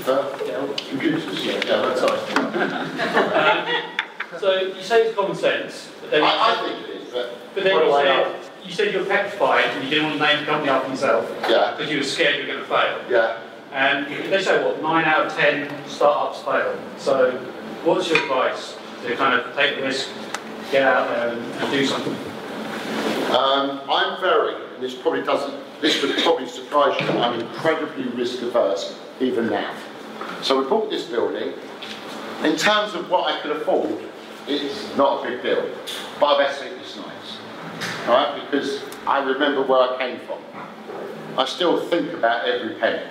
Uh, 0.08 0.38
computers, 0.90 1.46
yeah, 1.46 1.54
yeah, 1.66 1.94
that's 1.94 2.02
right. 2.02 3.94
So 4.40 4.54
you 4.54 4.84
say 4.84 5.08
it's 5.08 5.16
common 5.16 5.36
sense, 5.36 5.90
I, 6.14 6.22
I 6.22 6.66
think 6.68 6.88
it 6.90 7.02
is, 7.02 7.14
but, 7.14 7.38
but 7.56 7.64
then 7.64 7.76
you 7.86 7.92
said, 7.92 8.36
you 8.66 8.72
said 8.72 8.94
you're 8.94 9.06
petrified 9.06 9.66
and 9.66 9.84
you 9.84 9.90
didn't 9.90 10.06
want 10.10 10.20
to 10.20 10.26
name 10.28 10.40
the 10.42 10.46
company 10.46 10.70
after 10.70 10.90
yourself 10.90 11.30
Yeah, 11.50 11.74
because 11.76 11.92
you 11.92 11.98
were 12.00 12.04
scared 12.04 12.36
you 12.36 12.42
were 12.42 12.54
going 12.54 12.60
to 12.60 12.70
fail. 12.70 13.00
yeah. 13.10 13.40
And 13.74 14.08
they 14.32 14.42
say 14.42 14.64
what, 14.64 14.82
nine 14.82 15.06
out 15.06 15.28
of 15.28 15.34
ten 15.36 15.70
startups 15.88 16.42
fail. 16.44 16.80
So 16.98 17.32
what's 17.84 18.10
your 18.10 18.22
advice 18.24 18.78
to 19.04 19.16
kind 19.16 19.40
of 19.40 19.54
take 19.56 19.76
the 19.76 19.84
risk, 19.84 20.10
get 20.72 20.84
out 20.84 21.10
there 21.10 21.30
and, 21.30 21.42
and 21.56 21.72
do 21.72 21.86
something? 21.86 22.14
Um, 23.36 23.82
I'm 23.90 24.20
very, 24.22 24.56
and 24.74 24.82
this 24.84 24.96
probably 24.96 25.22
doesn't, 25.24 25.54
this 25.82 26.02
would 26.02 26.16
probably 26.24 26.48
surprise 26.48 27.00
you, 27.02 27.08
I'm 27.20 27.40
incredibly 27.40 28.06
risk 28.18 28.42
averse, 28.42 28.98
even 29.20 29.50
now. 29.50 29.74
So 30.42 30.62
we 30.62 30.70
bought 30.70 30.90
this 30.90 31.04
building. 31.06 31.54
In 32.44 32.56
terms 32.56 32.94
of 32.94 33.10
what 33.10 33.34
I 33.34 33.40
could 33.42 33.52
afford, 33.58 33.98
it's 34.48 34.96
not 34.96 35.24
a 35.24 35.30
big 35.30 35.42
deal. 35.42 35.70
But 36.20 36.26
I've 36.26 36.50
estimated 36.50 36.80
it's 36.82 36.96
nice. 36.96 38.08
Right? 38.08 38.42
Because 38.50 38.82
I 39.06 39.24
remember 39.24 39.64
where 39.64 39.94
I 39.94 39.98
came 39.98 40.20
from. 40.26 40.40
I 41.38 41.46
still 41.46 41.86
think 41.88 42.14
about 42.14 42.48
every 42.48 42.76
penny. 42.76 43.04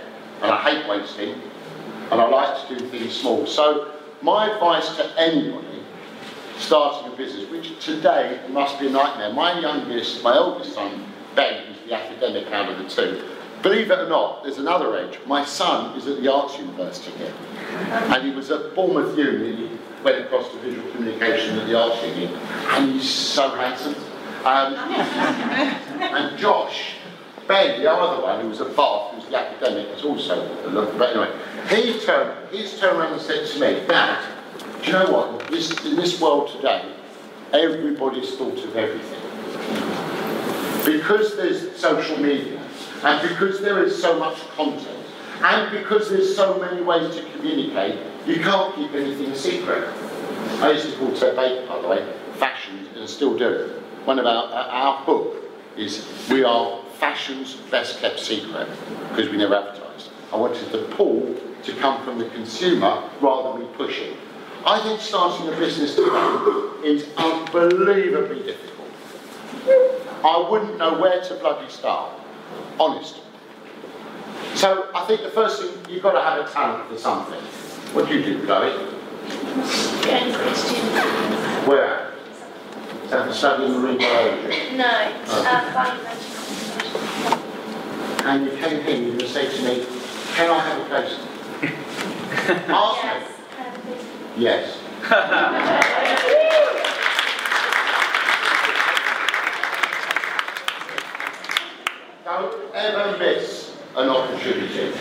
And 0.42 0.50
I 0.50 0.62
hate 0.62 0.88
wasting. 0.88 1.40
And 2.10 2.20
I 2.20 2.28
like 2.28 2.68
to 2.68 2.78
do 2.78 2.88
things 2.88 3.14
small. 3.14 3.46
So 3.46 3.92
my 4.22 4.52
advice 4.52 4.96
to 4.96 5.20
anybody 5.20 5.66
starting 6.58 7.12
a 7.12 7.16
business, 7.16 7.48
which 7.50 7.84
today 7.84 8.40
must 8.48 8.78
be 8.80 8.86
a 8.86 8.90
nightmare. 8.90 9.32
My 9.32 9.58
youngest, 9.60 10.22
my 10.22 10.34
eldest 10.34 10.74
son, 10.74 11.04
Ben, 11.34 11.66
who's 11.66 11.88
the 11.88 11.94
academic 11.94 12.50
out 12.50 12.70
of 12.70 12.78
the 12.78 12.88
two, 12.88 13.22
believe 13.62 13.90
it 13.90 13.98
or 13.98 14.08
not, 14.08 14.42
there's 14.42 14.58
another 14.58 14.96
edge. 14.96 15.18
My 15.26 15.44
son 15.44 15.96
is 15.98 16.06
at 16.06 16.22
the 16.22 16.32
Arts 16.32 16.58
University 16.58 17.12
here, 17.18 17.34
and 17.90 18.24
he 18.24 18.30
was 18.30 18.50
at 18.50 18.74
Bournemouth 18.74 19.16
Uni, 19.18 19.70
went 20.02 20.24
across 20.24 20.50
to 20.50 20.58
visual 20.58 20.90
communication 20.92 21.58
at 21.58 21.66
the 21.66 21.78
art 21.78 22.02
union, 22.06 22.32
and 22.34 22.92
he's 22.92 23.08
so 23.08 23.50
handsome. 23.50 23.94
Um, 24.44 24.74
and 26.00 26.38
Josh, 26.38 26.94
Ben, 27.48 27.80
the 27.80 27.90
other 27.90 28.22
one, 28.22 28.40
who 28.40 28.48
was 28.48 28.60
at 28.60 28.76
Bath, 28.76 29.14
who's 29.14 29.26
the 29.26 29.38
academic, 29.38 29.88
is 29.96 30.04
also 30.04 30.42
a 30.66 30.68
look. 30.68 30.96
But 30.98 31.10
anyway, 31.10 31.32
he 31.68 31.98
turned, 32.00 32.50
he's 32.50 32.78
turned 32.78 32.98
around 32.98 33.14
and 33.14 33.22
said 33.22 33.46
to 33.46 33.60
me, 33.60 33.86
Dad, 33.86 34.24
do 34.82 34.86
you 34.86 34.92
know 34.92 35.10
what? 35.10 35.48
This, 35.48 35.72
in 35.84 35.96
this 35.96 36.20
world 36.20 36.50
today, 36.50 36.92
everybody's 37.52 38.36
thought 38.36 38.58
of 38.58 38.76
everything. 38.76 39.20
Because 40.84 41.36
there's 41.36 41.76
social 41.76 42.16
media, 42.18 42.60
and 43.02 43.28
because 43.28 43.60
there 43.60 43.82
is 43.82 44.00
so 44.00 44.18
much 44.18 44.38
content, 44.50 45.06
and 45.42 45.70
because 45.70 46.08
there's 46.08 46.34
so 46.34 46.58
many 46.58 46.82
ways 46.82 47.14
to 47.16 47.22
communicate, 47.32 47.98
you 48.26 48.40
can't 48.40 48.74
keep 48.74 48.92
anything 48.92 49.34
secret. 49.34 49.88
I 50.60 50.72
used 50.72 50.90
to 50.90 50.96
call 50.98 51.12
Ted 51.14 51.36
Baker, 51.36 51.66
by 51.66 51.80
the 51.80 51.88
way, 51.88 52.12
fashion, 52.34 52.88
and 52.96 53.08
still 53.08 53.36
do. 53.38 53.82
One 54.04 54.18
of 54.18 54.26
our, 54.26 54.52
our 54.52 54.98
hook 55.04 55.36
is 55.76 56.06
we 56.30 56.44
are 56.44 56.82
fashion's 56.94 57.54
best 57.70 58.00
kept 58.00 58.18
secret, 58.18 58.68
because 59.10 59.28
we 59.28 59.36
never 59.36 59.54
advertised. 59.54 60.10
I 60.32 60.36
wanted 60.36 60.70
the 60.72 60.82
pull 60.96 61.36
to 61.62 61.72
come 61.76 62.02
from 62.04 62.18
the 62.18 62.28
consumer 62.30 63.08
rather 63.20 63.58
than 63.58 63.68
me 63.68 63.76
pushing. 63.76 64.16
I 64.64 64.80
think 64.82 65.00
starting 65.00 65.46
a 65.52 65.56
business 65.56 65.94
today 65.94 66.08
is 66.84 67.08
unbelievably 67.16 68.42
difficult. 68.42 68.88
I 70.24 70.48
wouldn't 70.50 70.78
know 70.78 70.98
where 70.98 71.20
to 71.22 71.34
bloody 71.34 71.70
start, 71.70 72.12
honest. 72.80 73.20
So 74.54 74.88
I 74.94 75.04
think 75.04 75.22
the 75.22 75.30
first 75.30 75.62
thing, 75.62 75.92
you've 75.92 76.02
got 76.02 76.12
to 76.12 76.22
have 76.22 76.46
a 76.46 76.50
talent 76.50 76.88
for 76.88 76.98
something. 76.98 77.40
What 77.92 78.08
do 78.08 78.14
you 78.18 78.22
do, 78.24 78.44
Chloe? 78.46 78.70
Going 80.04 80.32
Christian. 80.34 80.84
Where? 81.66 82.12
Is 83.04 83.10
that 83.10 83.26
for 83.28 83.32
studying 83.34 83.72
marine 83.80 83.98
biology? 83.98 84.76
No, 84.76 85.12
Oh. 85.28 85.44
uh, 85.46 85.74
biological. 85.74 86.16
And 88.28 88.44
you 88.44 88.50
came 88.58 88.82
here 88.84 88.94
and 88.96 89.04
you 89.06 89.12
were 89.12 89.18
to 89.20 89.28
say 89.28 89.46
to 89.56 89.62
me, 89.62 89.86
can 90.34 90.50
I 90.50 90.58
have 90.58 90.82
a 90.82 90.84
place? 90.86 91.14
Ask 92.68 93.02
me. 93.04 93.10
Yes. 94.36 94.78
Yes. 95.08 95.82
Don't 102.24 102.74
ever 102.74 103.16
miss 103.18 103.76
an 103.96 104.08
opportunity. 104.08 104.92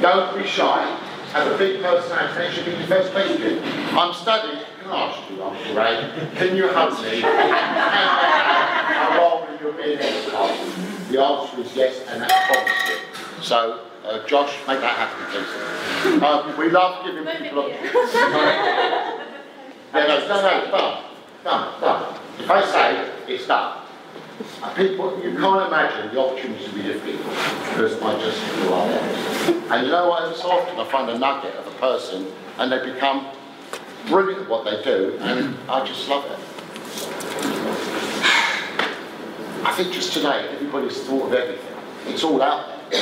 Don't 0.00 0.36
be 0.40 0.46
shy. 0.48 0.84
Have 1.32 1.52
a 1.52 1.58
big 1.58 1.82
personality. 1.82 2.34
That 2.38 2.52
should 2.52 2.64
be 2.64 2.72
the 2.72 2.86
first 2.86 3.12
question. 3.12 3.60
I'm 3.98 4.12
studying. 4.14 4.64
Can 4.80 4.90
I 4.90 5.06
ask 5.10 5.30
you, 5.30 5.42
Uncle 5.42 5.74
Ray? 5.74 6.30
Can 6.36 6.56
you 6.56 6.68
help 6.68 7.00
me? 7.02 7.20
How 7.20 9.18
long 9.20 9.46
will 9.46 9.58
you 9.66 9.76
be 9.76 9.92
in 9.94 9.98
this 9.98 10.28
class? 10.30 11.08
The 11.10 11.20
answer 11.22 11.60
is 11.60 11.76
yes, 11.76 12.00
and 12.08 12.22
that's 12.22 12.32
promising. 12.46 13.42
So, 13.42 13.80
uh, 14.04 14.26
Josh, 14.26 14.56
make 14.66 14.80
that 14.80 14.96
happen, 14.96 15.26
please. 15.30 16.22
Um, 16.22 16.56
we 16.58 16.70
love 16.70 17.04
giving 17.04 17.26
people. 17.42 17.70
Yeah, 19.94 20.06
no, 20.08 20.28
no, 20.28 20.42
no, 20.42 20.70
done. 20.70 21.04
Done, 21.42 21.80
done. 21.80 22.20
If 22.38 22.50
I 22.50 22.64
say, 22.66 23.10
it's 23.32 23.46
done. 23.46 23.85
People, 24.74 25.22
you 25.22 25.34
can't 25.38 25.66
imagine 25.66 26.14
the 26.14 26.20
opportunity 26.20 26.66
we 26.74 26.82
give 26.82 27.02
people 27.02 27.30
because 27.30 28.02
I 28.02 28.18
just 28.20 28.38
feel 28.38 28.70
like 28.70 28.90
that. 28.90 29.70
And 29.70 29.86
you 29.86 29.92
know 29.92 30.08
what? 30.08 30.36
So 30.36 30.50
often 30.50 30.78
I 30.78 30.84
find 30.84 31.08
a 31.08 31.18
nugget 31.18 31.54
of 31.54 31.66
a 31.66 31.70
person 31.78 32.26
and 32.58 32.70
they 32.70 32.92
become 32.92 33.28
brilliant 34.08 34.42
at 34.42 34.48
what 34.48 34.64
they 34.64 34.82
do 34.82 35.16
and 35.20 35.56
I 35.68 35.84
just 35.86 36.08
love 36.08 36.24
it. 36.26 36.38
I 39.64 39.72
think 39.72 39.92
just 39.92 40.12
today 40.12 40.48
everybody's 40.52 41.02
thought 41.02 41.26
of 41.26 41.32
everything. 41.32 41.76
It's 42.06 42.22
all 42.22 42.42
out 42.42 42.90
there. 42.90 43.00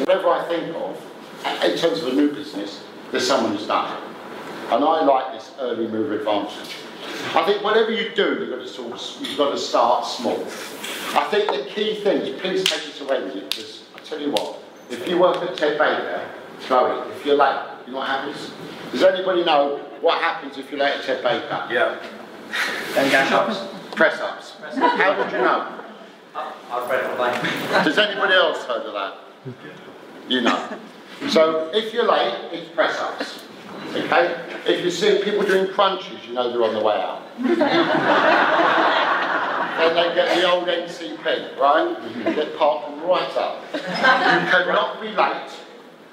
Whatever 0.00 0.28
I 0.30 0.44
think 0.48 0.74
of, 0.76 1.00
in 1.64 1.78
terms 1.78 2.02
of 2.02 2.08
a 2.08 2.12
new 2.12 2.32
business, 2.32 2.82
there's 3.10 3.26
someone 3.26 3.56
who's 3.56 3.66
done 3.66 3.92
it. 3.96 4.02
And 4.72 4.84
I 4.84 5.04
like 5.04 5.32
this 5.34 5.52
early 5.60 5.86
mover 5.86 6.18
advantage. 6.18 6.76
I 7.34 7.44
think 7.46 7.62
whatever 7.62 7.90
you 7.90 8.10
do, 8.14 8.36
you've 8.40 8.50
got 8.50 8.60
to, 8.60 8.68
sort 8.68 8.92
of, 8.92 9.00
you've 9.26 9.38
got 9.38 9.50
to 9.50 9.58
start 9.58 10.06
small. 10.06 10.40
I 11.14 11.26
think 11.30 11.50
the 11.50 11.70
key 11.70 11.96
thing 12.02 12.18
is, 12.18 12.40
please 12.40 12.64
take 12.64 12.84
this 12.84 13.00
away 13.00 13.22
with 13.22 13.34
you, 13.34 13.42
because 13.42 13.84
I 13.94 14.00
tell 14.00 14.20
you 14.20 14.30
what, 14.30 14.58
if 14.90 15.08
you 15.08 15.18
work 15.18 15.36
at 15.36 15.56
Ted 15.56 15.78
Baker, 15.78 16.28
Chloe, 16.60 17.10
if 17.12 17.24
you're 17.26 17.36
late, 17.36 17.60
you 17.86 17.92
know 17.92 17.98
what 17.98 18.08
happens? 18.08 18.50
Does 18.92 19.02
anybody 19.02 19.44
know 19.44 19.78
what 20.00 20.20
happens 20.20 20.58
if 20.58 20.70
you're 20.70 20.80
late 20.80 20.94
at 20.94 21.04
Ted 21.04 21.22
Baker? 21.22 21.66
Yeah. 21.70 21.98
Then 22.94 23.10
press 23.10 23.32
ups. 23.32 23.60
Press 23.94 24.20
ups. 24.20 24.54
How 24.76 25.18
would 25.18 25.32
you 25.32 25.38
know? 25.38 25.80
I've 26.70 26.90
read 26.90 27.04
it 27.04 27.10
online. 27.10 27.84
Does 27.84 27.98
anybody 27.98 28.34
else 28.34 28.64
heard 28.64 28.82
of 28.86 28.92
that? 28.92 29.18
You 30.28 30.40
know. 30.40 30.78
So 31.28 31.70
if 31.72 31.92
you're 31.92 32.06
late, 32.08 32.34
it's 32.52 32.68
press 32.70 32.98
ups. 32.98 33.44
Okay? 33.94 34.60
If 34.66 34.84
you 34.84 34.90
see 34.90 35.22
people 35.22 35.42
doing 35.44 35.72
crunches, 35.72 36.26
you 36.26 36.34
know 36.34 36.50
they're 36.50 36.62
on 36.62 36.74
the 36.74 36.82
way 36.82 36.94
out. 36.94 37.22
then 39.78 39.94
they 39.94 40.14
get 40.14 40.36
the 40.36 40.50
old 40.50 40.68
NCP, 40.68 41.58
right? 41.58 41.96
You 42.16 42.24
get 42.34 42.56
parked 42.56 43.02
right 43.04 43.36
up. 43.36 43.62
You 43.74 43.80
cannot 43.80 45.00
be 45.00 45.08
late. 45.08 45.50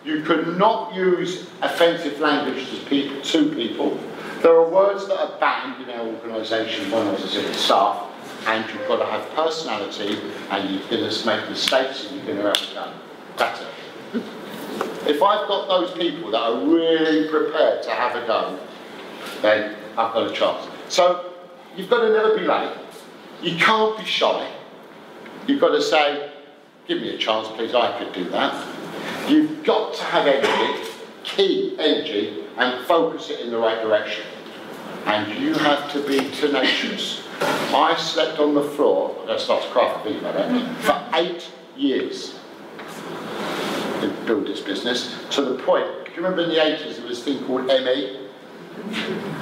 You 0.03 0.23
cannot 0.23 0.93
use 0.95 1.47
offensive 1.61 2.19
language 2.19 2.69
to 2.71 2.85
people. 2.87 3.21
To 3.21 3.53
people. 3.53 3.99
There 4.41 4.55
are 4.55 4.67
words 4.67 5.07
that 5.07 5.19
are 5.19 5.39
banned 5.39 5.87
in 5.87 5.89
our 5.91 6.07
organisation 6.07 6.89
when 6.89 7.07
I 7.07 7.11
was 7.11 7.35
at 7.37 7.55
staff, 7.55 8.09
and 8.47 8.67
you've 8.73 8.87
got 8.87 8.97
to 8.97 9.05
have 9.05 9.29
personality, 9.35 10.19
and 10.49 10.69
you're 10.69 10.89
going 10.89 11.09
to 11.09 11.25
make 11.27 11.47
mistakes, 11.49 12.05
and 12.07 12.15
you're 12.17 12.25
going 12.25 12.37
to 12.37 12.43
have 12.59 12.71
a 12.71 12.73
go. 12.73 12.93
That's 13.37 13.61
it. 13.61 13.67
If 15.07 15.21
I've 15.21 15.47
got 15.47 15.67
those 15.67 15.91
people 15.91 16.31
that 16.31 16.39
are 16.39 16.65
really 16.65 17.27
prepared 17.29 17.83
to 17.83 17.89
have 17.91 18.15
a 18.15 18.25
go, 18.25 18.59
then 19.41 19.75
I've 19.97 20.13
got 20.13 20.31
a 20.31 20.33
chance. 20.33 20.67
So 20.89 21.33
you've 21.75 21.89
got 21.89 22.01
to 22.01 22.13
never 22.13 22.37
be 22.37 22.45
late. 22.45 22.75
You 23.41 23.57
can't 23.57 23.97
be 23.97 24.05
shy. 24.05 24.51
You've 25.47 25.59
got 25.59 25.69
to 25.69 25.81
say, 25.81 26.31
give 26.87 27.01
me 27.01 27.15
a 27.15 27.17
chance, 27.17 27.47
please, 27.49 27.73
I 27.73 27.97
could 27.97 28.13
do 28.13 28.29
that. 28.29 29.29
You've 29.29 29.63
got 29.63 29.93
to 29.95 30.03
have 30.03 30.27
energy, 30.27 30.89
key 31.23 31.75
energy, 31.79 32.43
and 32.57 32.85
focus 32.85 33.29
it 33.29 33.39
in 33.39 33.49
the 33.49 33.57
right 33.57 33.81
direction. 33.81 34.25
And 35.05 35.41
you 35.41 35.53
have 35.55 35.91
to 35.93 36.07
be 36.07 36.29
tenacious. 36.31 37.27
I 37.41 37.95
slept 37.97 38.39
on 38.39 38.53
the 38.53 38.63
floor, 38.63 39.15
I'm 39.21 39.25
going 39.27 39.39
to 39.39 40.01
beat 40.03 40.19
about 40.19 40.35
that, 40.35 40.77
for 40.83 41.17
eight 41.17 41.49
years 41.75 42.39
to 44.01 44.07
build 44.25 44.47
this 44.47 44.61
business, 44.61 45.15
to 45.31 45.41
the 45.41 45.55
point, 45.63 45.87
do 46.05 46.11
you 46.11 46.17
remember 46.17 46.43
in 46.43 46.49
the 46.49 46.55
80s 46.55 46.97
there 46.97 47.07
was 47.07 47.19
a 47.19 47.23
thing 47.23 47.43
called 47.45 47.65
ME? 47.67 48.27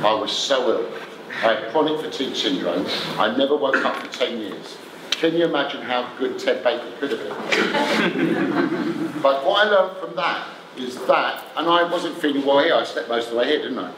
I 0.03 0.13
was 0.13 0.31
so 0.31 0.69
ill. 0.69 0.91
I 1.29 1.53
had 1.53 1.71
chronic 1.71 1.99
fatigue 2.01 2.35
syndrome. 2.35 2.85
I 3.17 3.35
never 3.35 3.55
woke 3.55 3.83
up 3.85 3.95
for 3.95 4.11
10 4.11 4.39
years. 4.39 4.77
Can 5.11 5.35
you 5.35 5.45
imagine 5.45 5.81
how 5.81 6.09
good 6.17 6.39
Ted 6.39 6.63
Baker 6.63 6.91
could 6.99 7.11
have 7.11 7.19
been? 7.19 9.11
but 9.21 9.45
what 9.45 9.67
I 9.67 9.69
learned 9.69 9.97
from 9.97 10.15
that 10.15 10.47
is 10.77 10.95
that, 11.07 11.43
and 11.57 11.67
I 11.67 11.83
wasn't 11.83 12.17
feeling 12.17 12.45
well 12.45 12.63
here, 12.63 12.75
I 12.75 12.83
slept 12.83 13.09
most 13.09 13.25
of 13.25 13.31
the 13.31 13.39
way 13.39 13.47
here, 13.47 13.61
didn't 13.61 13.79
I? 13.79 13.91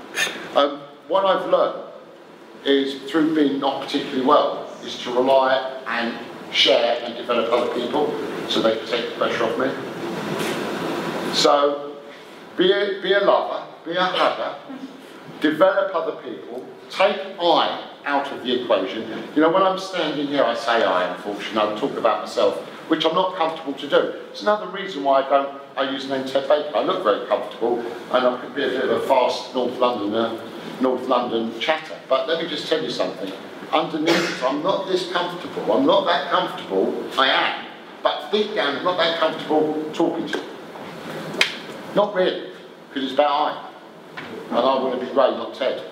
Um, 0.55 0.81
what 1.07 1.25
I've 1.25 1.49
learned 1.49 1.83
is 2.65 3.09
through 3.09 3.35
being 3.35 3.59
not 3.59 3.83
particularly 3.83 4.25
well, 4.25 4.67
is 4.83 5.01
to 5.03 5.11
rely 5.11 5.81
and 5.87 6.17
share 6.53 7.01
and 7.03 7.15
develop 7.15 7.51
other 7.51 7.73
people 7.73 8.07
so 8.49 8.61
they 8.61 8.77
can 8.77 8.87
take 8.87 9.09
the 9.09 9.15
pressure 9.15 9.43
off 9.43 9.57
me. 9.59 9.90
So 11.33 11.95
be 12.57 12.71
a, 12.71 13.01
be 13.01 13.13
a 13.13 13.19
lover, 13.19 13.65
be 13.85 13.95
a 13.95 14.03
hugger, 14.03 14.55
develop 15.39 15.95
other 15.95 16.21
people, 16.21 16.65
take 16.89 17.17
I 17.39 17.87
out 18.05 18.31
of 18.31 18.43
the 18.43 18.63
equation. 18.63 19.07
You 19.35 19.41
know, 19.41 19.49
when 19.49 19.63
I'm 19.63 19.79
standing 19.79 20.27
here, 20.27 20.43
I 20.43 20.55
say 20.55 20.83
I, 20.83 21.13
unfortunately, 21.13 21.75
I 21.75 21.79
talk 21.79 21.97
about 21.97 22.21
myself, 22.21 22.57
which 22.89 23.05
I'm 23.05 23.15
not 23.15 23.35
comfortable 23.35 23.73
to 23.73 23.87
do. 23.87 23.97
It's 24.31 24.41
another 24.41 24.67
reason 24.67 25.03
why 25.03 25.21
I 25.21 25.29
don't, 25.29 25.61
I 25.77 25.89
use 25.89 26.09
name 26.09 26.25
Ted 26.25 26.47
Baker. 26.47 26.75
I 26.75 26.83
look 26.83 27.03
very 27.03 27.25
comfortable, 27.27 27.79
and 27.79 28.27
I 28.27 28.41
could 28.41 28.55
be 28.55 28.63
a 28.63 28.67
bit 28.69 28.83
of 28.83 28.89
a 28.91 29.07
fast 29.07 29.53
North 29.55 29.77
Londoner, 29.77 30.39
North 30.81 31.07
London 31.07 31.57
chatter. 31.59 31.97
But 32.09 32.27
let 32.27 32.43
me 32.43 32.49
just 32.49 32.67
tell 32.67 32.83
you 32.83 32.89
something. 32.89 33.31
Underneath, 33.71 34.43
I'm 34.43 34.61
not 34.61 34.87
this 34.87 35.11
comfortable. 35.11 35.71
I'm 35.71 35.85
not 35.85 36.05
that 36.05 36.29
comfortable. 36.29 37.03
I 37.17 37.27
am. 37.27 37.67
But 38.03 38.31
deep 38.31 38.55
down, 38.55 38.77
I'm 38.77 38.83
not 38.83 38.97
that 38.97 39.17
comfortable 39.19 39.89
talking 39.93 40.27
to 40.27 40.37
you. 40.37 40.43
Not 41.95 42.15
really, 42.15 42.51
because 42.87 43.03
it's 43.03 43.13
about 43.13 43.31
I. 43.31 43.67
And 44.49 44.57
I 44.57 44.61
want 44.81 44.99
to 44.99 45.05
be 45.05 45.11
Ray, 45.11 45.31
not 45.31 45.53
Ted. 45.53 45.83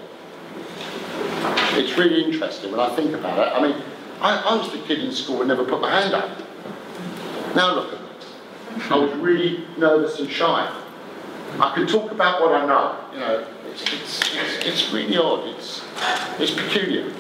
It's 1.74 1.98
really 1.98 2.24
interesting 2.24 2.72
when 2.72 2.80
I 2.80 2.94
think 2.96 3.14
about 3.14 3.40
it. 3.40 3.52
I 3.54 3.62
mean, 3.62 3.82
I, 4.22 4.38
I 4.38 4.56
was 4.56 4.72
the 4.72 4.80
kid 4.80 5.00
in 5.00 5.12
school 5.12 5.38
who 5.38 5.46
never 5.46 5.66
put 5.66 5.82
my 5.82 5.90
hand 5.90 6.14
up. 6.14 6.38
Now 7.56 7.76
look 7.76 7.94
at 7.94 8.02
me. 8.02 8.08
I 8.90 8.98
was 8.98 9.14
really 9.16 9.66
nervous 9.78 10.20
and 10.20 10.30
shy. 10.30 10.74
I 11.60 11.74
could 11.76 11.90
talk 11.90 12.12
about 12.12 12.42
what 12.42 12.54
I 12.54 12.66
know. 12.66 12.98
You 13.14 13.20
know, 13.20 13.48
it's, 13.72 13.82
it's, 13.94 14.36
it's, 14.36 14.66
it's 14.66 14.94
really 14.94 15.18
odd. 15.18 15.48
It's, 15.56 15.84
it's 16.40 16.52
peculiar. 16.52 17.12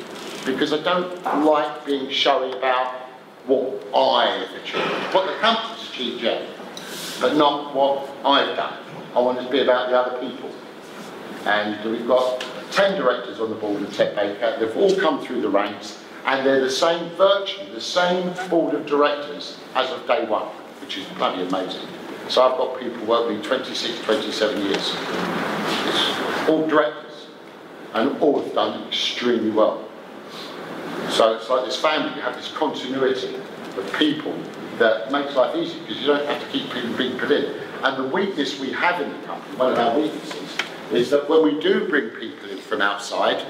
Because 0.46 0.72
I 0.72 0.82
don't 0.84 1.44
like 1.44 1.86
being 1.86 2.10
showy 2.10 2.52
about 2.58 2.94
what 3.46 3.84
I 3.94 4.38
have 4.38 4.64
achieved. 4.64 5.14
What 5.14 5.26
the 5.26 5.34
company's 5.40 5.90
achieved 5.90 6.22
yet 6.22 6.59
but 7.20 7.36
not 7.36 7.74
what 7.76 8.10
I've 8.26 8.56
done. 8.56 8.78
I 9.16 9.20
want 9.20 9.40
it 9.40 9.44
to 9.46 9.50
be 9.50 9.62
about 9.62 9.90
the 9.90 10.00
other 10.00 10.20
people. 10.20 10.50
And 11.46 11.84
we've 11.90 12.08
got 12.08 12.46
10 12.72 13.00
directors 13.00 13.40
on 13.40 13.50
the 13.50 13.56
board 13.56 13.82
of 13.82 13.94
Ted 13.94 14.16
Baker. 14.16 14.58
They've 14.60 14.78
all 14.78 14.96
come 14.98 15.22
through 15.22 15.42
the 15.42 15.50
ranks, 15.50 16.04
and 16.26 16.46
they're 16.46 16.62
the 16.62 16.70
same, 16.70 17.10
virtually 17.16 17.72
the 17.72 17.82
same 17.82 18.34
board 18.50 18.76
of 18.76 18.86
directors 18.86 19.58
as 19.76 19.90
of 19.92 20.06
day 20.08 20.26
one, 20.26 20.48
which 20.82 20.98
is 20.98 21.06
bloody 21.18 21.42
amazing. 21.42 21.88
So 22.28 22.44
I've 22.44 22.58
got 22.58 22.80
people 22.80 23.06
working 23.06 23.42
26, 23.42 24.00
27 24.06 24.62
years. 24.62 24.96
It's 25.88 26.50
all 26.50 26.68
directors, 26.68 27.28
and 27.94 28.18
all 28.22 28.44
have 28.44 28.54
done 28.54 28.88
extremely 28.88 29.50
well. 29.50 29.84
So 31.10 31.34
it's 31.34 31.50
like 31.50 31.66
this 31.66 31.78
family, 31.82 32.16
you 32.16 32.22
have 32.22 32.36
this 32.36 32.52
continuity 32.52 33.36
of 33.36 33.94
people 33.98 34.34
that 34.80 35.12
makes 35.12 35.36
life 35.36 35.56
easy 35.56 35.80
because 35.80 36.00
you 36.00 36.08
don't 36.08 36.26
have 36.26 36.42
to 36.42 36.48
keep 36.50 36.72
people 36.72 36.98
being 36.98 37.18
put 37.18 37.32
in. 37.32 37.60
And 37.84 38.04
the 38.04 38.08
weakness 38.08 38.60
we 38.60 38.72
have 38.72 39.02
in 39.02 39.10
the 39.10 39.28
company, 39.28 39.58
one 39.58 39.72
of 39.74 39.78
our 39.78 40.00
weaknesses, 40.00 40.58
is 40.92 41.10
that 41.12 41.30
when 41.30 41.44
we 41.44 41.60
do 41.62 41.88
bring 41.88 42.10
people 42.10 42.50
in 42.50 42.58
from 42.58 42.82
outside, 42.82 43.46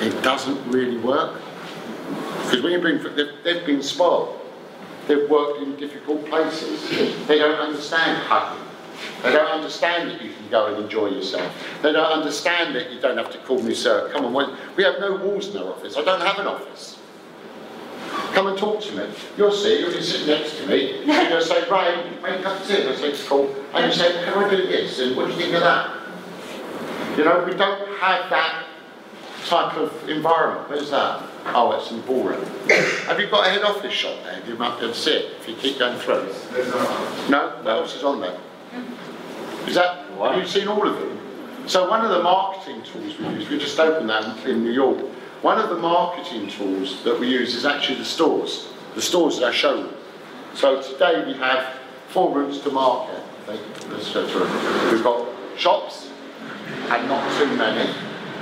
it 0.00 0.22
doesn't 0.22 0.70
really 0.70 0.98
work. 0.98 1.40
Because 2.44 2.62
when 2.62 2.72
you 2.72 2.80
bring, 2.80 3.02
they've, 3.16 3.32
they've 3.42 3.66
been 3.66 3.82
spoiled. 3.82 4.38
They've 5.08 5.28
worked 5.28 5.62
in 5.62 5.76
difficult 5.76 6.24
places. 6.26 6.88
They 7.26 7.38
don't 7.38 7.58
understand 7.58 8.18
hugging. 8.18 8.62
They 9.22 9.32
don't 9.32 9.50
understand 9.50 10.10
that 10.10 10.22
you 10.22 10.32
can 10.32 10.48
go 10.48 10.66
and 10.66 10.84
enjoy 10.84 11.08
yourself. 11.08 11.52
They 11.82 11.92
don't 11.92 12.12
understand 12.12 12.74
that 12.76 12.92
you 12.92 13.00
don't 13.00 13.16
have 13.16 13.30
to 13.32 13.38
call 13.38 13.60
me 13.62 13.74
sir. 13.74 14.10
Come 14.12 14.24
on, 14.24 14.58
we 14.76 14.84
have 14.84 15.00
no 15.00 15.16
walls 15.16 15.48
in 15.48 15.60
our 15.60 15.70
office. 15.70 15.96
I 15.96 16.04
don't 16.04 16.20
have 16.20 16.38
an 16.38 16.46
office. 16.46 16.98
Come 18.32 18.46
and 18.46 18.58
talk 18.58 18.80
to 18.82 18.92
me. 18.96 19.14
You'll 19.36 19.52
see, 19.52 19.80
you'll 19.80 19.92
be 19.92 20.02
sitting 20.02 20.28
next 20.28 20.56
to 20.58 20.66
me, 20.66 21.04
and 21.04 21.28
you'll 21.30 21.40
say, 21.42 21.68
Ray, 21.68 22.10
make 22.22 22.46
of 22.46 22.66
tea. 22.66 22.88
I 22.88 22.94
say, 22.94 23.12
cool. 23.28 23.54
And 23.74 23.86
you 23.86 23.92
say, 23.92 24.24
can 24.24 24.38
I 24.38 24.48
do 24.48 24.56
this? 24.56 24.98
And 25.00 25.16
what 25.16 25.26
do 25.26 25.32
you 25.32 25.38
think 25.38 25.54
of 25.54 25.60
that? 25.60 25.90
You 27.18 27.24
know, 27.24 27.44
we 27.46 27.54
don't 27.54 27.98
have 27.98 28.30
that 28.30 28.64
type 29.44 29.76
of 29.76 30.08
environment. 30.08 30.70
Where's 30.70 30.90
that? 30.90 31.22
Oh, 31.46 31.72
it's 31.72 31.90
in 31.90 31.98
the 31.98 32.02
ballroom. 32.04 32.44
have 33.06 33.20
you 33.20 33.28
got 33.28 33.46
a 33.46 33.50
head 33.50 33.62
office 33.62 33.92
shop 33.92 34.16
there? 34.22 34.40
You 34.46 34.54
might 34.54 34.78
be 34.78 34.84
able 34.84 34.94
to 34.94 34.98
see 34.98 35.10
it 35.10 35.32
if 35.40 35.48
you 35.48 35.54
keep 35.56 35.78
going 35.78 35.98
through. 35.98 36.32
No? 37.28 37.58
What 37.62 37.66
else 37.66 37.96
is 37.96 38.04
on 38.04 38.20
there? 38.20 38.38
Is 39.66 39.74
that, 39.74 40.06
have 40.08 40.38
you 40.38 40.46
seen 40.46 40.68
all 40.68 40.86
of 40.86 40.98
them? 40.98 41.18
So 41.66 41.88
one 41.88 42.04
of 42.04 42.10
the 42.10 42.22
marketing 42.22 42.82
tools 42.82 43.18
we 43.18 43.26
use, 43.28 43.48
we 43.48 43.58
just 43.58 43.78
opened 43.78 44.08
that 44.08 44.46
in 44.46 44.64
New 44.64 44.72
York, 44.72 44.98
one 45.42 45.58
of 45.58 45.68
the 45.70 45.76
marketing 45.76 46.48
tools 46.48 47.02
that 47.02 47.18
we 47.18 47.28
use 47.28 47.56
is 47.56 47.66
actually 47.66 47.98
the 47.98 48.04
stores. 48.04 48.68
The 48.94 49.02
stores 49.02 49.40
are 49.40 49.46
our 49.46 49.52
showroom. 49.52 49.92
So 50.54 50.80
today 50.80 51.24
we 51.26 51.34
have 51.34 51.80
four 52.08 52.32
routes 52.32 52.60
to 52.60 52.70
market. 52.70 53.20
We've 53.48 55.02
got 55.02 55.28
shops, 55.56 56.10
and 56.90 57.08
not 57.08 57.38
too 57.38 57.56
many. 57.56 57.92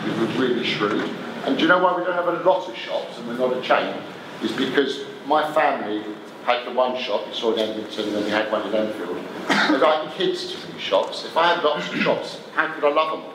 We 0.04 0.10
were 0.10 0.32
really 0.38 0.64
shrewd. 0.64 1.08
And 1.46 1.56
do 1.56 1.62
you 1.62 1.68
know 1.68 1.78
why 1.78 1.96
we 1.96 2.04
don't 2.04 2.14
have 2.14 2.28
a 2.28 2.42
lot 2.44 2.68
of 2.68 2.76
shops 2.76 3.16
and 3.16 3.26
we're 3.26 3.38
not 3.38 3.56
a 3.56 3.62
chain? 3.62 3.94
Is 4.42 4.52
because 4.52 5.04
my 5.26 5.50
family 5.54 6.04
had 6.44 6.66
the 6.66 6.72
one 6.72 7.00
shop, 7.00 7.26
you 7.26 7.32
saw 7.32 7.54
in 7.54 7.60
Edmonton, 7.60 8.08
and 8.08 8.16
then 8.16 8.24
we 8.24 8.30
had 8.30 8.52
one 8.52 8.66
in 8.68 8.74
Enfield. 8.74 9.16
I 9.48 9.76
like 9.76 10.14
kids 10.16 10.52
to 10.52 10.66
be 10.66 10.78
shops. 10.78 11.24
If 11.24 11.36
I 11.36 11.54
had 11.54 11.64
lots 11.64 11.88
of 11.88 11.96
shops, 12.00 12.40
how 12.54 12.72
could 12.74 12.84
I 12.84 12.92
love 12.92 13.22
them? 13.22 13.30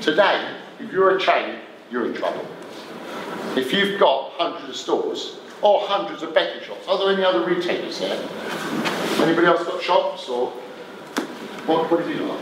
Today, 0.00 0.56
if 0.78 0.92
you're 0.92 1.16
a 1.16 1.20
chain, 1.20 1.58
you're 1.90 2.06
in 2.06 2.14
trouble. 2.14 2.46
If 3.56 3.72
you've 3.72 3.98
got 4.00 4.32
hundreds 4.32 4.68
of 4.68 4.76
stores, 4.76 5.36
or 5.62 5.80
hundreds 5.82 6.22
of 6.22 6.34
betting 6.34 6.62
shops, 6.64 6.86
are 6.88 6.98
there 6.98 7.14
any 7.14 7.24
other 7.24 7.44
retailers 7.44 8.00
there? 8.00 8.18
Anybody 9.20 9.46
else 9.46 9.62
got 9.64 9.80
shops, 9.82 10.28
or 10.28 10.50
what, 11.66 11.90
what 11.90 12.00
have 12.00 12.10
you 12.10 12.26
got? 12.26 12.38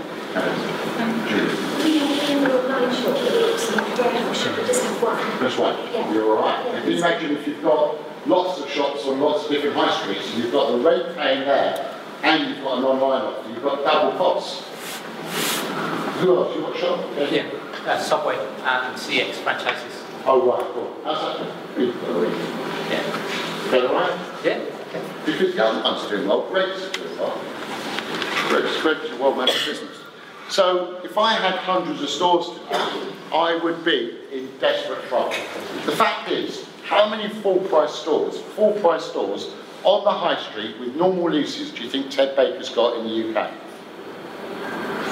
That's 5.40 5.56
right. 5.58 6.12
You're 6.12 6.36
all 6.36 6.42
right. 6.42 6.74
If 6.76 6.86
you 6.86 6.96
imagine 6.98 7.32
if 7.32 7.46
you've 7.46 7.62
got 7.62 7.96
lots 8.26 8.60
of 8.60 8.70
shops 8.70 9.04
on 9.06 9.20
lots 9.20 9.44
of 9.44 9.50
different 9.50 9.76
high 9.76 10.00
streets, 10.00 10.32
and 10.32 10.42
you've 10.42 10.52
got 10.52 10.70
the 10.70 10.78
rate 10.78 11.16
paying 11.16 11.40
there, 11.40 11.98
and 12.22 12.48
you've 12.48 12.62
got 12.64 12.78
an 12.78 12.84
online 12.84 13.22
offer, 13.22 13.48
you've 13.48 13.62
got 13.62 13.84
double 13.84 14.16
costs. 14.16 14.66
Who 16.20 16.36
else? 16.36 16.54
You 16.54 16.62
got 16.62 16.76
a 16.76 16.78
shop? 16.78 17.00
Yeah, 17.30 17.50
uh, 17.86 17.98
Subway 17.98 18.36
and 18.36 18.96
CX 18.96 19.34
franchises. 19.36 19.99
Oh, 20.26 20.46
right, 20.46 20.74
cool. 20.74 20.96
How's 21.04 21.38
that? 21.38 21.76
Good, 21.76 22.00
by 22.02 22.12
the 22.12 22.18
way. 22.20 22.28
Yeah. 22.90 23.64
Is 23.64 23.70
that 23.70 23.86
all 23.86 23.94
right? 23.94 24.44
Yeah. 24.44 24.64
Because 25.24 25.54
the 25.54 25.64
other 25.64 25.82
one's 25.82 26.08
doing 26.08 26.28
well, 26.28 26.48
Greggs 26.50 26.90
doing 26.90 27.18
well. 27.18 27.40
Greggs, 28.48 28.80
Greggs 28.82 29.10
a 29.10 29.16
well-managed 29.16 29.64
business. 29.64 29.96
So 30.48 31.00
if 31.04 31.16
I 31.16 31.34
had 31.34 31.54
hundreds 31.54 32.02
of 32.02 32.08
stores 32.08 32.48
today, 32.48 33.12
I 33.32 33.60
would 33.62 33.84
be 33.84 34.18
in 34.32 34.50
desperate 34.58 35.02
trouble. 35.08 35.30
The 35.86 35.92
fact 35.92 36.30
is, 36.30 36.66
how 36.84 37.08
many 37.08 37.28
full-price 37.40 37.94
stores, 37.94 38.40
full-price 38.56 39.04
stores 39.04 39.54
on 39.84 40.04
the 40.04 40.10
high 40.10 40.40
street 40.50 40.78
with 40.80 40.94
normal 40.96 41.30
leases 41.30 41.70
do 41.70 41.84
you 41.84 41.88
think 41.88 42.10
Ted 42.10 42.34
Baker's 42.36 42.68
got 42.68 42.98
in 42.98 43.04
the 43.04 43.40
UK? 43.40 43.50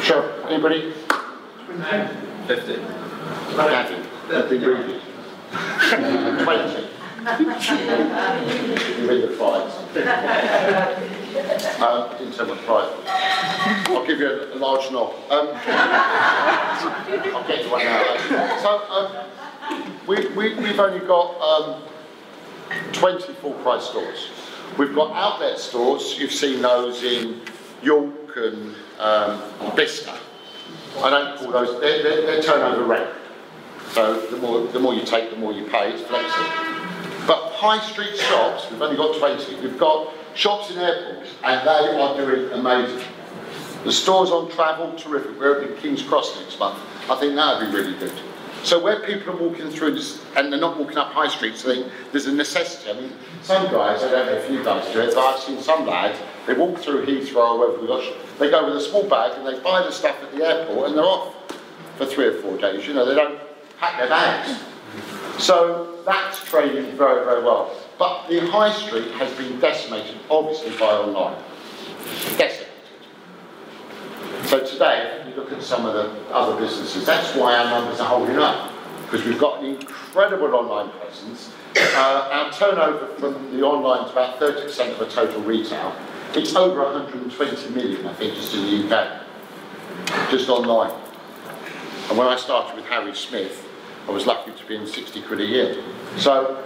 Sure, 0.02 0.46
anybody? 0.48 0.92
50. 2.46 2.76
Gavin, 3.56 3.97
that'd 4.28 4.50
be 4.50 4.58
rude. 4.64 5.00
20. 6.44 6.88
You 7.28 9.08
read 9.08 9.22
the 9.22 9.34
prize. 9.36 9.72
Um, 11.80 12.18
didn't 12.18 12.34
say 12.34 12.44
what 12.44 12.58
prize. 12.60 12.92
I'll 13.88 14.06
give 14.06 14.20
you 14.20 14.28
a, 14.28 14.54
a 14.54 14.58
large 14.58 14.90
knob. 14.92 15.14
Um, 15.30 15.48
I'll 17.34 17.46
get 17.46 17.62
to 17.64 17.70
one 17.70 17.84
now. 17.84 18.58
So, 18.62 18.70
um, 18.90 19.08
we, 20.06 20.28
we, 20.28 20.54
we've 20.54 20.78
only 20.78 21.06
got 21.06 21.40
um, 21.40 21.82
20 22.92 23.32
full 23.34 23.54
price 23.54 23.84
stores. 23.84 24.30
We've 24.78 24.94
got 24.94 25.12
outlet 25.14 25.58
stores, 25.58 26.16
you've 26.18 26.32
seen 26.32 26.62
those 26.62 27.02
in 27.02 27.40
York 27.82 28.36
and 28.36 28.74
um, 28.98 29.42
Bicester. 29.74 30.14
I 30.98 31.10
don't 31.10 31.38
call 31.38 31.52
those, 31.52 31.80
they're, 31.80 32.02
they're, 32.02 32.22
they're 32.26 32.42
turnover 32.42 32.84
rent. 32.84 33.10
So 33.92 34.20
the 34.20 34.36
more, 34.36 34.66
the 34.66 34.80
more 34.80 34.94
you 34.94 35.04
take, 35.04 35.30
the 35.30 35.36
more 35.36 35.52
you 35.52 35.66
pay, 35.66 35.92
it's 35.92 36.02
flexible. 36.02 36.44
But 37.26 37.52
high 37.52 37.80
street 37.90 38.16
shops, 38.16 38.70
we've 38.70 38.80
only 38.80 38.96
got 38.96 39.18
20, 39.18 39.60
we've 39.60 39.78
got 39.78 40.12
shops 40.34 40.70
in 40.70 40.78
airports, 40.78 41.30
and 41.44 41.66
they 41.66 42.00
are 42.00 42.16
doing 42.16 42.52
amazing. 42.52 43.06
The 43.84 43.92
stores 43.92 44.30
on 44.30 44.50
travel, 44.50 44.92
terrific. 44.96 45.38
We're 45.38 45.56
opening 45.56 45.76
King's 45.78 46.02
Cross 46.02 46.40
next 46.40 46.58
month. 46.58 46.78
I 47.10 47.16
think 47.16 47.34
that 47.36 47.60
would 47.60 47.70
be 47.70 47.76
really 47.76 47.98
good. 47.98 48.12
So 48.64 48.82
where 48.82 49.00
people 49.00 49.32
are 49.32 49.36
walking 49.36 49.70
through 49.70 49.94
this, 49.94 50.22
and 50.36 50.52
they're 50.52 50.60
not 50.60 50.78
walking 50.78 50.98
up 50.98 51.12
high 51.12 51.28
streets, 51.28 51.64
I 51.64 51.74
think 51.74 51.92
there's 52.12 52.26
a 52.26 52.32
necessity. 52.32 52.90
I 52.90 53.00
mean, 53.00 53.12
some 53.42 53.64
guys, 53.66 54.02
I 54.02 54.10
don't 54.10 54.26
know 54.26 54.32
if 54.32 54.50
you 54.50 54.62
guys 54.64 54.92
do 54.92 55.00
it, 55.00 55.14
but 55.14 55.24
I've 55.24 55.40
seen 55.40 55.60
some 55.60 55.86
lads, 55.86 56.18
they 56.46 56.54
walk 56.54 56.78
through 56.78 57.06
Heathrow 57.06 57.52
or 57.52 57.58
wherever 57.58 57.80
we 57.80 58.14
they 58.38 58.50
go 58.50 58.66
with 58.66 58.76
a 58.76 58.80
small 58.80 59.08
bag 59.08 59.36
and 59.36 59.46
they 59.46 59.58
buy 59.60 59.82
the 59.82 59.92
stuff 59.92 60.16
at 60.22 60.32
the 60.32 60.44
airport 60.44 60.88
and 60.88 60.98
they're 60.98 61.04
off 61.04 61.34
for 61.96 62.06
three 62.06 62.26
or 62.26 62.40
four 62.40 62.56
days. 62.56 62.86
You 62.86 62.94
know, 62.94 63.04
they 63.04 63.14
don't 63.14 63.38
pack 63.78 63.98
their 63.98 64.08
bags. 64.08 64.60
So 65.38 66.02
that's 66.04 66.44
trading 66.44 66.96
very, 66.96 67.24
very 67.24 67.42
well. 67.42 67.74
But 67.98 68.28
the 68.28 68.40
high 68.48 68.72
street 68.72 69.10
has 69.12 69.32
been 69.36 69.58
decimated, 69.60 70.16
obviously, 70.30 70.70
by 70.78 70.86
online. 70.86 71.40
Decimated. 72.36 72.66
So 74.44 74.64
today, 74.64 75.20
if 75.20 75.28
you 75.28 75.34
look 75.34 75.52
at 75.52 75.62
some 75.62 75.84
of 75.86 75.94
the 75.94 76.34
other 76.34 76.58
businesses, 76.58 77.04
that's 77.04 77.34
why 77.36 77.56
our 77.56 77.64
numbers 77.70 78.00
are 78.00 78.08
holding 78.08 78.38
up. 78.38 78.72
Because 79.02 79.26
we've 79.26 79.38
got 79.38 79.62
an 79.62 79.76
incredible 79.76 80.54
online 80.54 80.90
presence. 81.00 81.52
Uh, 81.76 82.28
our 82.32 82.52
turnover 82.52 83.06
from 83.14 83.56
the 83.56 83.62
online 83.62 84.06
is 84.06 84.12
about 84.12 84.38
30% 84.40 84.92
of 84.92 84.98
the 84.98 85.06
total 85.06 85.40
retail. 85.42 85.94
It's 86.34 86.54
over 86.54 86.82
120 86.82 87.70
million, 87.70 88.06
I 88.06 88.14
think, 88.14 88.34
just 88.34 88.54
in 88.54 88.88
the 88.88 88.96
UK. 88.96 89.22
Just 90.30 90.48
online. 90.48 90.94
And 92.08 92.16
when 92.16 92.26
I 92.26 92.36
started 92.36 92.76
with 92.76 92.86
Harry 92.86 93.14
Smith, 93.14 93.67
I 94.08 94.10
was 94.10 94.24
lucky 94.24 94.52
to 94.52 94.64
be 94.66 94.74
in 94.74 94.86
60 94.86 95.20
quid 95.22 95.40
a 95.40 95.44
year. 95.44 95.84
So, 96.16 96.64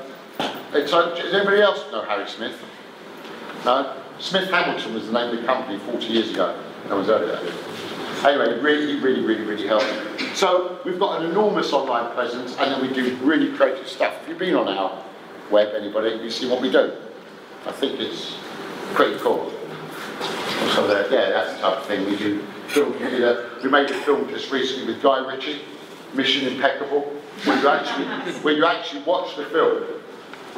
it's, 0.73 0.93
uh, 0.93 1.13
does 1.15 1.35
anybody 1.35 1.61
else 1.61 1.85
know 1.91 2.03
Harry 2.03 2.29
Smith? 2.29 2.57
No? 3.65 3.97
Smith 4.21 4.49
Hamilton 4.49 4.95
was 4.95 5.07
the 5.07 5.13
name 5.13 5.35
of 5.35 5.41
the 5.41 5.47
company 5.47 5.77
40 5.81 6.07
years 6.07 6.31
ago. 6.31 6.57
That 6.89 6.95
was 6.97 7.09
earlier. 7.09 7.41
Anyway, 8.25 8.61
really, 8.61 9.01
really, 9.01 9.23
really, 9.23 9.43
really 9.43 9.67
helped. 9.67 9.87
So 10.37 10.79
we've 10.85 11.01
got 11.01 11.21
an 11.21 11.31
enormous 11.33 11.73
online 11.73 12.15
presence, 12.15 12.57
and 12.59 12.71
then 12.71 12.81
we 12.81 12.95
do 12.95 13.17
really 13.17 13.53
creative 13.57 13.89
stuff. 13.89 14.15
If 14.23 14.29
you've 14.29 14.39
been 14.39 14.55
on 14.55 14.69
our 14.69 15.03
web, 15.51 15.75
anybody, 15.75 16.23
you 16.23 16.31
see 16.31 16.49
what 16.49 16.63
we 16.63 16.71
do. 16.71 16.93
I 17.67 17.73
think 17.73 17.99
it's 17.99 18.37
pretty 18.95 19.19
cool. 19.19 19.53
So 20.75 20.87
yeah, 21.11 21.31
that's 21.31 21.55
the 21.55 21.61
type 21.61 21.79
of 21.79 21.87
thing 21.87 22.07
we 22.07 22.17
do. 22.17 22.41
Film. 22.69 22.93
We 23.63 23.69
made 23.69 23.91
a 23.91 23.95
film 24.05 24.29
just 24.29 24.53
recently 24.53 24.95
with 24.95 25.03
Guy 25.03 25.27
Ritchie, 25.27 25.61
Mission 26.15 26.47
Impeccable, 26.47 27.21
where 27.45 27.61
you 27.61 27.69
actually, 27.69 28.07
where 28.43 28.55
you 28.55 28.67
actually 28.67 29.03
watch 29.03 29.37
the 29.37 29.45
film 29.47 29.85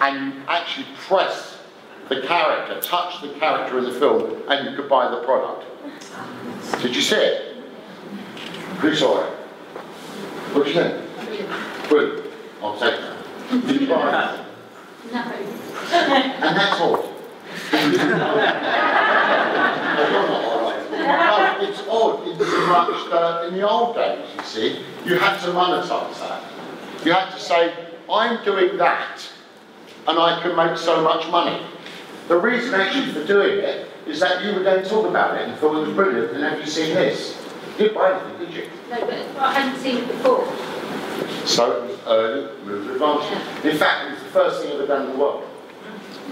and 0.00 0.34
you 0.34 0.42
actually 0.48 0.86
press 1.06 1.58
the 2.08 2.20
character, 2.22 2.80
touch 2.80 3.22
the 3.22 3.28
character 3.38 3.78
in 3.78 3.84
the 3.84 3.92
film, 3.92 4.42
and 4.48 4.68
you 4.68 4.76
could 4.76 4.88
buy 4.88 5.08
the 5.10 5.22
product. 5.24 5.64
Did 6.82 6.94
you 6.94 7.02
see 7.02 7.16
it? 7.16 7.56
Who 8.80 8.94
saw 8.94 9.24
it? 9.24 9.30
What 10.52 10.64
do 10.64 10.70
you 10.70 10.76
think? 10.76 11.88
Good. 11.88 12.32
I'll 12.62 12.78
take 12.78 13.00
that. 13.00 13.66
Did 13.66 13.80
you 13.80 13.86
buy 13.86 14.34
it? 14.34 14.44
No. 15.12 15.20
And 15.92 16.56
that's 16.56 16.80
all. 16.80 17.10
No, 20.92 21.58
it's 21.60 21.82
odd 21.88 22.26
in 22.28 22.38
much 22.38 23.10
that 23.10 23.44
in 23.48 23.54
the 23.54 23.68
old 23.68 23.94
days, 23.94 24.26
you 24.36 24.44
see, 24.44 24.84
you 25.04 25.18
had 25.18 25.38
to 25.40 25.48
monetize 25.48 26.18
that. 26.20 26.42
You 27.04 27.12
had 27.12 27.30
to 27.32 27.38
say, 27.38 27.74
I'm 28.10 28.42
doing 28.44 28.78
that, 28.78 29.20
and 30.08 30.18
I 30.18 30.40
can 30.40 30.56
make 30.56 30.78
so 30.78 31.02
much 31.02 31.28
money. 31.30 31.60
The 32.28 32.36
reason 32.38 32.74
actually 32.74 33.12
for 33.12 33.26
doing 33.26 33.58
it 33.58 33.90
is 34.06 34.20
that 34.20 34.42
you 34.42 34.54
would 34.54 34.64
then 34.64 34.84
talk 34.84 35.06
about 35.06 35.38
it 35.38 35.48
and 35.48 35.58
thought 35.58 35.76
it 35.76 35.86
was 35.86 35.94
brilliant, 35.94 36.32
and 36.32 36.42
have 36.44 36.58
you 36.58 36.66
seen 36.66 36.94
this? 36.94 37.38
You 37.72 37.88
didn't 37.88 37.94
buy 37.94 38.18
anything, 38.18 38.46
did 38.46 38.54
you? 38.54 38.70
No, 38.90 39.00
but 39.00 39.36
I 39.38 39.52
hadn't 39.52 39.80
seen 39.82 39.98
it 39.98 40.08
before. 40.08 40.46
So 41.44 41.72
it 41.72 41.90
was 41.90 41.98
early 42.06 42.64
mover 42.64 42.92
advantage. 42.94 43.64
In 43.64 43.76
fact, 43.76 44.06
it 44.06 44.14
was 44.14 44.22
the 44.22 44.28
first 44.30 44.62
thing 44.62 44.72
ever 44.72 44.86
done 44.86 45.06
in 45.06 45.12
the 45.12 45.18
world. 45.18 45.44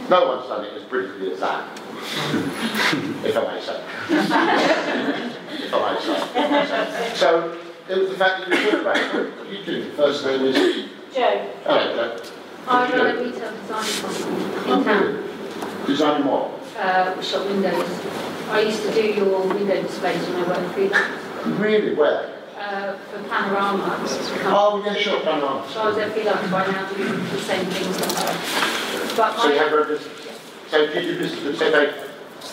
No 0.09 0.27
one's 0.27 0.49
done 0.49 0.65
it 0.65 0.73
as 0.73 0.85
brilliantly 0.85 1.33
as 1.33 1.41
that. 1.41 1.69
if 3.25 3.37
I 3.37 3.55
may 3.55 3.61
say. 3.61 3.85
if 4.09 4.33
I 4.33 5.95
may 5.95 6.01
say. 6.01 6.17
If 6.23 6.37
I 6.37 6.51
may 6.51 6.67
say. 6.67 7.15
So 7.15 7.59
it 7.93 7.99
was 8.01 8.09
the 8.11 8.17
fact 8.17 8.41
that 8.41 8.49
you 8.49 8.71
thought 8.71 8.81
about 8.81 8.97
it. 8.97 9.33
You 9.53 9.65
do? 9.65 9.91
First 9.93 10.25
name 10.25 10.43
is 10.47 10.55
Joe, 11.15 11.51
Hello, 11.65 11.95
Joe. 12.17 12.23
I 12.67 12.83
What 12.89 12.93
run 12.95 13.17
a 13.19 13.23
retail 13.23 13.53
design 13.53 13.85
company 14.03 14.73
in 14.73 14.85
town, 14.85 15.87
Design 15.87 16.25
what? 16.25 16.51
uh, 16.79 17.21
shop 17.23 17.47
windows. 17.47 17.91
I 18.51 18.61
used 18.61 18.83
to 18.83 18.93
do 18.95 19.03
your 19.03 19.41
window 19.47 19.83
displays 19.83 20.23
when 20.29 20.45
I 20.45 20.49
worked 20.49 20.75
freelance, 20.75 21.23
Really? 21.59 21.95
Where? 21.95 22.39
uh, 22.57 22.97
for 22.97 23.23
Panorama. 23.29 23.97
Oh, 24.47 24.83
yeah, 24.87 24.95
sure, 24.95 25.23
done 25.25 25.43
on. 25.43 25.69
So 25.69 25.81
I 25.83 25.87
was 25.89 25.99
at 25.99 26.13
freelance 26.13 26.51
by 26.51 26.67
now 26.67 26.93
doing 26.93 27.13
the 27.13 27.39
same 27.39 27.67
things. 27.67 27.99
But 29.17 29.37
So 29.37 29.49
you 29.53 29.59
have 29.59 29.73
I, 29.73 29.83
a 29.83 29.85
business. 29.85 30.41
So 30.71 30.87
do 30.87 31.01
you 31.01 31.13
do 31.15 31.19
business 31.19 31.45
with 31.45 31.59
Ted 31.59 31.73
Baker? 31.73 32.09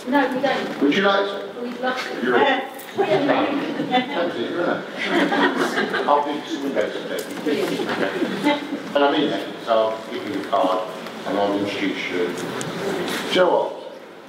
no, 0.10 0.36
we 0.36 0.42
don't. 0.42 0.82
Would 0.82 0.94
you 0.96 1.02
like 1.04 1.26
to? 1.54 1.62
We'd 1.62 1.80
love 1.80 1.98
to. 1.98 2.26
You're 2.26 2.38
in. 2.40 2.62
I'll 6.08 6.26
do 6.26 6.42
some 6.48 6.64
windows 6.64 6.96
And 8.96 9.04
I 9.04 9.12
mean 9.12 9.30
that, 9.30 9.46
so 9.66 9.72
I'll 9.72 10.12
give 10.12 10.28
you 10.28 10.42
a 10.42 10.44
card 10.46 10.90
and 11.28 11.38
I'll 11.38 11.60
introduce 11.60 12.10
you. 12.10 12.28
Do 13.34 13.46
what? 13.48 13.76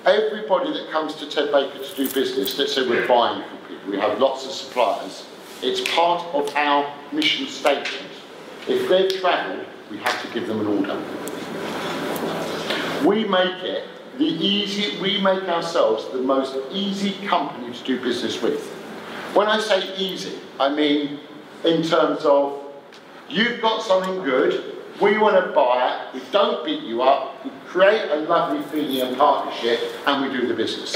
Everybody 0.04 0.72
that 0.72 0.90
comes 0.90 1.14
to 1.16 1.26
Ted 1.28 1.50
Baker 1.52 1.78
to 1.78 1.96
do 1.96 2.10
business, 2.12 2.58
let's 2.58 2.74
say 2.74 2.86
we're 2.88 3.06
buying 3.06 3.42
from 3.48 3.58
people, 3.68 3.90
we 3.90 3.98
have 3.98 4.18
lots 4.18 4.44
of 4.46 4.52
suppliers, 4.52 5.26
it's 5.62 5.80
part 5.94 6.22
of 6.34 6.54
our 6.56 6.92
mission 7.12 7.46
statement. 7.46 8.06
If 8.66 8.88
they've 8.88 9.20
travelled, 9.20 9.66
we 9.90 9.98
have 9.98 10.22
to 10.22 10.28
give 10.32 10.46
them 10.46 10.60
an 10.60 10.66
order. 10.66 10.98
We 13.06 13.24
make 13.24 13.62
it 13.62 13.88
the 14.18 14.24
easy, 14.24 15.00
we 15.00 15.20
make 15.20 15.44
ourselves 15.44 16.06
the 16.12 16.20
most 16.20 16.56
easy 16.70 17.12
company 17.26 17.72
to 17.72 17.84
do 17.84 18.00
business 18.00 18.42
with. 18.42 18.62
When 19.34 19.46
I 19.46 19.60
say 19.60 19.96
easy, 19.96 20.38
I 20.58 20.74
mean 20.74 21.20
in 21.64 21.82
terms 21.82 22.24
of 22.24 22.60
you've 23.28 23.60
got 23.60 23.82
something 23.82 24.22
good, 24.22 24.76
we 25.00 25.16
want 25.18 25.42
to 25.42 25.52
buy 25.52 26.08
it, 26.12 26.14
we 26.14 26.20
don't 26.30 26.64
beat 26.64 26.82
you 26.82 27.02
up, 27.02 27.44
we 27.44 27.50
create 27.66 28.10
a 28.10 28.16
lovely 28.16 28.62
feeling 28.64 29.08
and 29.08 29.16
partnership, 29.16 29.80
and 30.06 30.30
we 30.30 30.38
do 30.38 30.46
the 30.46 30.54
business. 30.54 30.94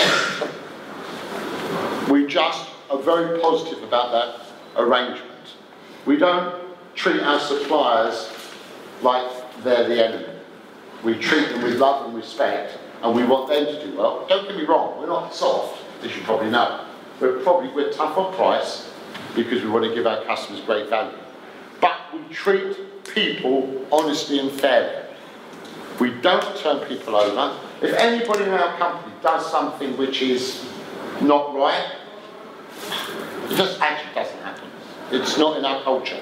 We 2.11 2.27
just 2.27 2.69
are 2.91 2.99
very 2.99 3.41
positive 3.41 3.83
about 3.83 4.13
that 4.13 4.83
arrangement. 4.83 5.31
We 6.05 6.17
don't 6.17 6.63
treat 6.95 7.23
our 7.23 7.41
suppliers 7.41 8.31
like 9.03 9.27
they're 9.63 9.89
the 9.89 10.05
enemy. 10.05 10.29
We 11.03 11.15
treat 11.19 11.49
them 11.49 11.63
with 11.63 11.79
love 11.79 12.07
and 12.07 12.15
respect, 12.15 12.79
and 13.05 13.15
we 13.15 13.23
want 13.23 13.49
them 13.49 13.67
to 13.67 13.87
do 13.87 13.97
well. 13.97 14.27
Don't 14.27 14.49
get 14.49 14.57
me 14.57 14.65
wrong, 14.65 14.99
we're 14.99 15.07
not 15.07 15.35
soft, 15.35 15.83
as 16.03 16.17
you 16.17 16.23
probably 16.23 16.51
know. 16.51 16.87
We're 17.21 17.39
probably 17.41 17.69
we're 17.69 17.93
tough 17.93 18.17
on 18.17 18.35
price 18.35 18.91
because 19.37 19.63
we 19.63 19.69
want 19.69 19.85
to 19.85 19.95
give 19.95 20.07
our 20.07 20.25
customers 20.25 20.63
great 20.63 20.89
value. 20.89 21.17
But 21.81 21.99
we 22.15 22.35
treat 22.35 23.05
people 23.05 23.87
honestly 23.93 24.39
and 24.39 24.51
fairly. 24.51 25.05
We 26.01 26.13
don't 26.23 26.57
turn 26.57 26.81
people 26.89 27.15
over. 27.15 27.61
If 27.83 27.95
anybody 27.95 28.45
in 28.45 28.51
our 28.51 28.77
company 28.79 29.15
does 29.23 29.49
something 29.51 29.97
which 29.99 30.23
is 30.23 30.65
not 31.21 31.55
right, 31.55 31.93
it 33.51 33.57
just 33.57 33.81
actually 33.81 34.15
doesn't 34.15 34.39
happen. 34.39 34.69
It's 35.13 35.37
not 35.37 35.59
in 35.59 35.65
our 35.65 35.83
culture. 35.83 36.21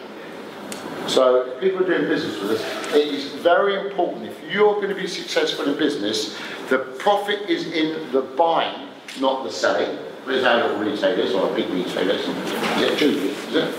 So 1.09 1.59
people 1.61 1.83
are 1.83 1.87
doing 1.87 2.09
business 2.09 2.41
with 2.41 2.53
us, 2.53 2.95
it 2.95 3.09
is 3.09 3.33
very 3.43 3.75
important. 3.87 4.27
If 4.27 4.53
you're 4.53 4.75
going 4.77 4.89
to 4.89 4.95
be 4.95 5.07
successful 5.07 5.67
in 5.67 5.77
business, 5.77 6.39
the 6.69 6.79
profit 6.99 7.51
is 7.51 7.67
in 7.73 8.11
the 8.13 8.23
buying, 8.23 8.89
not 9.21 9.45
the 9.45 9.51
selling. 9.51 9.99
Where's 10.25 10.45
our 10.45 10.63
little 10.63 10.79
retailers 10.79 11.35
or 11.35 11.55
big 11.55 11.69
retailers? 11.71 12.21
Is 12.21 13.03
it? 13.03 13.03
Is 13.03 13.55
it? 13.55 13.75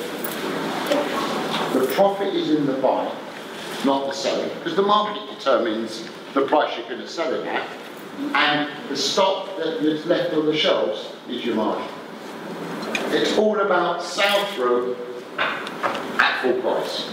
The 1.74 1.88
profit 1.96 2.36
is 2.36 2.52
in 2.52 2.66
the 2.66 2.74
buying, 2.74 3.16
not 3.86 4.08
the 4.08 4.14
selling, 4.14 4.50
because 4.60 4.76
the 4.76 4.84
market 4.84 5.28
determines 5.36 6.08
the 6.34 6.42
price 6.46 6.78
you're 6.78 6.88
going 6.88 7.02
to 7.02 7.08
sell 7.08 7.34
it 7.34 7.48
at, 7.48 7.68
and 8.36 8.70
the 8.90 8.98
stock 8.98 9.58
that 9.58 9.84
is 9.84 10.06
left 10.06 10.34
on 10.34 10.46
the 10.46 10.56
shelves 10.56 11.10
is 11.30 11.44
your 11.46 11.56
margin. 11.56 11.88
It's 13.12 13.38
all 13.38 13.60
about 13.60 14.04
sell 14.04 14.46
through 14.54 14.98
at 15.38 16.42
full 16.42 16.62
price. 16.62 17.10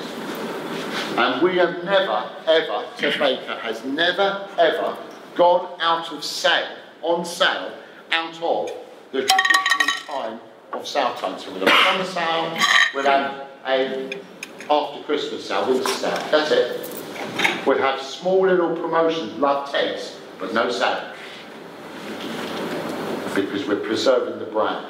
And 1.17 1.43
we 1.43 1.57
have 1.57 1.85
never, 1.85 2.31
ever, 2.47 2.85
Ted 2.97 3.19
Baker 3.19 3.57
has 3.57 3.85
never, 3.85 4.49
ever 4.59 4.97
gone 5.35 5.79
out 5.81 6.13
of 6.13 6.25
sale, 6.25 6.77
on 7.03 7.25
sale, 7.25 7.73
out 8.13 8.43
of 8.43 8.71
the 9.13 9.27
traditional 9.27 10.07
time 10.07 10.41
of 10.73 10.87
sale 10.87 11.15
time. 11.15 11.39
So 11.39 11.53
we'll 11.53 11.67
have 11.67 12.01
a 12.01 12.05
summer 12.05 12.59
sale, 12.59 12.59
we'll 12.95 13.05
have 13.05 13.49
a 13.67 14.21
after 14.71 15.03
Christmas 15.03 15.47
sale, 15.47 15.69
winter 15.69 15.89
sale, 15.89 16.29
that's 16.31 16.53
it. 16.53 17.67
We'll 17.67 17.79
have 17.79 18.01
small 18.01 18.47
little 18.47 18.75
promotions, 18.77 19.33
love 19.39 19.71
Ted's, 19.71 20.17
but 20.39 20.55
no 20.55 20.71
sale. 20.71 21.13
Because 23.35 23.67
we're 23.67 23.81
preserving 23.81 24.39
the 24.39 24.45
brand. 24.47 24.87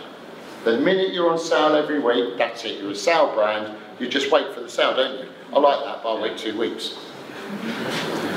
The 0.64 0.78
minute 0.78 1.14
you're 1.14 1.30
on 1.30 1.38
sale 1.38 1.74
every 1.74 2.00
week, 2.00 2.36
that's 2.36 2.64
it, 2.64 2.82
you're 2.82 2.90
a 2.90 2.94
sale 2.94 3.32
brand, 3.34 3.78
you 3.98 4.08
just 4.08 4.30
wait 4.30 4.52
for 4.54 4.60
the 4.60 4.68
sale, 4.68 4.94
don't 4.94 5.18
you? 5.18 5.28
I 5.54 5.58
like 5.58 5.84
that, 5.84 6.02
but 6.02 6.16
I 6.16 6.22
wait 6.22 6.36
two 6.36 6.58
weeks. 6.58 6.98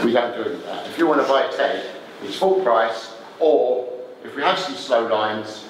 We 0.05 0.13
don't 0.13 0.33
do 0.35 0.57
that. 0.65 0.87
If 0.87 0.97
you 0.97 1.05
want 1.05 1.21
to 1.21 1.27
buy 1.27 1.43
a 1.43 1.51
Ted, 1.51 1.85
it's 2.23 2.37
full 2.37 2.63
price, 2.63 3.13
or 3.39 3.91
if 4.23 4.35
we 4.35 4.41
have 4.41 4.57
some 4.57 4.75
slow 4.75 5.05
lines, 5.07 5.65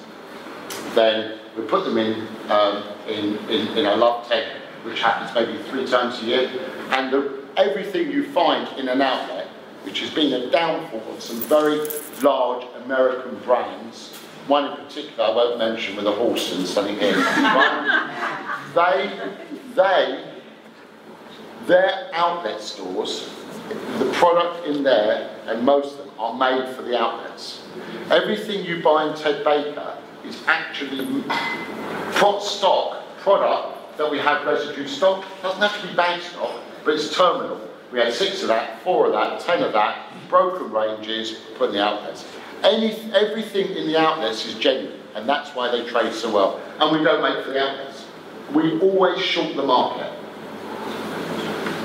then 0.94 1.40
we 1.56 1.64
put 1.64 1.84
them 1.84 1.98
in, 1.98 2.26
um, 2.48 2.84
in, 3.08 3.36
in, 3.48 3.76
in 3.76 3.86
a 3.86 3.96
love 3.96 4.28
Ted, 4.28 4.56
which 4.84 5.00
happens 5.00 5.34
maybe 5.34 5.60
three 5.64 5.86
times 5.86 6.22
a 6.22 6.24
year, 6.24 6.50
and 6.90 7.12
the, 7.12 7.42
everything 7.56 8.12
you 8.12 8.30
find 8.30 8.68
in 8.78 8.88
an 8.88 9.02
outlet, 9.02 9.48
which 9.82 10.00
has 10.00 10.10
been 10.10 10.32
a 10.32 10.50
downfall 10.52 11.02
of 11.14 11.20
some 11.20 11.40
very 11.42 11.80
large 12.22 12.64
American 12.84 13.36
brands, 13.40 14.16
one 14.46 14.70
in 14.70 14.76
particular 14.84 15.24
I 15.24 15.30
won't 15.30 15.58
mention 15.58 15.96
with 15.96 16.06
a 16.06 16.12
horse 16.12 16.54
and 16.54 16.66
something 16.66 16.96
here, 16.96 17.16
right? 17.16 18.30
they, 18.74 19.20
they, 19.74 20.24
their 21.66 22.10
outlet 22.12 22.60
stores, 22.60 23.30
the 23.98 24.10
product 24.14 24.66
in 24.66 24.82
there, 24.82 25.40
and 25.46 25.62
most 25.64 25.98
of 25.98 25.98
them, 25.98 26.10
are 26.18 26.34
made 26.34 26.74
for 26.74 26.82
the 26.82 26.98
outlets. 26.98 27.62
Everything 28.10 28.64
you 28.64 28.82
buy 28.82 29.08
in 29.08 29.16
Ted 29.16 29.44
Baker 29.44 29.96
is 30.24 30.42
actually 30.46 31.22
prop 32.12 32.40
stock 32.42 33.02
product 33.18 33.96
that 33.96 34.10
we 34.10 34.18
have 34.18 34.46
residue 34.46 34.86
stock. 34.86 35.24
It 35.38 35.42
doesn't 35.42 35.60
have 35.60 35.80
to 35.80 35.88
be 35.88 35.94
bag 35.94 36.20
stock, 36.22 36.50
but 36.84 36.94
it's 36.94 37.14
terminal. 37.16 37.60
We 37.92 37.98
had 38.00 38.12
six 38.12 38.42
of 38.42 38.48
that, 38.48 38.82
four 38.82 39.06
of 39.06 39.12
that, 39.12 39.40
ten 39.40 39.62
of 39.62 39.72
that, 39.72 40.12
broken 40.28 40.70
ranges, 40.70 41.38
put 41.56 41.70
in 41.70 41.76
the 41.76 41.84
outlets. 41.84 42.24
Any, 42.64 42.92
everything 43.12 43.68
in 43.76 43.86
the 43.86 43.96
outlets 43.98 44.46
is 44.46 44.54
genuine, 44.54 44.98
and 45.14 45.28
that's 45.28 45.50
why 45.54 45.70
they 45.70 45.84
trade 45.88 46.12
so 46.14 46.32
well. 46.32 46.60
And 46.80 46.90
we 46.96 47.04
don't 47.04 47.20
make 47.22 47.44
for 47.44 47.52
the 47.52 47.60
outlets. 47.62 48.06
We 48.52 48.80
always 48.80 49.20
short 49.22 49.54
the 49.54 49.62
market. 49.62 50.10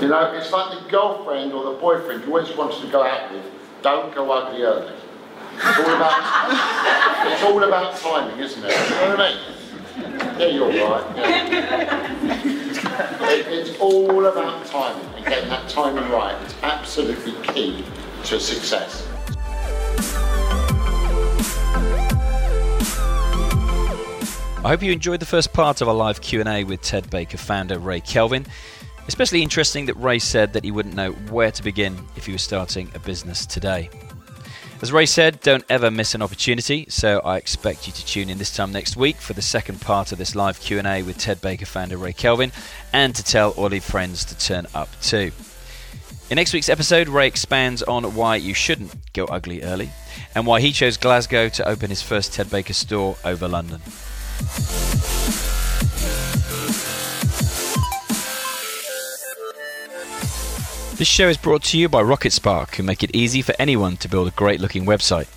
You 0.02 0.08
know, 0.08 0.32
it's 0.34 0.52
like 0.52 0.72
the 0.82 0.90
girlfriend 0.90 1.52
or 1.52 1.74
the 1.74 1.80
boyfriend 1.80 2.24
you 2.24 2.30
always 2.30 2.50
wanted 2.56 2.80
to 2.82 2.88
go 2.92 3.04
out 3.04 3.30
with. 3.34 3.44
Don't 3.82 4.14
go 4.16 4.32
ugly 4.32 4.64
early. 4.64 4.94
It's 5.58 5.78
all 5.80 5.94
about, 5.96 6.14
it's 7.34 7.44
all 7.44 7.62
about 7.64 7.96
timing, 7.98 8.40
isn't 8.40 8.64
it? 8.64 8.72
You 8.72 8.96
know 8.96 9.10
what 9.10 9.20
I 9.20 9.34
mean? 9.34 9.40
Yeah, 10.40 10.48
you're 10.48 10.70
right. 10.90 11.18
yeah. 11.18 11.46
It- 13.30 13.48
it's 13.48 13.78
all 13.80 14.26
about 14.26 14.66
timing 14.66 15.06
and 15.18 15.26
getting 15.26 15.50
that 15.50 15.68
timing 15.70 16.10
right. 16.10 16.36
It's 16.44 16.56
absolutely 16.64 17.34
key 17.54 17.84
to 18.24 18.40
success. 18.40 19.06
I 24.62 24.68
hope 24.68 24.84
you 24.84 24.92
enjoyed 24.92 25.22
the 25.22 25.26
first 25.26 25.54
part 25.54 25.80
of 25.80 25.88
our 25.88 25.94
live 25.94 26.20
Q&A 26.20 26.66
with 26.66 26.82
Ted 26.82 27.10
Baker 27.10 27.38
founder 27.38 27.80
Ray 27.80 28.02
Kelvin. 28.02 28.46
Especially 29.08 29.42
interesting 29.42 29.86
that 29.86 29.96
Ray 29.96 30.20
said 30.20 30.52
that 30.52 30.66
he 30.66 30.72
wouldn't 30.72 30.96
know 30.96 31.14
where 31.14 31.50
to 31.50 31.64
begin 31.64 31.98
if 32.18 32.26
he 32.26 32.34
was 32.34 32.42
starting 32.42 32.92
a 32.94 33.00
business 33.00 33.46
today. 33.46 33.90
As 34.82 34.92
Ray 34.92 35.06
said, 35.06 35.40
don't 35.40 35.64
ever 35.70 35.90
miss 35.90 36.14
an 36.14 36.22
opportunity, 36.22 36.86
so 36.90 37.22
I 37.24 37.38
expect 37.38 37.88
you 37.88 37.94
to 37.94 38.06
tune 38.06 38.30
in 38.30 38.38
this 38.38 38.54
time 38.54 38.74
next 38.74 38.98
week 38.98 39.16
for 39.16 39.32
the 39.32 39.42
second 39.42 39.80
part 39.80 40.12
of 40.12 40.18
this 40.18 40.36
live 40.36 40.60
Q&A 40.60 41.04
with 41.04 41.18
Ted 41.18 41.40
Baker 41.40 41.66
founder 41.66 41.96
Ray 41.96 42.12
Kelvin 42.12 42.52
and 42.92 43.16
to 43.16 43.24
tell 43.24 43.52
all 43.52 43.72
your 43.72 43.80
friends 43.80 44.26
to 44.26 44.38
turn 44.38 44.68
up 44.76 44.90
too. 45.02 45.32
In 46.30 46.36
next 46.36 46.52
week's 46.52 46.70
episode, 46.70 47.08
Ray 47.08 47.28
expands 47.28 47.82
on 47.82 48.14
why 48.14 48.36
you 48.36 48.54
shouldn't 48.54 49.14
go 49.14 49.24
ugly 49.24 49.64
early 49.64 49.90
and 50.36 50.46
why 50.46 50.60
he 50.60 50.74
chose 50.74 50.98
Glasgow 50.98 51.48
to 51.48 51.68
open 51.68 51.90
his 51.90 52.02
first 52.02 52.34
Ted 52.34 52.50
Baker 52.52 52.74
store 52.74 53.16
over 53.24 53.48
London. 53.48 53.82
This 61.00 61.08
show 61.08 61.30
is 61.30 61.38
brought 61.38 61.64
to 61.64 61.78
you 61.78 61.88
by 61.88 62.04
Rocketspark, 62.04 62.76
who 62.76 62.84
make 62.84 63.04
it 63.04 63.16
easy 63.16 63.42
for 63.42 63.56
anyone 63.58 63.96
to 63.98 64.10
build 64.10 64.28
a 64.28 64.32
great 64.32 64.60
looking 64.60 64.86
website. 64.86 65.30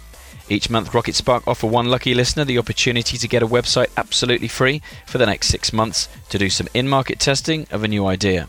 Each 0.48 0.68
month, 0.68 0.90
Rocketspark 0.90 1.44
offer 1.46 1.68
one 1.68 1.86
lucky 1.86 2.14
listener 2.14 2.44
the 2.44 2.58
opportunity 2.58 3.16
to 3.16 3.28
get 3.28 3.44
a 3.44 3.46
website 3.46 3.86
absolutely 3.96 4.48
free 4.48 4.82
for 5.06 5.18
the 5.18 5.26
next 5.26 5.46
six 5.46 5.72
months 5.72 6.08
to 6.30 6.38
do 6.38 6.50
some 6.50 6.66
in-market 6.74 7.20
testing 7.20 7.68
of 7.70 7.84
a 7.84 7.88
new 7.88 8.06
idea. 8.06 8.48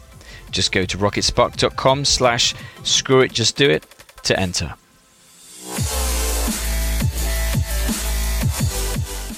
Just 0.49 0.71
go 0.71 0.85
to 0.85 0.97
rocketspark.com 0.97 2.03
slash 2.03 2.55
screw 2.81 3.21
it 3.21 3.31
just 3.31 3.55
do 3.55 3.69
it 3.69 3.85
to 4.23 4.39
enter. 4.39 4.73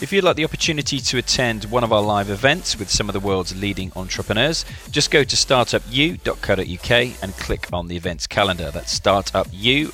If 0.06 0.14
you'd 0.14 0.24
like 0.24 0.36
the 0.36 0.46
opportunity 0.46 1.00
to 1.00 1.18
attend 1.18 1.66
one 1.66 1.84
of 1.84 1.92
our 1.92 2.04
live 2.04 2.30
events 2.30 2.78
with 2.78 2.92
some 2.92 3.10
of 3.10 3.14
the 3.14 3.20
world's 3.20 3.60
leading 3.60 3.92
entrepreneurs, 3.96 4.64
just 4.92 5.10
go 5.10 5.24
to 5.24 5.36
startupu.co.uk 5.36 7.24
and 7.24 7.34
click 7.38 7.74
on 7.74 7.88
the 7.88 7.98
events 7.98 8.28
calendar. 8.28 8.70
That's 8.70 9.00
startupu 9.00 9.92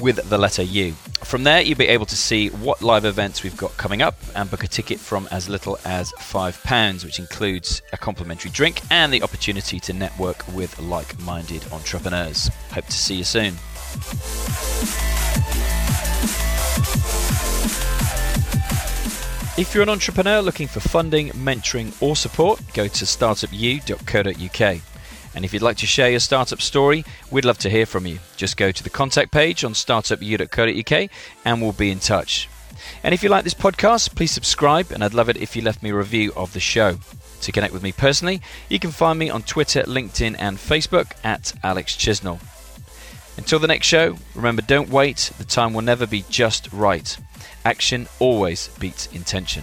with 0.00 0.28
the 0.28 0.38
letter 0.38 0.64
U. 0.64 0.94
From 1.22 1.44
there, 1.44 1.60
you'll 1.60 1.78
be 1.78 1.86
able 1.86 2.06
to 2.06 2.16
see 2.16 2.48
what 2.48 2.82
live 2.82 3.04
events 3.04 3.44
we've 3.44 3.56
got 3.56 3.76
coming 3.76 4.02
up 4.02 4.16
and 4.34 4.50
book 4.50 4.64
a 4.64 4.66
ticket 4.66 4.98
from 4.98 5.28
as 5.30 5.48
little 5.48 5.78
as 5.84 6.10
£5, 6.14 7.04
which 7.04 7.20
includes 7.20 7.80
a 7.92 7.96
complimentary 7.96 8.50
drink 8.50 8.82
and 8.90 9.12
the 9.12 9.22
opportunity 9.22 9.78
to 9.78 9.92
network 9.92 10.44
with 10.48 10.76
like 10.80 11.16
minded 11.20 11.64
entrepreneurs. 11.70 12.50
Hope 12.72 12.86
to 12.86 12.92
see 12.92 13.14
you 13.14 13.22
soon. 13.22 13.54
If 19.56 19.72
you're 19.72 19.84
an 19.84 19.88
entrepreneur 19.88 20.40
looking 20.40 20.66
for 20.66 20.80
funding, 20.80 21.28
mentoring, 21.28 21.94
or 22.02 22.16
support, 22.16 22.60
go 22.74 22.88
to 22.88 23.04
startupu.co.uk. 23.04 24.80
And 25.36 25.44
if 25.44 25.52
you'd 25.52 25.62
like 25.62 25.76
to 25.76 25.86
share 25.86 26.10
your 26.10 26.18
startup 26.18 26.60
story, 26.60 27.04
we'd 27.30 27.44
love 27.44 27.58
to 27.58 27.70
hear 27.70 27.86
from 27.86 28.04
you. 28.04 28.18
Just 28.36 28.56
go 28.56 28.72
to 28.72 28.82
the 28.82 28.90
contact 28.90 29.30
page 29.30 29.62
on 29.62 29.72
startupu.co.uk 29.72 31.10
and 31.44 31.62
we'll 31.62 31.70
be 31.70 31.92
in 31.92 32.00
touch. 32.00 32.48
And 33.04 33.14
if 33.14 33.22
you 33.22 33.28
like 33.28 33.44
this 33.44 33.54
podcast, 33.54 34.16
please 34.16 34.32
subscribe, 34.32 34.90
and 34.90 35.04
I'd 35.04 35.14
love 35.14 35.28
it 35.28 35.36
if 35.36 35.54
you 35.54 35.62
left 35.62 35.84
me 35.84 35.90
a 35.90 35.94
review 35.94 36.32
of 36.34 36.52
the 36.52 36.58
show. 36.58 36.98
To 37.42 37.52
connect 37.52 37.72
with 37.72 37.84
me 37.84 37.92
personally, 37.92 38.42
you 38.68 38.80
can 38.80 38.90
find 38.90 39.20
me 39.20 39.30
on 39.30 39.42
Twitter, 39.42 39.84
LinkedIn, 39.84 40.34
and 40.36 40.58
Facebook 40.58 41.12
at 41.22 41.52
Alex 41.62 41.94
Chisnell. 41.94 42.40
Until 43.36 43.58
the 43.58 43.66
next 43.66 43.86
show, 43.86 44.16
remember 44.34 44.62
don't 44.62 44.88
wait, 44.88 45.30
the 45.38 45.44
time 45.44 45.74
will 45.74 45.82
never 45.82 46.06
be 46.06 46.24
just 46.28 46.72
right. 46.72 47.16
Action 47.64 48.06
always 48.18 48.68
beats 48.78 49.06
intention. 49.08 49.62